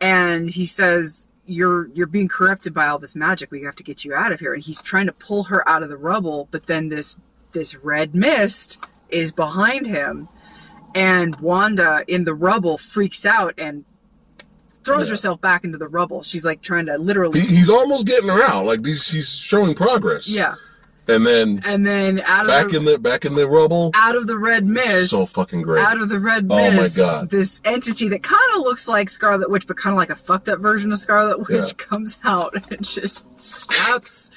And 0.00 0.48
he 0.50 0.66
says, 0.66 1.26
You're 1.46 1.88
you're 1.88 2.06
being 2.06 2.28
corrupted 2.28 2.72
by 2.72 2.86
all 2.86 3.00
this 3.00 3.16
magic. 3.16 3.50
We 3.50 3.62
have 3.62 3.74
to 3.76 3.82
get 3.82 4.04
you 4.04 4.14
out 4.14 4.30
of 4.30 4.38
here. 4.38 4.54
And 4.54 4.62
he's 4.62 4.80
trying 4.80 5.06
to 5.06 5.12
pull 5.12 5.44
her 5.44 5.68
out 5.68 5.82
of 5.82 5.88
the 5.88 5.96
rubble, 5.96 6.46
but 6.52 6.66
then 6.66 6.90
this 6.90 7.18
this 7.50 7.74
red 7.74 8.14
mist 8.14 8.78
is 9.08 9.32
behind 9.32 9.86
him. 9.88 10.28
And 10.94 11.34
Wanda 11.40 12.04
in 12.06 12.22
the 12.22 12.34
rubble 12.34 12.78
freaks 12.78 13.26
out 13.26 13.54
and 13.58 13.84
throws 14.84 15.08
Yeah. 15.08 15.12
herself 15.12 15.40
back 15.40 15.64
into 15.64 15.78
the 15.78 15.88
rubble. 15.88 16.22
She's 16.22 16.44
like 16.44 16.62
trying 16.62 16.86
to 16.86 16.98
literally 16.98 17.40
he, 17.40 17.56
he's 17.56 17.68
almost 17.70 18.06
getting 18.06 18.28
her 18.28 18.42
out. 18.42 18.66
Like 18.66 18.84
he's 18.84 19.08
he's 19.08 19.28
showing 19.28 19.74
progress. 19.74 20.28
Yeah. 20.28 20.54
and 21.08 21.26
then 21.26 21.60
And 21.64 21.86
then 21.86 22.20
out 22.20 22.42
of 22.42 22.48
back 22.48 22.68
the, 22.70 22.76
in 22.78 22.84
the 22.84 22.98
back 22.98 23.24
in 23.24 23.34
the 23.34 23.46
rubble. 23.46 23.90
out 23.94 24.16
of 24.16 24.26
the 24.26 24.38
red 24.38 24.68
mist 24.68 25.10
So 25.10 25.26
fucking 25.26 25.62
great. 25.62 25.84
out 25.84 26.00
of 26.00 26.08
the 26.08 26.18
red 26.20 26.46
Oh 26.50 26.70
my 26.72 26.88
God. 26.96 27.30
this 27.30 27.60
entity 27.64 28.08
that 28.08 28.22
kind 28.22 28.50
of 28.56 28.62
looks 28.62 28.88
like 28.88 29.10
Scarlet 29.10 29.50
Witch, 29.50 29.66
but 29.66 29.76
kind 29.76 29.92
of 29.92 29.98
like 29.98 30.10
a 30.10 30.16
fucked 30.16 30.48
up 30.48 30.60
version 30.60 30.92
of 30.92 30.98
Scarlet 30.98 31.38
Witch, 31.48 31.68
Yeah. 31.68 31.72
comes 31.76 32.18
out 32.24 32.54
and 32.70 32.84
just 32.84 33.24
stabs 33.40 34.30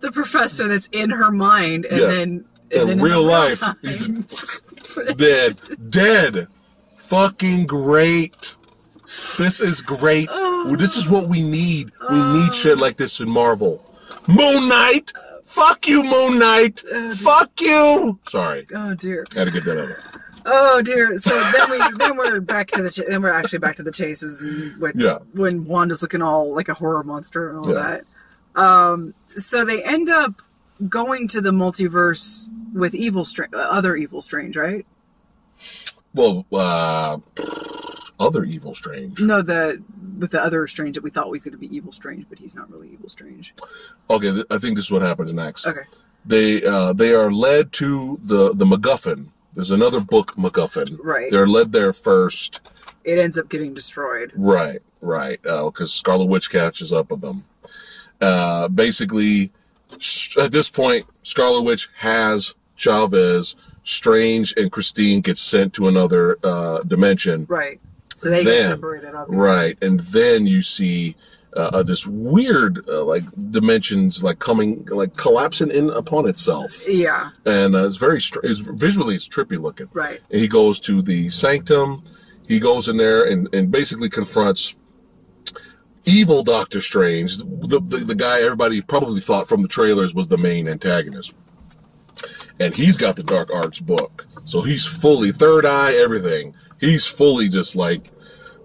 the 0.00 0.10
professor 0.10 0.66
that's 0.66 0.88
in 0.92 1.10
her 1.10 1.30
mind, 1.30 1.84
and 1.84 2.00
Yeah. 2.00 2.06
then 2.06 2.44
In 2.70 2.80
and 2.80 2.88
then 2.88 3.00
real 3.02 3.22
life, 3.22 3.60
dead, 5.16 5.60
dead, 5.90 6.48
fucking 6.96 7.66
great. 7.66 8.56
This 9.38 9.60
is 9.60 9.80
great. 9.80 10.28
Oh. 10.30 10.76
This 10.76 10.96
is 10.96 11.08
what 11.08 11.26
we 11.28 11.40
need. 11.42 11.90
We 12.10 12.16
need 12.34 12.54
shit 12.54 12.78
like 12.78 12.96
this 12.96 13.18
in 13.20 13.28
Marvel. 13.28 13.84
Moon 14.28 14.68
Knight. 14.68 15.12
Fuck 15.44 15.88
you, 15.88 16.04
Moon 16.04 16.38
Knight. 16.38 16.84
Uh, 16.92 17.14
Fuck 17.16 17.60
you. 17.60 18.18
Sorry, 18.28 18.66
oh 18.74 18.94
dear, 18.94 19.26
had 19.34 19.46
to 19.48 19.50
get 19.50 19.64
that 19.64 19.82
out. 19.82 19.96
oh 20.46 20.80
dear. 20.80 21.16
So 21.16 21.30
then 21.52 21.70
we 21.70 21.78
then 21.98 22.16
we're 22.16 22.40
back 22.40 22.68
to 22.72 22.82
the 22.84 22.90
ch- 22.90 23.00
then 23.08 23.20
we're 23.22 23.32
actually 23.32 23.58
back 23.58 23.74
to 23.76 23.82
the 23.82 23.90
chases 23.90 24.42
and 24.42 24.80
when 24.80 24.92
Yeah. 24.94 25.18
when 25.32 25.64
Wanda's 25.64 26.02
looking 26.02 26.22
all 26.22 26.54
like 26.54 26.68
a 26.68 26.74
horror 26.74 27.02
monster 27.02 27.50
and 27.50 27.58
all 27.58 27.68
Yeah. 27.74 27.98
that. 28.54 28.60
Um, 28.62 29.14
so 29.34 29.64
they 29.64 29.82
end 29.82 30.08
up 30.08 30.40
going 30.88 31.26
to 31.28 31.40
the 31.40 31.50
multiverse 31.50 32.48
with 32.72 32.94
evil 32.94 33.24
strange, 33.24 33.52
uh, 33.52 33.56
other 33.58 33.96
evil 33.96 34.22
strange, 34.22 34.56
right? 34.56 34.86
Well, 36.14 36.46
uh, 36.52 37.18
other 38.20 38.44
evil 38.44 38.74
strange. 38.74 39.20
No, 39.20 39.42
the 39.42 39.82
with 40.18 40.30
the 40.30 40.42
other 40.42 40.66
strange 40.66 40.94
that 40.94 41.02
we 41.02 41.10
thought 41.10 41.30
was 41.30 41.44
going 41.44 41.52
to 41.52 41.58
be 41.58 41.74
evil 41.74 41.92
strange, 41.92 42.26
but 42.28 42.38
he's 42.38 42.54
not 42.54 42.70
really 42.70 42.90
evil 42.92 43.08
strange. 43.08 43.54
Okay, 44.08 44.32
th- 44.32 44.46
I 44.50 44.58
think 44.58 44.76
this 44.76 44.84
is 44.86 44.92
what 44.92 45.02
happens 45.02 45.32
next. 45.34 45.66
Okay. 45.66 45.80
They 46.24 46.62
uh, 46.62 46.92
they 46.92 47.14
are 47.14 47.32
led 47.32 47.72
to 47.72 48.20
the 48.22 48.52
the 48.54 48.66
MacGuffin. 48.66 49.28
There's 49.54 49.70
another 49.70 50.00
book 50.00 50.34
MacGuffin. 50.36 50.98
Right. 51.02 51.30
They're 51.30 51.48
led 51.48 51.72
there 51.72 51.92
first. 51.92 52.60
It 53.02 53.18
ends 53.18 53.38
up 53.38 53.48
getting 53.48 53.74
destroyed. 53.74 54.32
Right, 54.36 54.80
right. 55.00 55.40
Because 55.42 55.92
Scarlet 55.92 56.26
Witch 56.26 56.50
catches 56.50 56.92
up 56.92 57.10
with 57.10 57.22
them. 57.22 57.44
Uh, 58.20 58.68
basically, 58.68 59.50
At 60.38 60.52
this 60.52 60.70
point, 60.70 61.06
Scarlet 61.22 61.62
Witch 61.62 61.88
has 61.96 62.54
Chavez. 62.76 63.56
Strange 63.82 64.52
and 64.58 64.70
Christine 64.70 65.20
get 65.22 65.38
sent 65.38 65.72
to 65.74 65.88
another 65.88 66.38
uh, 66.44 66.80
dimension. 66.82 67.46
Right. 67.48 67.80
So 68.20 68.28
they 68.28 68.44
Then- 68.44 68.62
get 68.62 68.68
separated, 68.68 69.14
obviously. 69.14 69.48
Right, 69.48 69.78
and 69.80 70.00
then 70.00 70.46
you 70.46 70.60
see 70.62 71.16
uh, 71.56 71.70
uh, 71.72 71.82
this 71.82 72.06
weird 72.06 72.86
uh, 72.88 73.02
like 73.04 73.22
dimensions 73.50 74.22
like 74.22 74.38
coming 74.38 74.86
like 74.90 75.16
collapsing 75.16 75.70
in 75.70 75.88
upon 75.90 76.28
itself, 76.28 76.86
Yeah. 76.86 77.30
and 77.46 77.74
uh, 77.74 77.86
it's 77.86 77.96
very 77.96 78.20
str- 78.20 78.40
it's 78.44 78.60
visually 78.60 79.14
it's 79.14 79.26
trippy 79.26 79.58
looking. 79.60 79.88
Right. 79.94 80.20
And 80.30 80.40
he 80.40 80.48
goes 80.48 80.78
to 80.80 81.00
the 81.02 81.30
sanctum. 81.30 82.02
He 82.46 82.60
goes 82.60 82.88
in 82.90 82.98
there 82.98 83.24
and, 83.24 83.48
and 83.54 83.70
basically 83.70 84.10
confronts 84.10 84.74
evil 86.04 86.42
Doctor 86.42 86.80
Strange, 86.82 87.38
the, 87.38 87.80
the 87.86 88.04
the 88.06 88.14
guy 88.14 88.42
everybody 88.42 88.80
probably 88.82 89.20
thought 89.20 89.48
from 89.48 89.62
the 89.62 89.68
trailers 89.68 90.14
was 90.14 90.28
the 90.28 90.38
main 90.38 90.68
antagonist. 90.68 91.34
And 92.58 92.74
he's 92.74 92.96
got 92.98 93.16
the 93.16 93.22
dark 93.22 93.50
arts 93.54 93.80
book, 93.80 94.26
so 94.44 94.60
he's 94.60 94.84
fully 94.84 95.32
third 95.32 95.64
eye 95.64 95.94
everything. 95.94 96.54
He's 96.80 97.06
fully 97.06 97.48
just 97.48 97.76
like 97.76 98.10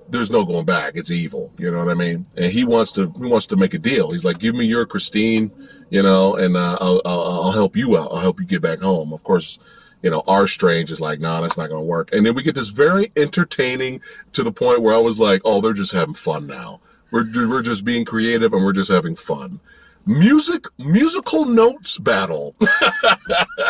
there's 0.10 0.32
no 0.32 0.46
going 0.46 0.66
back. 0.66 0.94
It's 0.96 1.12
evil. 1.12 1.52
You 1.58 1.72
know 1.72 1.80
what 1.80 1.90
I 1.90 1.94
mean? 1.96 2.26
And 2.38 2.52
he 2.52 2.64
wants 2.64 2.92
to 2.94 3.12
he 3.18 3.26
wants 3.26 3.48
to 3.48 3.56
make 3.56 3.74
a 3.74 3.80
deal. 3.80 4.12
He's 4.12 4.26
like, 4.26 4.40
give 4.40 4.56
me 4.56 4.66
your 4.66 4.86
Christine, 4.86 5.52
you 5.90 6.02
know, 6.02 6.36
and 6.36 6.56
uh, 6.56 6.78
I'll, 6.80 7.02
I'll 7.06 7.22
I'll 7.22 7.52
help 7.52 7.76
you 7.76 7.98
out. 7.98 8.12
I'll 8.12 8.20
help 8.20 8.40
you 8.40 8.46
get 8.46 8.62
back 8.62 8.80
home. 8.80 9.14
Of 9.14 9.24
course, 9.24 9.60
you 10.02 10.10
know, 10.12 10.24
our 10.28 10.48
Strange 10.48 10.92
is 10.92 11.02
like, 11.02 11.20
nah, 11.20 11.42
that's 11.42 11.58
not 11.58 11.70
going 11.70 11.82
to 11.82 11.86
work. 11.86 12.14
And 12.14 12.26
then 12.26 12.36
we 12.36 12.44
get 12.44 12.56
this 12.56 12.70
very 12.70 13.12
entertaining 13.16 14.02
to 14.34 14.44
the 14.44 14.52
point 14.52 14.82
where 14.82 14.94
I 14.94 15.00
was 15.00 15.20
like, 15.20 15.42
oh, 15.46 15.62
they're 15.62 15.74
just 15.74 15.92
having 15.92 16.14
fun 16.14 16.48
now. 16.48 16.82
We're 17.12 17.26
we're 17.34 17.64
just 17.64 17.86
being 17.86 18.06
creative 18.06 18.54
and 18.54 18.64
we're 18.64 18.74
just 18.74 18.92
having 18.92 19.16
fun. 19.16 19.60
Music 20.06 20.66
musical 20.78 21.46
notes 21.46 21.98
battle. 21.98 22.56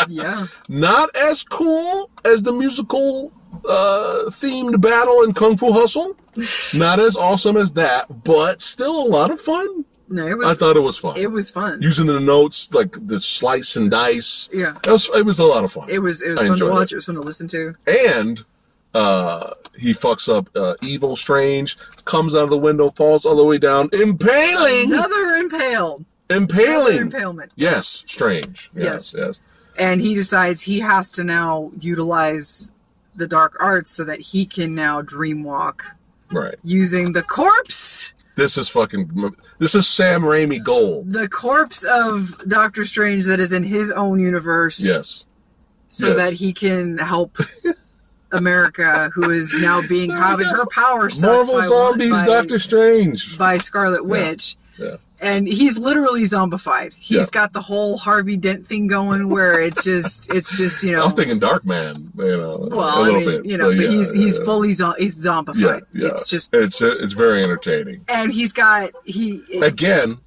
Yeah. 0.08 0.48
Not 0.70 1.16
as 1.16 1.44
cool 1.44 2.12
as 2.24 2.44
the 2.44 2.52
musical 2.52 3.32
uh, 3.68 4.30
themed 4.30 4.82
battle 4.82 5.22
in 5.24 5.34
Kung 5.34 5.58
Fu 5.58 5.72
Hustle. 5.72 6.16
Not 6.74 7.00
as 7.00 7.16
awesome 7.18 7.58
as 7.58 7.72
that, 7.74 8.24
but 8.24 8.62
still 8.62 9.06
a 9.06 9.08
lot 9.08 9.32
of 9.32 9.40
fun. 9.40 9.86
No, 10.08 10.36
was 10.38 10.46
I 10.48 10.54
thought 10.54 10.78
it 10.78 10.82
was 10.82 10.98
fun. 10.98 11.18
it 11.18 11.32
was 11.32 11.50
fun. 11.50 11.82
Using 11.82 12.06
the 12.06 12.20
notes 12.20 12.72
like 12.74 12.96
the 13.08 13.20
slice 13.20 13.76
and 13.76 13.90
dice. 13.90 14.50
Yeah. 14.54 14.76
It 14.86 14.92
was, 14.92 15.10
it 15.16 15.26
was 15.26 15.40
a 15.40 15.46
lot 15.46 15.64
of 15.64 15.72
fun. 15.72 15.90
It 15.90 16.00
was 16.00 16.22
it 16.22 16.32
was 16.32 16.42
I 16.42 16.48
fun 16.50 16.58
to 16.58 16.70
watch. 16.70 16.92
it. 16.92 16.96
It. 16.96 16.98
was 16.98 17.06
fun 17.06 17.16
to 17.16 17.22
listen 17.22 17.48
to. 17.48 17.76
And 17.88 18.46
uh, 18.94 19.52
he 19.78 19.92
fucks 19.94 20.30
up 20.34 20.50
uh, 20.56 20.76
Evil 20.82 21.16
Strange, 21.16 21.76
comes 22.06 22.36
out 22.36 22.44
of 22.44 22.50
the 22.52 22.58
window, 22.58 22.92
falls 22.92 23.26
all 23.26 23.36
the 23.36 23.44
way 23.44 23.58
down, 23.58 23.90
impaling, 23.94 24.94
Another 24.94 25.36
impaled. 25.38 26.06
Another 26.30 26.44
impaling. 26.54 26.98
impalement. 26.98 27.52
Yes, 27.56 28.04
Strange. 28.08 28.70
Yes, 28.76 29.16
yes. 29.18 29.42
And 29.78 30.02
he 30.02 30.14
decides 30.14 30.62
he 30.62 30.80
has 30.82 31.12
to 31.14 31.24
now 31.24 31.72
utilize 31.80 32.70
the 33.16 33.28
dark 33.28 33.56
arts 33.60 33.92
so 33.92 34.04
that 34.04 34.20
he 34.20 34.46
can 34.46 34.76
now 34.76 35.02
dreamwalk 35.02 35.82
Right. 36.32 36.56
using 36.64 37.14
the 37.14 37.22
corpse 37.24 38.14
This 38.36 38.58
is 38.58 38.68
fucking. 38.68 39.34
This 39.60 39.76
is 39.76 39.88
Sam 39.88 40.22
Raimi 40.24 40.62
gold. 40.64 41.12
the 41.12 41.30
corpse 41.30 41.84
of 41.86 42.36
Doctor 42.48 42.86
Strange 42.86 43.26
that 43.26 43.40
is 43.40 43.54
in 43.54 43.64
his 43.64 43.92
own 43.92 44.20
universe. 44.20 44.84
Yes. 44.86 45.26
So 45.88 46.08
yes. 46.10 46.18
that 46.18 46.34
he 46.34 46.52
can 46.52 46.98
help 46.98 47.38
America, 48.32 49.10
who 49.14 49.30
is 49.32 49.54
now 49.54 49.82
being 49.88 50.12
having 50.12 50.48
her 50.48 50.66
power 50.66 51.10
Marvel 51.22 51.62
Zombies, 51.62 52.10
by, 52.10 52.26
Doctor 52.26 52.60
Strange. 52.60 53.38
by 53.38 53.58
Scarlet 53.58 54.06
Witch. 54.06 54.58
Yeah. 54.78 54.96
And 55.26 55.48
he's 55.48 55.78
literally 55.78 56.22
zombified. 56.24 56.94
He's 56.98 57.18
Yeah. 57.18 57.26
got 57.32 57.54
the 57.54 57.62
whole 57.62 57.98
Harvey 57.98 58.38
Dent 58.38 58.66
thing 58.68 58.86
going 58.88 59.30
where 59.30 59.60
it's 59.60 59.84
just 59.84 60.32
it's 60.34 60.56
just, 60.58 60.84
you 60.84 60.92
know. 60.96 61.02
I 61.02 61.06
was 61.06 61.14
thinking 61.16 61.40
Darkman. 61.40 62.10
You 62.18 62.38
know, 62.38 62.68
well, 62.72 62.80
a 62.88 63.02
I 63.02 63.06
little 63.06 63.20
mean, 63.22 63.30
bit. 63.42 63.46
you 63.52 63.58
know, 63.58 63.70
but 63.70 63.78
yeah, 63.86 63.90
he's 63.90 64.14
he's 64.14 64.38
yeah, 64.40 64.46
fully 64.46 64.74
zo- 64.76 64.94
he's 64.98 65.18
zombified. 65.26 65.82
yeah. 65.94 66.10
It's 66.10 66.30
just 66.30 66.54
it's 66.54 66.82
uh, 66.82 66.96
it's 67.00 67.14
very 67.14 67.44
entertaining. 67.44 68.06
and 68.08 68.32
he's 68.32 68.54
got 68.54 68.92
he 69.04 69.42
Again, 69.62 70.20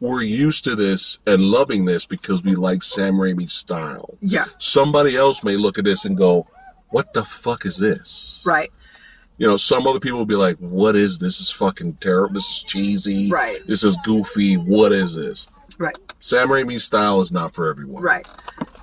we're 0.00 0.22
used 0.22 0.64
to 0.64 0.74
this 0.74 1.18
and 1.26 1.42
loving 1.42 1.84
this 1.84 2.06
because 2.06 2.42
we 2.42 2.54
like 2.54 2.82
Sam 2.82 3.14
Raimi's 3.14 3.52
style. 3.52 4.16
yeah, 4.22 4.46
Somebody 4.58 5.14
else 5.16 5.44
may 5.44 5.56
look 5.56 5.76
at 5.78 5.84
this 5.84 6.04
and 6.06 6.16
go, 6.16 6.46
"What 6.88 7.12
the 7.12 7.22
fuck 7.24 7.66
is 7.66 7.76
this?" 7.76 8.42
right. 8.46 8.72
You 9.38 9.48
know, 9.48 9.56
some 9.56 9.86
other 9.86 9.98
people 10.00 10.18
will 10.18 10.26
be 10.26 10.34
like, 10.36 10.56
"What 10.58 10.94
is 10.94 11.18
this? 11.18 11.38
This 11.38 11.48
is 11.48 11.50
fucking 11.50 11.94
terrible. 11.94 12.34
This 12.34 12.44
is 12.44 12.64
cheesy. 12.64 13.30
Right. 13.30 13.66
This 13.66 13.82
is 13.82 13.96
goofy. 14.04 14.56
What 14.56 14.92
is 14.92 15.14
this?" 15.14 15.48
Right. 15.78 15.96
Sam 16.20 16.48
Raimi's 16.48 16.84
style 16.84 17.20
is 17.20 17.32
not 17.32 17.52
for 17.54 17.68
everyone. 17.68 18.02
Right. 18.02 18.26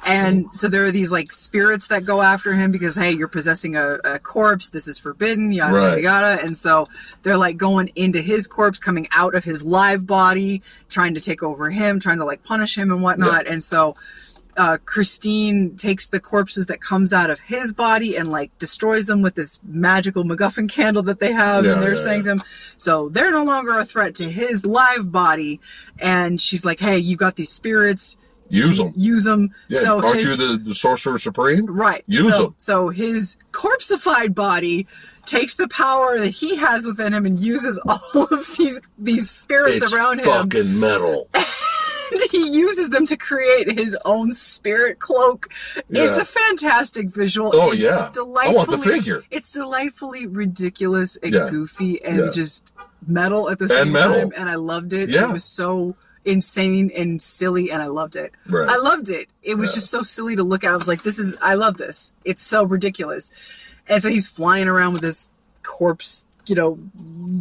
And 0.05 0.51
so 0.53 0.67
there 0.67 0.83
are 0.85 0.91
these 0.91 1.11
like 1.11 1.31
spirits 1.31 1.87
that 1.87 2.03
go 2.03 2.21
after 2.21 2.53
him 2.53 2.71
because 2.71 2.95
hey, 2.95 3.11
you're 3.11 3.27
possessing 3.29 3.75
a, 3.75 3.99
a 4.03 4.19
corpse. 4.19 4.69
This 4.69 4.87
is 4.87 4.97
forbidden. 4.97 5.51
Yada 5.51 5.73
Right. 5.73 6.01
yada 6.01 6.01
yada. 6.01 6.45
And 6.45 6.57
so 6.57 6.87
they're 7.23 7.37
like 7.37 7.55
going 7.57 7.91
into 7.95 8.21
his 8.21 8.47
corpse, 8.47 8.79
coming 8.79 9.07
out 9.13 9.35
of 9.35 9.43
his 9.45 9.63
live 9.63 10.05
body, 10.07 10.61
trying 10.89 11.13
to 11.13 11.21
take 11.21 11.43
over 11.43 11.69
him, 11.69 11.99
trying 11.99 12.17
to 12.17 12.25
like 12.25 12.43
punish 12.43 12.77
him 12.77 12.91
and 12.91 13.01
whatnot. 13.03 13.47
And 13.47 13.63
so 13.63 13.95
uh, 14.59 14.77
Christine 14.85 15.75
takes 15.77 16.09
the 16.09 16.19
corpses 16.19 16.65
that 16.67 16.81
comes 16.81 17.13
out 17.13 17.29
of 17.29 17.39
his 17.39 17.71
body 17.73 18.15
and 18.17 18.29
like 18.29 18.55
destroys 18.59 19.05
them 19.07 19.21
with 19.23 19.33
this 19.35 19.59
magical 19.63 20.23
MacGuffin 20.23 20.69
candle 20.69 21.01
that 21.03 21.19
they 21.19 21.31
have 21.31 21.65
Yeah, 21.65 21.73
in 21.73 21.79
their 21.79 21.93
yeah, 21.93 21.97
yeah. 21.97 22.03
sanctum. 22.03 22.43
So 22.77 23.09
they're 23.09 23.31
no 23.31 23.43
longer 23.43 23.77
a 23.79 23.85
threat 23.85 24.15
to 24.15 24.29
his 24.29 24.65
live 24.65 25.11
body. 25.11 25.59
And 25.97 26.39
she's 26.41 26.63
like, 26.65 26.79
"Hey, 26.79 26.97
you 26.99 27.15
got 27.17 27.35
these 27.37 27.49
spirits." 27.51 28.17
Use 28.51 28.79
them. 28.79 28.91
use 28.95 29.25
them. 29.25 29.53
Yeah. 29.67 29.79
so 29.81 30.03
Aren't 30.03 30.15
his, 30.21 30.25
you 30.25 30.35
the, 30.35 30.57
the 30.57 30.73
sorcerer 30.73 31.19
supreme? 31.19 31.67
right? 31.67 32.03
Use 32.07 32.33
so, 32.35 32.45
'em. 32.47 32.53
So 32.57 32.89
his 32.89 33.37
corpseified 33.51 34.33
body 34.33 34.87
takes 35.27 35.53
the 35.53 35.67
power 35.67 36.17
that 36.17 36.29
he 36.29 36.55
has 36.55 36.83
within 36.83 37.13
him 37.13 37.27
and 37.27 37.39
uses 37.39 37.77
all 37.87 38.23
of 38.31 38.55
these 38.57 38.81
these 38.97 39.29
spirits 39.29 39.83
It's 39.83 39.93
around 39.93 40.19
him. 40.19 40.25
fucking 40.25 40.79
metal. 40.79 41.29
And 42.11 42.21
he 42.31 42.49
uses 42.49 42.89
them 42.89 43.05
to 43.07 43.17
create 43.17 43.77
his 43.77 43.97
own 44.05 44.31
spirit 44.31 44.99
cloak. 44.99 45.47
It's 45.89 46.17
a 46.17 46.25
fantastic 46.25 47.09
visual. 47.09 47.51
Oh, 47.53 47.71
it's 47.71 47.81
yeah. 47.81 48.07
I 48.07 48.09
delightfully, 48.11 48.55
want 48.55 48.71
the 48.71 48.77
figure. 48.77 49.23
It's 49.31 49.51
delightfully 49.53 50.27
ridiculous 50.27 51.17
and 51.17 51.33
Yeah. 51.33 51.47
goofy 51.49 52.03
and 52.03 52.17
Yeah. 52.17 52.31
just 52.31 52.73
metal 53.07 53.49
at 53.49 53.59
the 53.59 53.67
same 53.67 53.91
metal. 53.91 54.13
time. 54.15 54.31
And 54.35 54.49
I 54.49 54.55
loved 54.55 54.93
it. 54.93 55.09
Yeah. 55.09 55.29
It 55.29 55.33
was 55.33 55.43
so 55.43 55.95
insane 56.25 56.91
and 56.95 57.21
silly, 57.21 57.71
and 57.71 57.81
I 57.81 57.87
loved 57.87 58.15
it. 58.15 58.33
Right. 58.47 58.69
I 58.69 58.75
loved 58.77 59.09
it. 59.09 59.29
It 59.41 59.57
was 59.57 59.69
Yeah. 59.69 59.75
just 59.75 59.89
so 59.89 60.01
silly 60.01 60.35
to 60.35 60.43
look 60.43 60.63
at. 60.63 60.71
I 60.71 60.75
was 60.77 60.87
like, 60.87 61.03
this 61.03 61.17
is, 61.17 61.35
I 61.41 61.53
love 61.55 61.77
this. 61.77 62.11
It's 62.25 62.43
so 62.43 62.63
ridiculous. 62.63 63.31
And 63.87 64.03
so 64.03 64.09
he's 64.09 64.27
flying 64.27 64.67
around 64.67 64.93
with 64.93 65.01
this 65.01 65.31
corpse, 65.63 66.25
you 66.45 66.55
know, 66.55 66.77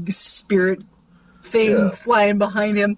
spirit 0.09 0.83
thing 1.43 1.71
Yeah. 1.73 1.91
flying 1.91 2.39
behind 2.39 2.77
him. 2.77 2.97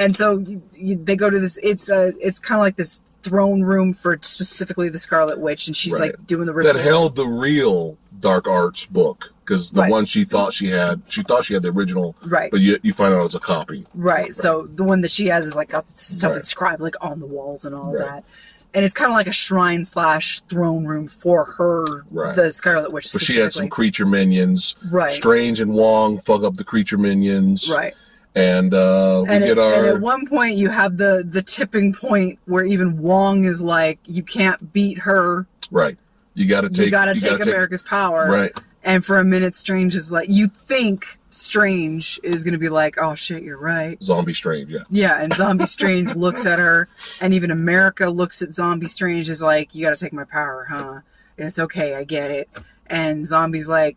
And 0.00 0.16
so 0.16 0.38
you, 0.38 0.62
you, 0.74 0.96
they 0.96 1.14
go 1.14 1.28
to 1.30 1.38
this, 1.38 1.58
it's 1.62 1.90
a, 1.90 2.12
it's 2.26 2.40
kind 2.40 2.58
of 2.58 2.64
like 2.64 2.76
this 2.76 3.00
throne 3.22 3.60
room 3.62 3.92
for 3.92 4.18
specifically 4.22 4.88
the 4.88 4.98
Scarlet 4.98 5.38
Witch, 5.38 5.66
and 5.66 5.76
she's 5.76 5.92
Right. 6.00 6.12
like 6.16 6.26
doing 6.26 6.46
the 6.46 6.54
ritual. 6.54 6.72
that 6.72 6.80
held 6.82 7.16
the 7.16 7.26
real 7.26 7.98
Dark 8.18 8.48
Arts 8.48 8.86
book 8.86 9.32
because 9.44 9.72
the 9.72 9.82
Right. 9.82 9.90
one 9.90 10.06
she 10.06 10.24
thought 10.24 10.54
she 10.54 10.68
had, 10.68 11.02
she 11.08 11.22
thought 11.22 11.44
she 11.44 11.52
had 11.54 11.62
the 11.62 11.70
original, 11.70 12.16
Right. 12.24 12.50
But 12.50 12.60
you 12.60 12.78
you 12.82 12.92
find 12.94 13.12
out 13.14 13.26
it's 13.26 13.34
a 13.34 13.40
copy. 13.40 13.86
Right. 13.94 14.34
So 14.34 14.68
the 14.74 14.84
one 14.84 15.02
that 15.02 15.10
she 15.10 15.26
has 15.26 15.44
is 15.46 15.54
like 15.54 15.68
got 15.68 15.86
the 15.86 15.92
stuff 16.02 16.30
Right. 16.30 16.36
that's 16.36 16.80
like 16.80 16.94
on 17.02 17.20
the 17.20 17.26
walls 17.26 17.64
and 17.66 17.74
all 17.74 17.92
Right. 17.92 18.06
that. 18.08 18.24
And 18.72 18.84
it's 18.84 18.94
kind 18.94 19.10
of 19.10 19.16
like 19.16 19.26
a 19.26 19.32
shrine 19.32 19.84
slash 19.84 20.40
throne 20.42 20.84
room 20.86 21.08
for 21.08 21.44
her, 21.58 22.04
Right. 22.10 22.34
the 22.36 22.52
Scarlet 22.52 22.92
Witch. 22.92 23.08
So 23.08 23.18
she 23.18 23.36
had 23.38 23.52
some 23.52 23.68
creature 23.68 24.06
minions. 24.06 24.76
Right. 24.90 25.10
Strange 25.10 25.60
and 25.60 25.72
Wong 25.74 26.18
fuck 26.18 26.42
up 26.44 26.54
the 26.56 26.64
creature 26.64 26.96
minions. 26.96 27.68
Right. 27.70 27.94
And 28.34 28.72
uh, 28.72 29.24
we 29.26 29.34
And, 29.34 29.44
get 29.44 29.50
at, 29.52 29.58
our 29.58 29.74
and 29.74 29.86
at 29.86 30.00
one 30.00 30.26
point, 30.26 30.56
you 30.56 30.68
have 30.68 30.96
the 30.98 31.24
the 31.28 31.42
tipping 31.42 31.92
point 31.92 32.38
where 32.46 32.64
even 32.64 32.98
Wong 32.98 33.44
is 33.44 33.60
like, 33.62 33.98
"You 34.06 34.22
can't 34.22 34.72
beat 34.72 34.98
her. 34.98 35.46
right. 35.70 35.96
You 36.34 36.46
got 36.46 36.60
to 36.60 36.68
take. 36.70 36.86
you 36.86 36.90
got 36.92 37.06
to 37.06 37.14
take 37.14 37.40
America's 37.42 37.82
power." 37.82 38.28
Right. 38.28 38.52
And 38.84 39.04
for 39.04 39.18
a 39.18 39.24
minute, 39.24 39.54
Strange 39.56 39.94
is 39.94 40.10
like, 40.10 40.30
you 40.30 40.46
think 40.46 41.18
Strange 41.28 42.18
is 42.22 42.44
going 42.44 42.52
to 42.52 42.58
be 42.58 42.68
like, 42.68 42.96
"Oh 42.98 43.14
shit, 43.16 43.42
you're 43.42 43.58
right." 43.58 44.00
Zombie 44.02 44.32
Strange. 44.32 44.70
Yeah. 44.70 44.84
Yeah, 44.90 45.20
and 45.20 45.34
Zombie 45.34 45.66
Strange 45.66 46.14
looks 46.14 46.46
at 46.46 46.58
her, 46.60 46.88
and 47.20 47.34
even 47.34 47.50
America 47.50 48.08
looks 48.10 48.42
at 48.42 48.54
Zombie 48.54 48.86
Strange 48.86 49.28
is 49.28 49.42
like, 49.42 49.74
"You 49.74 49.84
got 49.84 49.90
to 49.90 50.02
take 50.02 50.12
my 50.12 50.24
power, 50.24 50.66
huh?" 50.70 51.00
And 51.36 51.48
it's 51.48 51.58
okay, 51.58 51.96
I 51.96 52.04
get 52.04 52.30
it. 52.30 52.48
And 52.86 53.26
Zombie's 53.26 53.68
like, 53.68 53.96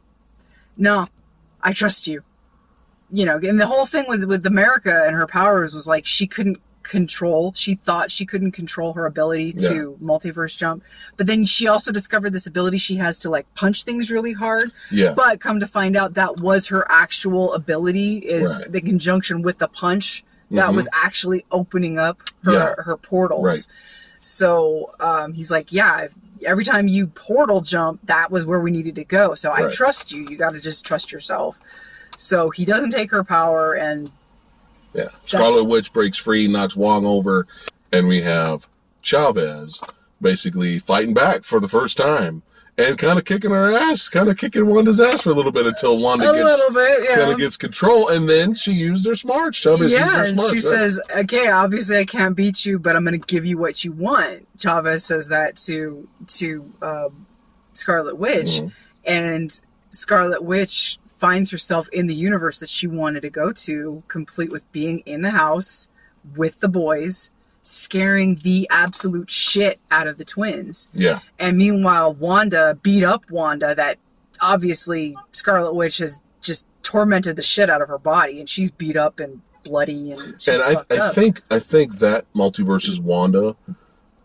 "No, 0.76 1.08
I 1.62 1.72
trust 1.72 2.08
you." 2.08 2.24
You 3.16 3.26
know, 3.26 3.38
and 3.38 3.62
the 3.62 3.68
whole 3.68 3.86
thing 3.86 4.06
with 4.08 4.26
with 4.26 4.46
America 4.46 5.04
and 5.06 5.16
her 5.16 5.28
powers 5.28 5.74
was 5.74 5.88
like 5.88 6.06
she 6.06 6.26
couldn't 6.28 6.58
control. 6.82 7.54
She 7.56 7.76
thought 7.76 8.12
she 8.12 8.26
couldn't 8.26 8.52
control 8.52 8.92
her 8.94 9.06
ability 9.06 9.54
to 9.70 9.98
multiverse 10.02 10.58
jump, 10.58 10.84
but 11.16 11.28
then 11.28 11.46
she 11.46 11.68
also 11.68 11.92
discovered 11.94 12.32
this 12.32 12.48
ability 12.48 12.78
she 12.80 12.96
has 12.98 13.20
to 13.20 13.30
like 13.30 13.46
punch 13.56 13.84
things 13.86 14.12
really 14.12 14.34
hard. 14.34 14.72
Yeah. 14.92 15.14
But 15.16 15.40
come 15.40 15.60
to 15.62 15.68
find 15.68 15.96
out, 15.96 16.16
that 16.16 16.40
was 16.42 16.68
her 16.68 16.86
actual 16.92 17.54
ability 17.54 18.18
is 18.18 18.60
Right. 18.64 18.72
the 18.74 18.82
conjunction 18.82 19.44
with 19.44 19.60
the 19.60 19.68
punch 19.70 20.26
that 20.52 20.74
was 20.74 20.90
actually 20.92 21.46
opening 21.52 21.98
up 22.00 22.18
her 22.44 22.52
Mm-hmm. 22.52 22.80
Yeah. 22.80 22.84
her 22.84 22.98
portals. 22.98 23.46
Right. 23.46 23.68
So 24.20 24.94
um, 25.00 25.34
he's 25.34 25.52
like, 25.52 25.72
yeah. 25.72 26.08
Every 26.46 26.66
time 26.66 26.90
you 26.90 27.08
portal 27.08 27.62
jump, 27.62 28.02
that 28.08 28.30
was 28.30 28.46
where 28.46 28.60
we 28.60 28.70
needed 28.72 28.96
to 28.96 29.06
go. 29.06 29.34
So 29.36 29.54
I 29.54 29.70
trust 29.72 30.12
you. 30.12 30.28
You 30.30 30.36
got 30.36 30.52
to 30.52 30.60
just 30.60 30.86
trust 30.86 31.12
yourself. 31.14 31.58
So 32.18 32.50
he 32.52 32.66
doesn't 32.66 32.92
take 32.92 33.12
her 33.12 33.24
power, 33.24 33.74
and 33.74 34.12
Yeah. 34.94 35.10
Scarlet 35.26 35.66
Witch 35.66 35.92
breaks 35.94 36.18
free, 36.18 36.48
knocks 36.48 36.76
Wong 36.76 37.06
over, 37.06 37.48
and 37.92 38.08
we 38.08 38.22
have 38.22 38.68
Chavez 39.02 39.82
basically 40.22 40.80
fighting 40.80 41.14
back 41.14 41.44
for 41.44 41.60
the 41.60 41.68
first 41.68 41.98
time 41.98 42.44
and 42.78 42.98
kind 42.98 43.20
of 43.20 43.26
kicking 43.26 43.52
her 43.52 43.72
ass, 43.76 44.08
kind 44.10 44.30
of 44.30 44.38
kicking 44.38 44.66
Wanda's 44.66 45.00
ass 45.02 45.22
for 45.22 45.30
a 45.32 45.34
little 45.34 45.52
bit 45.52 45.68
until 45.68 45.98
Wanda 46.00 46.30
a 46.30 46.34
gets 46.34 46.44
little 46.44 46.74
bit, 46.74 47.04
yeah. 47.10 47.16
kind 47.18 47.32
of 47.32 47.38
gets 47.38 47.58
control, 47.58 48.08
and 48.10 48.28
then 48.30 48.54
she 48.54 48.72
used 48.72 49.06
her 49.06 49.14
smarts. 49.16 49.58
Chavez 49.60 49.92
used 49.92 49.94
yeah, 49.94 50.10
her 50.10 50.24
and 50.24 50.40
smarts. 50.40 50.50
she 50.52 50.68
right? 50.68 50.80
says, 50.80 51.00
"Okay, 51.16 51.50
obviously 51.50 51.98
I 51.98 52.06
can't 52.06 52.36
beat 52.36 52.66
you, 52.66 52.80
but 52.80 52.96
I'm 52.96 53.04
going 53.04 53.20
to 53.20 53.28
give 53.28 53.46
you 53.46 53.58
what 53.60 53.84
you 53.84 53.92
want." 53.92 54.48
Chavez 54.60 55.04
says 55.04 55.28
that 55.28 55.56
to 55.68 56.08
to 56.28 56.74
um, 56.82 57.26
Scarlet 57.76 58.18
Witch, 58.18 58.62
Mm-hmm. 58.62 58.68
and 59.06 59.60
Scarlet 59.92 60.44
Witch 60.44 60.98
finds 61.24 61.52
herself 61.52 61.88
in 61.94 62.08
the 62.08 62.14
universe 62.14 62.60
that 62.60 62.68
she 62.68 62.86
wanted 62.86 63.22
to 63.22 63.30
go 63.30 63.54
to, 63.54 64.04
complete 64.10 64.52
with 64.52 64.70
being 64.74 65.00
in 65.06 65.22
the 65.22 65.32
house 65.32 65.88
with 66.36 66.60
the 66.60 66.68
boys, 66.68 67.32
scaring 67.62 68.36
the 68.44 68.68
absolute 68.70 69.32
shit 69.32 69.80
out 69.90 70.06
of 70.06 70.18
the 70.18 70.26
twins. 70.26 70.92
"Yeah, 70.94 71.20
And 71.40 71.58
meanwhile, 71.58 72.14
Wanda 72.14 72.78
beat 72.84 73.06
up 73.06 73.24
Wanda. 73.32 73.74
That 73.74 74.00
obviously 74.42 75.16
Scarlet 75.32 75.74
Witch 75.74 76.00
has 76.00 76.20
just 76.42 76.66
tormented 76.82 77.38
the 77.38 77.42
shit 77.42 77.70
out 77.70 77.82
of 77.82 77.88
her 77.88 77.98
body, 77.98 78.42
and 78.42 78.50
she's 78.50 78.70
beat 78.70 78.98
up 78.98 79.22
and 79.22 79.40
bloody 79.64 80.12
and 80.12 80.36
she's 80.40 80.60
and 80.60 80.78
I, 80.92 81.06
I 81.06 81.10
think 81.12 81.42
I 81.50 81.60
think 81.60 82.00
that 82.00 82.26
multiverse's 82.36 83.00
Wanda, 83.00 83.56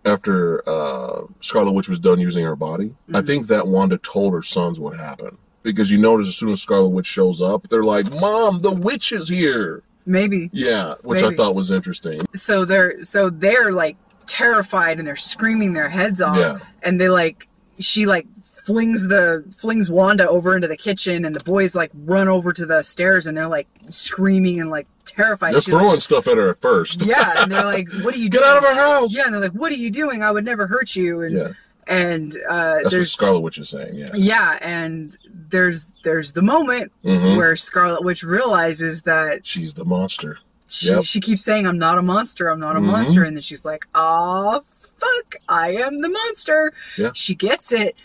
after 0.04 0.68
uh, 0.68 1.26
Scarlet 1.38 1.70
Witch 1.70 1.88
was 1.88 2.00
done 2.00 2.18
using 2.18 2.44
her 2.44 2.56
body, 2.56 2.88
Mm-hmm. 2.88 3.14
I 3.14 3.22
think 3.22 3.46
that 3.46 3.68
Wanda 3.68 3.98
told 3.98 4.32
her 4.32 4.42
sons 4.42 4.80
what 4.80 4.96
happened 4.96 5.38
because 5.72 5.90
you 5.90 5.98
notice 5.98 6.28
as 6.28 6.36
soon 6.36 6.50
as 6.50 6.60
Scarlet 6.62 6.88
Witch 6.88 7.06
shows 7.06 7.40
up, 7.42 7.68
they're 7.68 7.84
like, 7.84 8.10
"Mom, 8.20 8.60
the 8.62 8.70
witch 8.72 9.12
is 9.12 9.28
here." 9.28 9.82
maybe 10.06 10.48
Yeah, 10.54 10.94
which 11.02 11.22
I 11.22 11.34
thought 11.34 11.54
was 11.54 11.70
interesting. 11.70 12.20
so. 12.32 12.64
They're 12.64 13.02
so 13.02 13.28
they're 13.30 13.72
like 13.72 13.96
terrified 14.26 14.98
and 14.98 15.06
they're 15.06 15.16
screaming 15.16 15.74
their 15.74 15.88
heads 15.90 16.20
off, 16.22 16.38
Yeah. 16.38 16.58
and 16.82 17.00
they 17.00 17.08
like 17.10 17.46
she 17.78 18.06
like 18.06 18.26
flings 18.42 19.08
the 19.08 19.44
flings 19.56 19.90
Wanda 19.90 20.28
over 20.28 20.54
into 20.56 20.66
the 20.68 20.76
kitchen, 20.76 21.24
and 21.24 21.34
the 21.36 21.44
boys 21.44 21.74
like 21.74 21.90
run 21.94 22.26
over 22.28 22.52
to 22.52 22.64
the 22.66 22.82
stairs, 22.82 23.26
and 23.26 23.36
they're 23.36 23.48
like 23.48 23.68
screaming 23.90 24.60
and 24.60 24.70
like 24.70 24.86
terrified. 25.04 25.54
They're 25.54 25.60
She's 25.60 25.72
like, 25.74 25.82
throwing 25.82 26.00
stuff 26.00 26.26
at 26.28 26.36
her 26.38 26.50
at 26.50 26.58
first. 26.60 27.02
yeah, 27.02 27.42
and 27.42 27.52
they're 27.52 27.64
like, 27.76 27.88
"What 28.02 28.14
are 28.14 28.18
you 28.18 28.28
doing? 28.30 28.42
Get 28.42 28.50
out 28.50 28.58
of 28.58 28.64
our 28.64 28.74
house! 28.74 29.14
Yeah, 29.14 29.24
and 29.26 29.34
they're 29.34 29.40
like, 29.42 29.52
"What 29.52 29.72
are 29.72 29.76
you 29.76 29.90
doing? 29.90 30.22
I 30.22 30.30
would 30.30 30.44
never 30.44 30.66
hurt 30.66 30.96
you." 30.96 31.20
And 31.22 31.32
Yeah. 31.36 31.48
And 31.88 32.36
uh, 32.48 32.80
That's 32.82 32.94
what 32.96 33.08
Scarlet 33.08 33.40
Witch 33.40 33.58
is 33.58 33.68
saying. 33.70 33.94
Yeah. 33.94 34.06
yeah, 34.14 34.58
and 34.60 35.16
there's 35.50 35.88
there's 36.04 36.32
the 36.34 36.42
moment 36.42 36.92
Mhm. 37.04 37.36
where 37.36 37.56
Scarlet 37.56 38.04
Witch 38.04 38.22
realizes 38.22 39.02
that 39.02 39.46
She's 39.46 39.74
the 39.74 39.84
monster. 39.84 40.38
she, 40.68 40.90
Yep. 40.90 41.04
she 41.04 41.20
keeps 41.20 41.42
saying, 41.42 41.66
"I'm 41.66 41.78
not 41.78 41.98
a 41.98 42.02
monster. 42.02 42.48
I'm 42.50 42.60
not 42.60 42.76
a 42.76 42.80
Mhm. 42.80 42.84
monster," 42.86 43.24
and 43.24 43.34
then 43.36 43.42
she's 43.42 43.64
like, 43.64 43.86
"Ah, 43.94 44.60
fuck! 44.60 45.34
I 45.48 45.72
am 45.76 45.98
the 45.98 46.08
monster." 46.10 46.72
Yeah. 46.96 47.10
She 47.14 47.34
gets 47.34 47.72
it, 47.72 47.96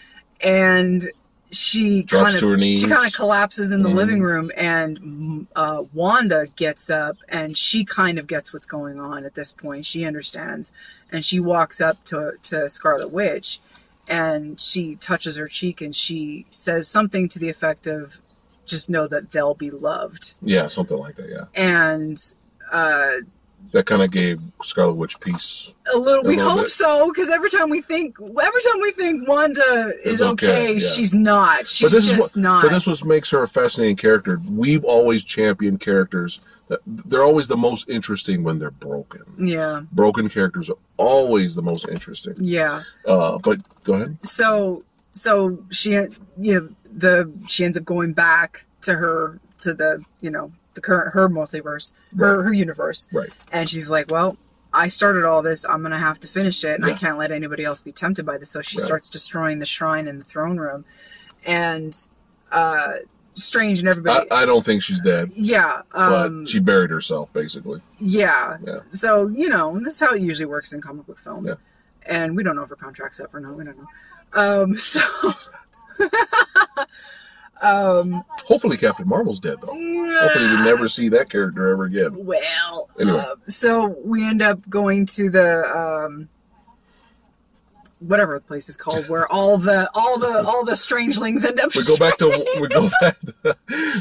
and 0.42 1.10
she 1.52 2.02
kind 2.04 2.34
of 2.34 2.40
she 2.40 2.88
kind 2.88 3.06
of 3.06 3.14
collapses 3.14 3.72
in 3.72 3.84
the 3.84 3.90
Mhm. 3.90 3.96
living 3.96 4.22
room, 4.24 4.52
and 4.58 5.00
mm, 5.00 5.48
uh, 5.56 5.84
Wanda 5.94 6.48
gets 6.56 6.90
up, 6.90 7.18
and 7.30 7.56
she 7.58 7.86
kind 7.86 8.18
of 8.18 8.26
gets 8.26 8.52
what's 8.54 8.66
going 8.66 9.00
on 9.00 9.24
at 9.24 9.36
this 9.36 9.52
point. 9.52 9.86
She 9.86 10.04
understands, 10.06 10.72
and 11.12 11.24
she 11.24 11.40
walks 11.40 11.80
up 11.82 12.04
to 12.06 12.34
to 12.46 12.70
Scarlet 12.72 13.12
Witch, 13.12 13.60
and 14.08 14.60
she 14.60 14.96
touches 14.96 15.38
her 15.38 15.48
cheek, 15.48 15.82
and 15.82 15.96
she 15.96 16.46
says 16.50 16.88
something 16.88 17.28
to 17.30 17.40
the 17.40 17.50
effect 17.50 17.88
of, 17.88 18.22
"Just 18.66 18.90
know 18.90 19.08
that 19.08 19.32
they'll 19.32 19.54
be 19.56 19.72
loved." 19.72 20.34
Yeah, 20.42 20.68
something 20.68 20.98
like 20.98 21.16
that. 21.16 21.30
Yeah. 21.30 21.46
And 21.56 22.18
uh, 22.72 23.18
That 23.72 23.86
kind 23.86 24.02
of 24.02 24.12
gave 24.12 24.42
Scarlet 24.64 24.96
Witch 24.96 25.20
peace. 25.20 25.74
A 25.94 25.98
little. 25.98 26.26
A 26.26 26.28
we 26.28 26.36
little 26.36 26.52
hope 26.52 26.62
bit. 26.66 26.72
so, 26.72 27.10
because 27.12 27.30
every 27.30 27.50
time 27.50 27.70
we 27.70 27.82
think, 27.82 28.18
every 28.20 28.62
time 28.62 28.82
we 28.82 28.92
think 28.92 29.28
Wanda 29.28 29.94
is 30.04 30.22
okay, 30.22 30.48
okay, 30.48 30.74
yeah. 30.74 30.88
she's 30.88 31.14
not. 31.14 31.70
She's 31.70 31.90
but 31.92 31.96
this 31.96 32.06
just 32.06 32.16
is 32.16 32.20
what, 32.20 32.36
not. 32.36 32.64
But 32.64 32.72
this 32.72 32.88
what 32.88 33.04
makes 33.06 33.32
her 33.32 33.44
a 33.44 33.48
fascinating 33.48 33.96
character. 33.96 34.42
We've 34.50 34.84
always 34.84 35.24
championed 35.24 35.80
characters 35.80 36.40
they're 36.88 37.24
always 37.24 37.48
the 37.48 37.58
most 37.58 37.88
interesting 37.90 38.44
when 38.44 38.58
they're 38.60 38.72
broken. 38.72 39.22
yeah, 39.40 39.82
Broken 39.92 40.30
characters 40.30 40.70
are 40.70 40.78
always 40.98 41.56
the 41.56 41.62
most 41.62 41.88
interesting. 41.88 42.34
yeah. 42.38 42.84
Uh, 43.06 43.38
but 43.38 43.60
go 43.84 43.94
ahead. 43.94 44.18
So, 44.24 44.84
so 45.10 45.64
she, 45.72 45.92
you 45.92 46.10
know, 46.38 46.70
the 46.92 47.32
she 47.48 47.66
ends 47.66 47.78
up 47.78 47.86
going 47.86 48.14
back 48.14 48.66
to 48.82 48.96
her 48.96 49.40
to 49.60 49.74
the, 49.74 50.04
you 50.22 50.30
know, 50.30 50.52
the 50.74 50.82
current 50.82 51.14
her 51.14 51.30
multiverse, 51.30 51.94
her 52.18 52.38
Right. 52.38 52.44
her 52.46 52.54
universe, 52.54 53.08
Right. 53.12 53.30
and 53.52 53.70
she's 53.70 53.90
like, 53.90 54.10
well. 54.10 54.38
I 54.76 54.88
started 54.88 55.24
all 55.24 55.44
this. 55.44 55.68
I'm 55.70 55.84
gonna 55.84 56.00
have 56.00 56.20
to 56.22 56.28
finish 56.28 56.64
it, 56.64 56.74
and 56.82 56.84
I 56.84 56.94
can't 56.94 57.20
let 57.20 57.32
anybody 57.32 57.64
else 57.64 57.84
be 57.84 57.92
tempted 57.92 58.26
by 58.26 58.40
this. 58.40 58.50
So 58.50 58.60
she 58.62 58.80
Right. 58.80 58.86
starts 58.88 59.08
destroying 59.08 59.60
the 59.60 59.68
shrine 59.68 60.08
in 60.08 60.18
the 60.18 60.24
throne 60.24 60.58
room, 60.58 60.84
and 61.46 61.96
uh, 62.52 62.94
Strange 63.36 63.80
and 63.80 63.88
everybody. 63.88 64.30
I, 64.32 64.44
I 64.44 64.46
don't 64.46 64.64
think 64.64 64.84
she's 64.84 65.02
dead, 65.02 65.32
yeah, 65.36 65.82
but 65.92 66.26
um, 66.28 66.46
she 66.46 66.60
buried 66.60 66.90
herself 66.92 67.32
basically. 67.34 67.82
Yeah. 68.00 68.58
Yeah. 68.64 68.80
So, 68.90 69.28
you 69.28 69.50
know, 69.50 69.80
this 69.80 69.96
is 69.96 70.00
how 70.00 70.14
it 70.14 70.22
usually 70.22 70.46
works 70.46 70.72
in 70.74 70.82
comic 70.82 71.08
book 71.08 71.18
films. 71.18 71.50
Yeah. 71.50 71.56
And 72.06 72.36
we 72.36 72.44
don't 72.44 72.56
know 72.56 72.64
if 72.64 72.70
her 72.70 72.76
contract's 72.76 73.20
up 73.20 73.34
or 73.34 73.40
not. 73.40 73.56
We 73.58 73.64
don't 73.64 73.78
know. 73.78 73.88
Um, 74.64 74.78
so, 74.78 75.00
um, 77.62 78.24
Hopefully, 78.46 78.78
Captain 78.78 79.08
Marvel's 79.08 79.40
dead 79.40 79.58
though. 79.62 79.68
Hopefully, 79.68 80.48
we 80.48 80.64
never 80.64 80.88
see 80.90 81.10
that 81.10 81.30
character 81.30 81.70
ever 81.70 81.86
again. 81.86 82.26
well, 82.26 82.90
Anyway. 83.00 83.18
uh, 83.18 83.36
so 83.48 83.96
we 84.04 84.28
end 84.28 84.42
up 84.42 84.68
going 84.70 85.06
to 85.08 85.30
the, 85.30 85.64
um, 85.66 86.28
whatever 88.08 88.36
the 88.36 88.42
place 88.42 88.70
is 88.70 88.78
called 88.78 89.08
where 89.10 89.32
all 89.32 89.58
the 89.58 89.90
all 89.94 90.20
the 90.20 90.44
all 90.46 90.64
the 90.66 90.76
strangelings 90.76 91.46
end 91.46 91.60
up 91.60 91.76
We 91.76 91.84
go 91.84 91.98
back 91.98 92.18
to 92.18 92.28
we 92.62 92.68
go 92.68 92.90
back 93.02 93.20
to, 93.20 93.56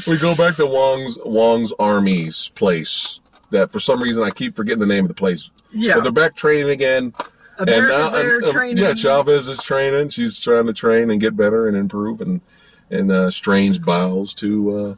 we 0.07 0.17
go 0.19 0.35
back 0.35 0.55
to 0.55 0.65
Wong's 0.65 1.17
Wong's 1.25 1.73
army's 1.79 2.49
place. 2.55 3.19
That 3.51 3.71
for 3.71 3.79
some 3.79 4.01
reason 4.01 4.23
I 4.23 4.31
keep 4.31 4.55
forgetting 4.55 4.79
the 4.79 4.87
name 4.87 5.03
of 5.05 5.09
the 5.09 5.15
place. 5.15 5.49
yeah 5.71 5.95
But 5.95 6.03
they're 6.03 6.11
back 6.11 6.35
training 6.35 6.69
again. 6.69 7.13
America's 7.59 8.11
there 8.13 8.37
and, 8.37 8.45
uh, 8.45 8.51
training 8.51 8.83
Yeah, 8.83 8.93
Chavez 8.93 9.47
is 9.47 9.61
training. 9.61 10.09
She's 10.09 10.39
trying 10.39 10.65
to 10.65 10.73
train 10.73 11.11
and 11.11 11.21
get 11.21 11.37
better 11.37 11.67
and 11.67 11.77
improve. 11.77 12.19
And 12.21 12.41
and 12.89 13.11
uh, 13.11 13.29
Strange 13.31 13.81
bows 13.81 14.33
to 14.35 14.97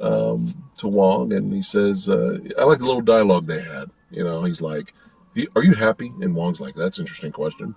uh, 0.00 0.34
um, 0.34 0.46
to 0.78 0.88
Wong, 0.88 1.32
and 1.32 1.52
he 1.52 1.62
says, 1.62 2.08
uh, 2.08 2.38
"I 2.58 2.64
like 2.64 2.78
the 2.78 2.86
little 2.86 3.00
dialogue 3.02 3.46
they 3.46 3.62
had." 3.62 3.90
You 4.10 4.24
know, 4.24 4.44
he's 4.44 4.60
like, 4.60 4.94
"Are 5.54 5.64
you 5.64 5.74
happy?" 5.74 6.12
And 6.20 6.34
Wong's 6.34 6.60
like, 6.60 6.74
"That's 6.74 6.98
an 6.98 7.04
interesting 7.04 7.32
question." 7.32 7.74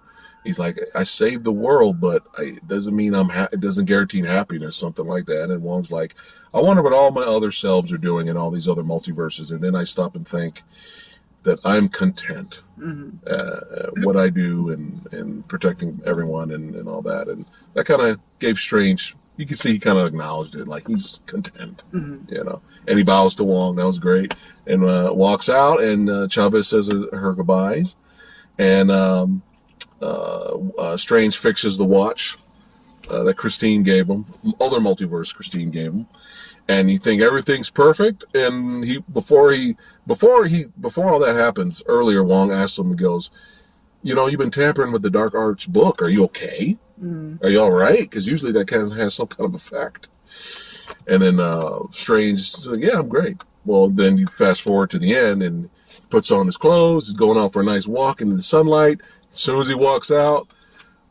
He's 0.49 0.57
like, 0.57 0.79
"I 0.95 1.03
saved 1.03 1.43
the 1.43 1.51
world, 1.51 2.01
but 2.01 2.23
I, 2.35 2.41
it 2.41 2.67
doesn't 2.67 2.95
mean 2.95 3.13
I'm. 3.13 3.29
Ha- 3.29 3.49
it 3.51 3.59
doesn't 3.59 3.85
guarantee 3.85 4.25
happiness, 4.25 4.75
something 4.75 5.05
like 5.05 5.27
that." 5.27 5.51
And 5.51 5.61
Wong's 5.61 5.91
like, 5.91 6.15
"I 6.53 6.59
wonder 6.59 6.81
what 6.81 6.91
all 6.93 7.11
my 7.11 7.21
other 7.21 7.51
selves 7.51 7.93
are 7.93 7.99
doing 7.99 8.27
in 8.27 8.35
all 8.35 8.49
these 8.49 8.67
other 8.67 8.81
multiverses." 8.83 9.51
And 9.51 9.61
then 9.63 9.75
I 9.75 9.83
stop 9.83 10.15
and 10.15 10.27
think 10.27 10.63
that 11.43 11.59
I'm 11.63 11.87
content 11.87 12.61
uh, 13.27 13.91
what 14.01 14.17
I 14.17 14.29
do 14.29 14.71
and, 14.71 15.07
and 15.11 15.47
protecting 15.47 16.01
everyone 16.05 16.51
and, 16.51 16.75
and 16.75 16.87
all 16.89 17.01
that. 17.03 17.27
And 17.27 17.45
that 17.75 17.85
kind 17.85 18.01
of 18.01 18.19
gave 18.39 18.57
Strange, 18.57 19.15
you 19.37 19.45
can 19.45 19.55
see 19.55 19.73
he 19.73 19.79
kind 19.79 19.97
of 19.97 20.07
acknowledged 20.07 20.55
it, 20.55 20.67
like 20.67 20.87
he's 20.87 21.19
content, 21.27 21.81
you 22.29 22.43
know. 22.43 22.61
And 22.87 22.97
he 22.97 23.03
bows 23.03 23.35
to 23.35 23.43
Wong, 23.43 23.75
that 23.77 23.85
was 23.85 23.99
great, 23.99 24.33
and 24.67 24.83
uh, 24.83 25.11
walks 25.13 25.47
out. 25.47 25.81
And 25.81 26.09
uh, 26.09 26.27
Chavez 26.27 26.67
says 26.67 26.89
her 26.89 27.33
goodbyes, 27.33 27.95
and 28.57 28.91
um, 28.91 29.41
Strange 30.97 31.37
fixes 31.37 31.77
the 31.77 31.85
watch 31.85 32.37
uh, 33.09 33.23
that 33.23 33.35
Christine 33.35 33.83
gave 33.83 34.07
him, 34.07 34.25
other 34.59 34.79
multiverse 34.79 35.33
Christine 35.33 35.71
gave 35.71 35.93
him. 35.93 36.07
And 36.67 36.91
you 36.91 36.99
think 36.99 37.21
everything's 37.21 37.71
perfect, 37.71 38.25
and 38.35 38.83
he 38.83 38.99
before 39.11 39.51
he 39.51 39.75
before 40.05 40.45
he 40.45 40.65
before 40.79 41.09
all 41.09 41.19
that 41.19 41.35
happens 41.35 41.81
earlier, 41.87 42.23
Wong 42.23 42.51
asks 42.51 42.77
him, 42.77 42.89
he 42.89 42.95
goes, 42.95 43.31
"You 44.03 44.13
know, 44.13 44.27
you've 44.27 44.39
been 44.39 44.51
tampering 44.51 44.91
with 44.91 45.01
the 45.01 45.09
Dark 45.09 45.33
Arts 45.33 45.65
book. 45.65 45.99
Are 46.01 46.09
you 46.09 46.25
okay? 46.25 46.77
Are 47.41 47.49
you 47.49 47.59
all 47.59 47.71
right? 47.71 48.01
Because 48.01 48.27
usually 48.27 48.51
that 48.51 48.67
kind 48.67 48.83
of 48.83 48.95
has 48.97 49.15
some 49.15 49.27
kind 49.27 49.49
of 49.49 49.55
effect." 49.55 50.07
And 51.07 51.23
then 51.23 51.39
uh, 51.39 51.79
Strange 51.91 52.51
says, 52.51 52.77
"Yeah, 52.77 52.99
I'm 52.99 53.09
great." 53.09 53.43
Well, 53.65 53.89
then 53.89 54.19
you 54.19 54.27
fast 54.27 54.61
forward 54.61 54.91
to 54.91 54.99
the 54.99 55.15
end, 55.15 55.41
and 55.41 55.71
puts 56.11 56.29
on 56.29 56.45
his 56.45 56.57
clothes. 56.57 57.07
He's 57.07 57.15
going 57.15 57.39
out 57.39 57.53
for 57.53 57.61
a 57.61 57.65
nice 57.65 57.87
walk 57.87 58.21
into 58.21 58.35
the 58.35 58.43
sunlight. 58.43 59.01
As 59.31 59.39
soon 59.39 59.59
as 59.59 59.67
he 59.67 59.75
walks 59.75 60.11
out, 60.11 60.47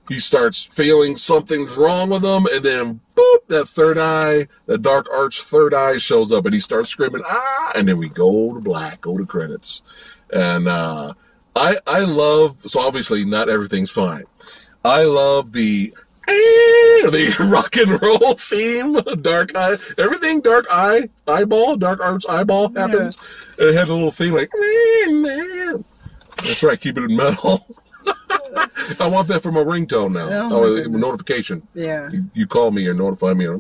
he 0.09 0.19
starts 0.19 0.65
feeling 0.65 1.17
something's 1.17 1.77
wrong 1.77 2.09
with 2.09 2.25
him, 2.25 2.47
and 2.47 2.65
then 2.65 3.01
boop, 3.15 3.47
that 3.49 3.69
third 3.69 3.99
eye, 3.99 4.49
that 4.67 4.83
dark 4.83 5.07
arts 5.13 5.39
third 5.41 5.75
eye 5.75 5.99
shows 5.99 6.33
up, 6.33 6.47
and 6.47 6.55
he 6.55 6.61
starts 6.61 6.89
screaming 6.89 7.23
ah, 7.27 7.73
and 7.75 7.87
then 7.87 7.99
we 7.99 8.09
go 8.09 8.55
to 8.55 8.61
black, 8.61 9.03
go 9.03 9.19
to 9.19 9.27
credits, 9.27 9.83
and 10.33 10.67
uh, 10.67 11.13
I 11.55 11.79
I 11.87 12.01
love 12.01 12.63
so 12.67 12.81
obviously 12.81 13.25
not 13.25 13.49
everything's 13.49 13.91
fine. 13.91 14.25
I 14.85 15.03
love 15.05 15.53
the 15.53 15.93
the 16.29 17.35
rock 17.51 17.77
and 17.77 18.01
roll 18.01 18.35
theme, 18.35 18.95
dark 19.23 19.55
eye, 19.55 19.77
everything 19.99 20.41
dark 20.41 20.67
eye, 20.71 21.09
eyeball, 21.27 21.77
dark 21.77 22.01
arts 22.01 22.27
eyeball 22.27 22.73
happens. 22.75 23.19
And 23.59 23.69
it 23.69 23.75
had 23.75 23.89
a 23.89 23.95
little 23.95 24.11
theme 24.11 24.35
like. 24.35 24.51
That's 26.37 26.63
right, 26.63 26.81
keep 26.81 26.97
it 26.97 27.05
in 27.05 27.17
metal. 27.17 27.67
I 29.01 29.07
want 29.09 29.29
that 29.29 29.43
for 29.43 29.53
my 29.53 29.63
ringtone 29.63 30.13
now. 30.13 30.29
Oh, 30.51 30.65
Oh, 30.65 30.83
notification. 30.89 31.67
Yeah. 31.75 32.09
You, 32.11 32.31
you 32.35 32.47
call 32.47 32.71
me 32.71 32.87
or 32.87 32.95
notify 32.95 33.35
me. 33.35 33.47
Or. 33.47 33.59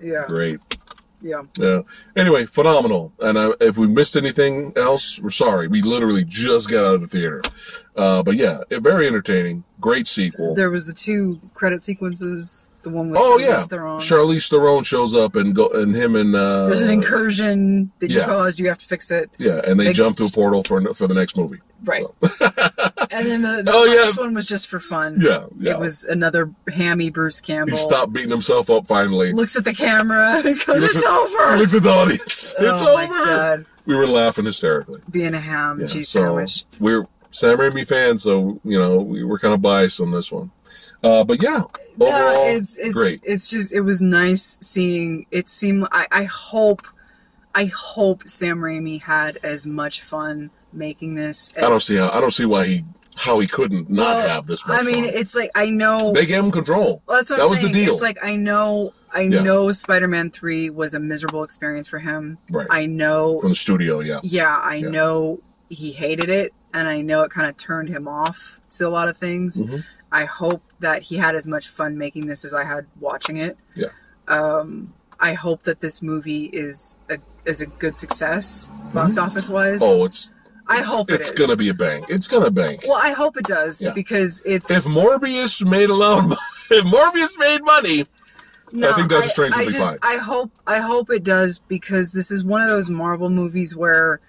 Yeah. 0.00 0.24
Great. 0.26 0.60
Yeah. 1.20 1.42
Yeah. 1.56 1.82
Anyway, 2.16 2.46
phenomenal. 2.46 3.12
And 3.20 3.38
uh, 3.38 3.54
if 3.60 3.78
we 3.78 3.86
missed 3.86 4.16
anything 4.16 4.72
else, 4.76 5.20
we're 5.20 5.30
sorry. 5.30 5.68
We 5.68 5.80
literally 5.82 6.24
just 6.24 6.68
got 6.68 6.84
out 6.84 6.94
of 6.96 7.00
the 7.02 7.06
theater. 7.06 7.42
Uh, 7.96 8.22
but 8.22 8.36
yeah, 8.36 8.62
it, 8.70 8.80
very 8.82 9.06
entertaining. 9.06 9.64
Great 9.80 10.06
sequel. 10.08 10.54
There 10.54 10.70
was 10.70 10.86
the 10.86 10.92
two 10.94 11.40
credit 11.54 11.82
sequences. 11.84 12.68
The 12.82 12.90
one 12.90 13.10
with 13.10 13.18
oh 13.20 13.36
Charlize 13.38 13.40
yeah, 13.46 13.58
Theron. 13.60 14.00
Charlize 14.00 14.48
Theron 14.50 14.82
shows 14.82 15.14
up 15.14 15.36
and 15.36 15.54
go 15.54 15.68
and 15.68 15.94
him 15.94 16.16
and 16.16 16.34
uh, 16.34 16.66
There's 16.66 16.82
an 16.82 16.90
incursion 16.90 17.92
that 18.00 18.10
you 18.10 18.18
yeah. 18.18 18.26
caused. 18.26 18.58
You 18.58 18.68
have 18.68 18.78
to 18.78 18.86
fix 18.86 19.10
it. 19.10 19.30
Yeah, 19.38 19.60
and 19.66 19.78
they 19.78 19.86
Big- 19.86 19.96
jump 19.96 20.16
through 20.16 20.26
a 20.26 20.30
portal 20.30 20.62
for 20.64 20.92
for 20.94 21.06
the 21.06 21.14
next 21.14 21.36
movie. 21.36 21.58
Right. 21.84 22.02
So, 22.02 22.14
And 23.10 23.26
then 23.26 23.42
the, 23.42 23.62
the 23.64 23.72
Oh, 23.72 23.84
yeah. 23.84 24.02
last 24.02 24.16
one 24.18 24.32
was 24.34 24.46
just 24.46 24.68
for 24.68 24.80
fun. 24.80 25.18
yeah, 25.20 25.46
yeah. 25.58 25.72
It 25.72 25.78
was 25.80 26.04
another 26.04 26.50
hammy 26.72 27.10
Bruce 27.10 27.40
Campbell. 27.40 27.72
he 27.72 27.76
stopped 27.76 28.12
beating 28.12 28.30
himself 28.30 28.70
up 28.70 28.86
finally. 28.86 29.32
Looks 29.32 29.54
at 29.56 29.64
the 29.64 29.74
camera 29.74 30.40
looks 30.44 30.64
"It's 30.68 30.96
at- 30.96 31.04
over." 31.04 31.58
Looks 31.58 31.74
at 31.74 31.82
the 31.82 31.90
audience. 31.90 32.54
it's 32.58 32.82
oh 32.82 32.94
my 32.94 33.04
over. 33.04 33.12
god, 33.26 33.66
We 33.84 33.94
were 33.96 34.06
laughing 34.06 34.46
hysterically. 34.46 35.02
being 35.10 35.34
a 35.34 35.40
ham 35.40 35.80
Yeah, 35.80 35.86
cheese 35.86 36.08
so 36.08 36.20
sandwich. 36.20 36.64
we're 36.80 37.06
Sam 37.32 37.58
Raimi 37.58 37.86
fans, 37.86 38.22
so 38.22 38.60
you 38.64 38.78
know 38.78 38.98
we 38.98 39.24
were 39.24 39.38
kind 39.38 39.54
of 39.54 39.60
biased 39.62 40.00
on 40.00 40.12
this 40.12 40.30
one. 40.30 40.50
Uh, 41.02 41.24
but 41.24 41.42
yeah, 41.42 41.62
overall, 41.98 42.46
yeah, 42.46 42.52
it's 42.52 42.78
it's 42.78 42.94
great. 42.94 43.20
it's 43.24 43.48
just 43.48 43.72
it 43.72 43.80
was 43.80 44.00
nice 44.00 44.58
seeing 44.62 45.26
it 45.32 45.48
seemed 45.48 45.88
I, 45.90 46.06
I 46.12 46.24
hope 46.24 46.82
I 47.54 47.64
hope 47.66 48.28
Sam 48.28 48.58
Raimi 48.58 49.02
had 49.02 49.38
as 49.42 49.66
much 49.66 50.00
fun 50.02 50.50
making 50.72 51.16
this 51.16 51.52
as 51.56 51.64
I 51.64 51.68
don't 51.68 51.82
see 51.82 51.96
how 51.96 52.10
I 52.10 52.20
don't 52.20 52.30
see 52.30 52.44
why 52.46 52.66
he 52.66 52.84
how 53.16 53.40
he 53.40 53.46
couldn't 53.46 53.90
not 53.90 54.16
Well, 54.16 54.28
have 54.28 54.46
this 54.46 54.66
much 54.66 54.80
I 54.80 54.84
mean, 54.84 55.04
fun. 55.04 55.12
it's 55.14 55.34
like 55.34 55.50
I 55.54 55.66
know 55.70 56.12
They 56.14 56.24
gave 56.24 56.44
him 56.44 56.50
control. 56.52 57.02
Well, 57.06 57.18
that's 57.18 57.30
what 57.30 57.38
that 57.38 57.42
I'm 57.44 57.50
was 57.50 57.58
saying. 57.58 57.72
the 57.72 57.84
deal. 57.84 57.92
It's 57.94 58.00
like 58.02 58.18
I 58.22 58.36
know, 58.36 58.94
I 59.12 59.22
Yeah. 59.22 59.42
know, 59.42 59.70
Spider-Man 59.70 60.30
Three 60.30 60.70
was 60.70 60.94
a 60.94 61.00
miserable 61.00 61.42
experience 61.44 61.88
for 61.88 61.98
him. 61.98 62.38
Right. 62.50 62.66
I 62.70 62.86
know, 62.86 63.38
From 63.40 63.50
the 63.50 63.56
studio, 63.56 64.00
yeah. 64.00 64.20
yeah, 64.22 64.56
I 64.56 64.76
Yeah. 64.76 64.88
know 64.88 65.40
he 65.68 65.92
hated 65.92 66.28
it, 66.30 66.54
and 66.74 66.88
I 66.88 67.00
know 67.00 67.22
it 67.22 67.30
kind 67.30 67.48
of 67.48 67.56
turned 67.56 67.88
him 67.88 68.06
off 68.08 68.60
to 68.70 68.86
a 68.86 68.90
lot 68.90 69.08
of 69.08 69.16
things. 69.16 69.62
Mhm. 69.62 69.84
I 70.10 70.24
hope 70.26 70.62
that 70.80 71.02
he 71.02 71.16
had 71.16 71.34
as 71.34 71.46
much 71.48 71.68
fun 71.68 71.96
making 71.96 72.26
this 72.26 72.44
as 72.44 72.54
I 72.54 72.64
had 72.64 72.86
watching 73.00 73.36
it. 73.38 73.56
Yeah. 73.74 73.88
Um, 74.28 74.92
I 75.20 75.34
hope 75.34 75.64
that 75.64 75.80
this 75.80 76.02
movie 76.02 76.44
is 76.52 76.96
a 77.10 77.18
is 77.44 77.60
a 77.60 77.66
good 77.66 77.98
success 77.98 78.68
box 78.94 79.16
office 79.18 79.48
wise. 79.48 79.80
Oh, 79.82 80.04
it's 80.04 80.30
I 80.68 80.74
it's- 80.78 80.86
hope 80.86 81.10
it 81.10 81.20
it's 81.20 81.30
is. 81.30 81.38
gonna 81.38 81.56
be 81.56 81.68
a 81.70 81.74
bank. 81.74 82.06
It's 82.08 82.28
gonna 82.28 82.50
bank. 82.50 82.84
Well, 82.86 82.98
I 83.02 83.10
hope 83.12 83.36
it 83.36 83.44
does 83.44 83.82
Yeah. 83.82 83.90
because 83.92 84.42
it's 84.46 84.70
If 84.70 84.84
Morbius 84.84 85.64
made 85.68 85.90
a 85.90 85.94
lot 85.94 86.30
if 86.70 86.84
Morbius 86.84 87.36
made 87.38 87.64
money, 87.64 88.04
No, 88.72 88.94
think 88.94 89.08
Doctor 89.08 89.28
Strange 89.28 89.54
will 89.56 89.62
I 89.62 89.66
be 89.66 89.72
just, 89.72 89.98
fine. 89.98 89.98
I 90.02 90.16
hope 90.18 90.50
I 90.66 90.78
hope 90.78 91.10
it 91.10 91.24
does 91.24 91.58
because 91.58 92.12
this 92.12 92.30
is 92.30 92.44
one 92.44 92.60
of 92.60 92.68
those 92.68 92.88
Marvel 92.90 93.28
movies 93.28 93.74
where, 93.76 94.20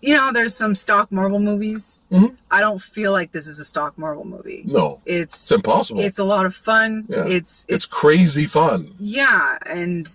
you 0.00 0.14
know, 0.14 0.32
there's 0.32 0.54
some 0.54 0.74
stock 0.74 1.10
Marvel 1.10 1.38
movies. 1.40 2.00
Mhm. 2.12 2.36
I 2.50 2.60
don't 2.60 2.80
feel 2.80 3.12
like 3.12 3.32
this 3.32 3.46
is 3.46 3.58
a 3.58 3.64
stock 3.64 3.98
Marvel 3.98 4.24
movie. 4.24 4.62
no, 4.66 5.00
It's 5.04 5.34
it's 5.34 5.52
impossible. 5.52 6.00
it's 6.02 6.18
a 6.18 6.24
lot 6.24 6.46
of 6.46 6.54
fun. 6.54 7.06
Yeah. 7.08 7.24
It's 7.26 7.64
it's 7.68 7.84
it's, 7.84 7.86
crazy 7.86 8.46
fun. 8.46 8.92
yeah, 8.98 9.58
and 9.66 10.08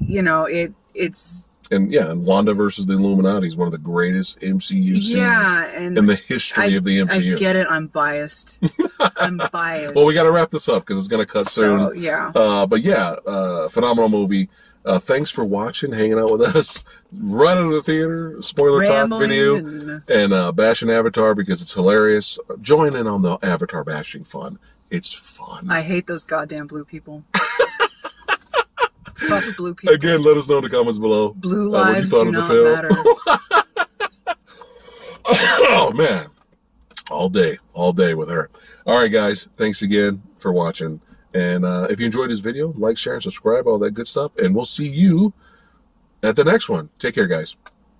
you 0.00 0.22
know 0.22 0.44
it 0.44 0.72
it's 0.94 1.44
And 1.70 1.92
yeah, 1.92 2.10
and 2.10 2.24
Wanda 2.24 2.54
versus 2.54 2.86
the 2.86 2.94
Illuminati 2.94 3.46
is 3.46 3.56
one 3.56 3.68
of 3.68 3.72
the 3.72 3.78
greatest 3.78 4.40
MCU 4.40 4.94
scenes 4.96 5.14
yeah, 5.14 5.66
and 5.66 5.98
in 5.98 6.06
the 6.06 6.14
history 6.16 6.64
I, 6.64 6.76
of 6.78 6.84
the 6.84 6.98
MCU. 7.00 7.34
I 7.36 7.38
get 7.38 7.56
it. 7.56 7.66
I'm 7.68 7.88
biased. 7.88 8.58
I'm 9.18 9.36
biased. 9.52 9.94
well, 9.94 10.06
we 10.06 10.14
got 10.14 10.22
to 10.24 10.32
wrap 10.32 10.50
this 10.50 10.68
up 10.68 10.82
because 10.86 10.98
it's 10.98 11.08
going 11.08 11.24
to 11.24 11.30
cut 11.30 11.46
so 11.46 11.90
soon. 11.92 12.02
yeah. 12.02 12.32
Uh, 12.34 12.64
but 12.66 12.80
yeah, 12.82 13.10
uh, 13.26 13.68
phenomenal 13.68 14.08
movie. 14.08 14.48
Uh, 14.88 14.98
thanks 14.98 15.30
for 15.30 15.44
watching, 15.44 15.92
hanging 15.92 16.18
out 16.18 16.32
with 16.32 16.40
us. 16.40 16.82
Run 17.12 17.58
into 17.58 17.74
the 17.74 17.82
theater, 17.82 18.40
spoiler 18.40 18.86
talk 18.86 19.20
video, 19.20 19.56
and 19.56 20.02
and 20.08 20.32
uh, 20.32 20.50
bashing 20.50 20.90
Avatar 20.90 21.34
because 21.34 21.60
it's 21.60 21.74
hilarious. 21.74 22.38
Join 22.62 22.96
in 22.96 23.06
on 23.06 23.20
the 23.20 23.36
Avatar 23.42 23.84
bashing 23.84 24.24
fun. 24.24 24.58
It's 24.90 25.12
fun. 25.12 25.70
I 25.70 25.82
hate 25.82 26.06
those 26.06 26.24
goddamn 26.24 26.68
blue 26.68 26.86
people. 26.86 27.22
Fuck 29.16 29.56
blue 29.58 29.74
people. 29.74 29.94
Again, 29.94 30.22
let 30.22 30.38
us 30.38 30.48
know 30.48 30.56
in 30.56 30.64
the 30.64 30.70
comments 30.70 30.98
below. 30.98 31.34
Blue 31.34 31.74
uh, 31.74 31.88
you 31.88 31.92
lives 31.92 32.10
thought 32.10 32.24
do 32.24 32.32
not 32.32 32.48
film. 32.48 32.72
matter. 32.72 32.88
oh 35.26 35.92
man, 35.94 36.28
all 37.10 37.28
day, 37.28 37.58
all 37.74 37.92
day 37.92 38.14
with 38.14 38.30
her. 38.30 38.48
All 38.86 38.98
right, 38.98 39.12
guys, 39.12 39.50
thanks 39.58 39.82
again 39.82 40.22
for 40.38 40.50
watching. 40.50 41.02
And 41.34 41.64
uh, 41.64 41.88
if 41.90 42.00
you 42.00 42.06
enjoyed 42.06 42.30
this 42.30 42.40
video, 42.40 42.72
like, 42.76 42.96
share, 42.96 43.14
and 43.14 43.22
subscribe, 43.22 43.66
all 43.66 43.78
that 43.78 43.92
good 43.92 44.08
stuff. 44.08 44.32
And 44.38 44.54
we'll 44.54 44.64
see 44.64 44.88
you 44.88 45.32
at 46.22 46.36
the 46.36 46.44
next 46.44 46.68
one. 46.68 46.90
Take 46.98 47.14
care, 47.14 47.26
guys. 47.26 47.56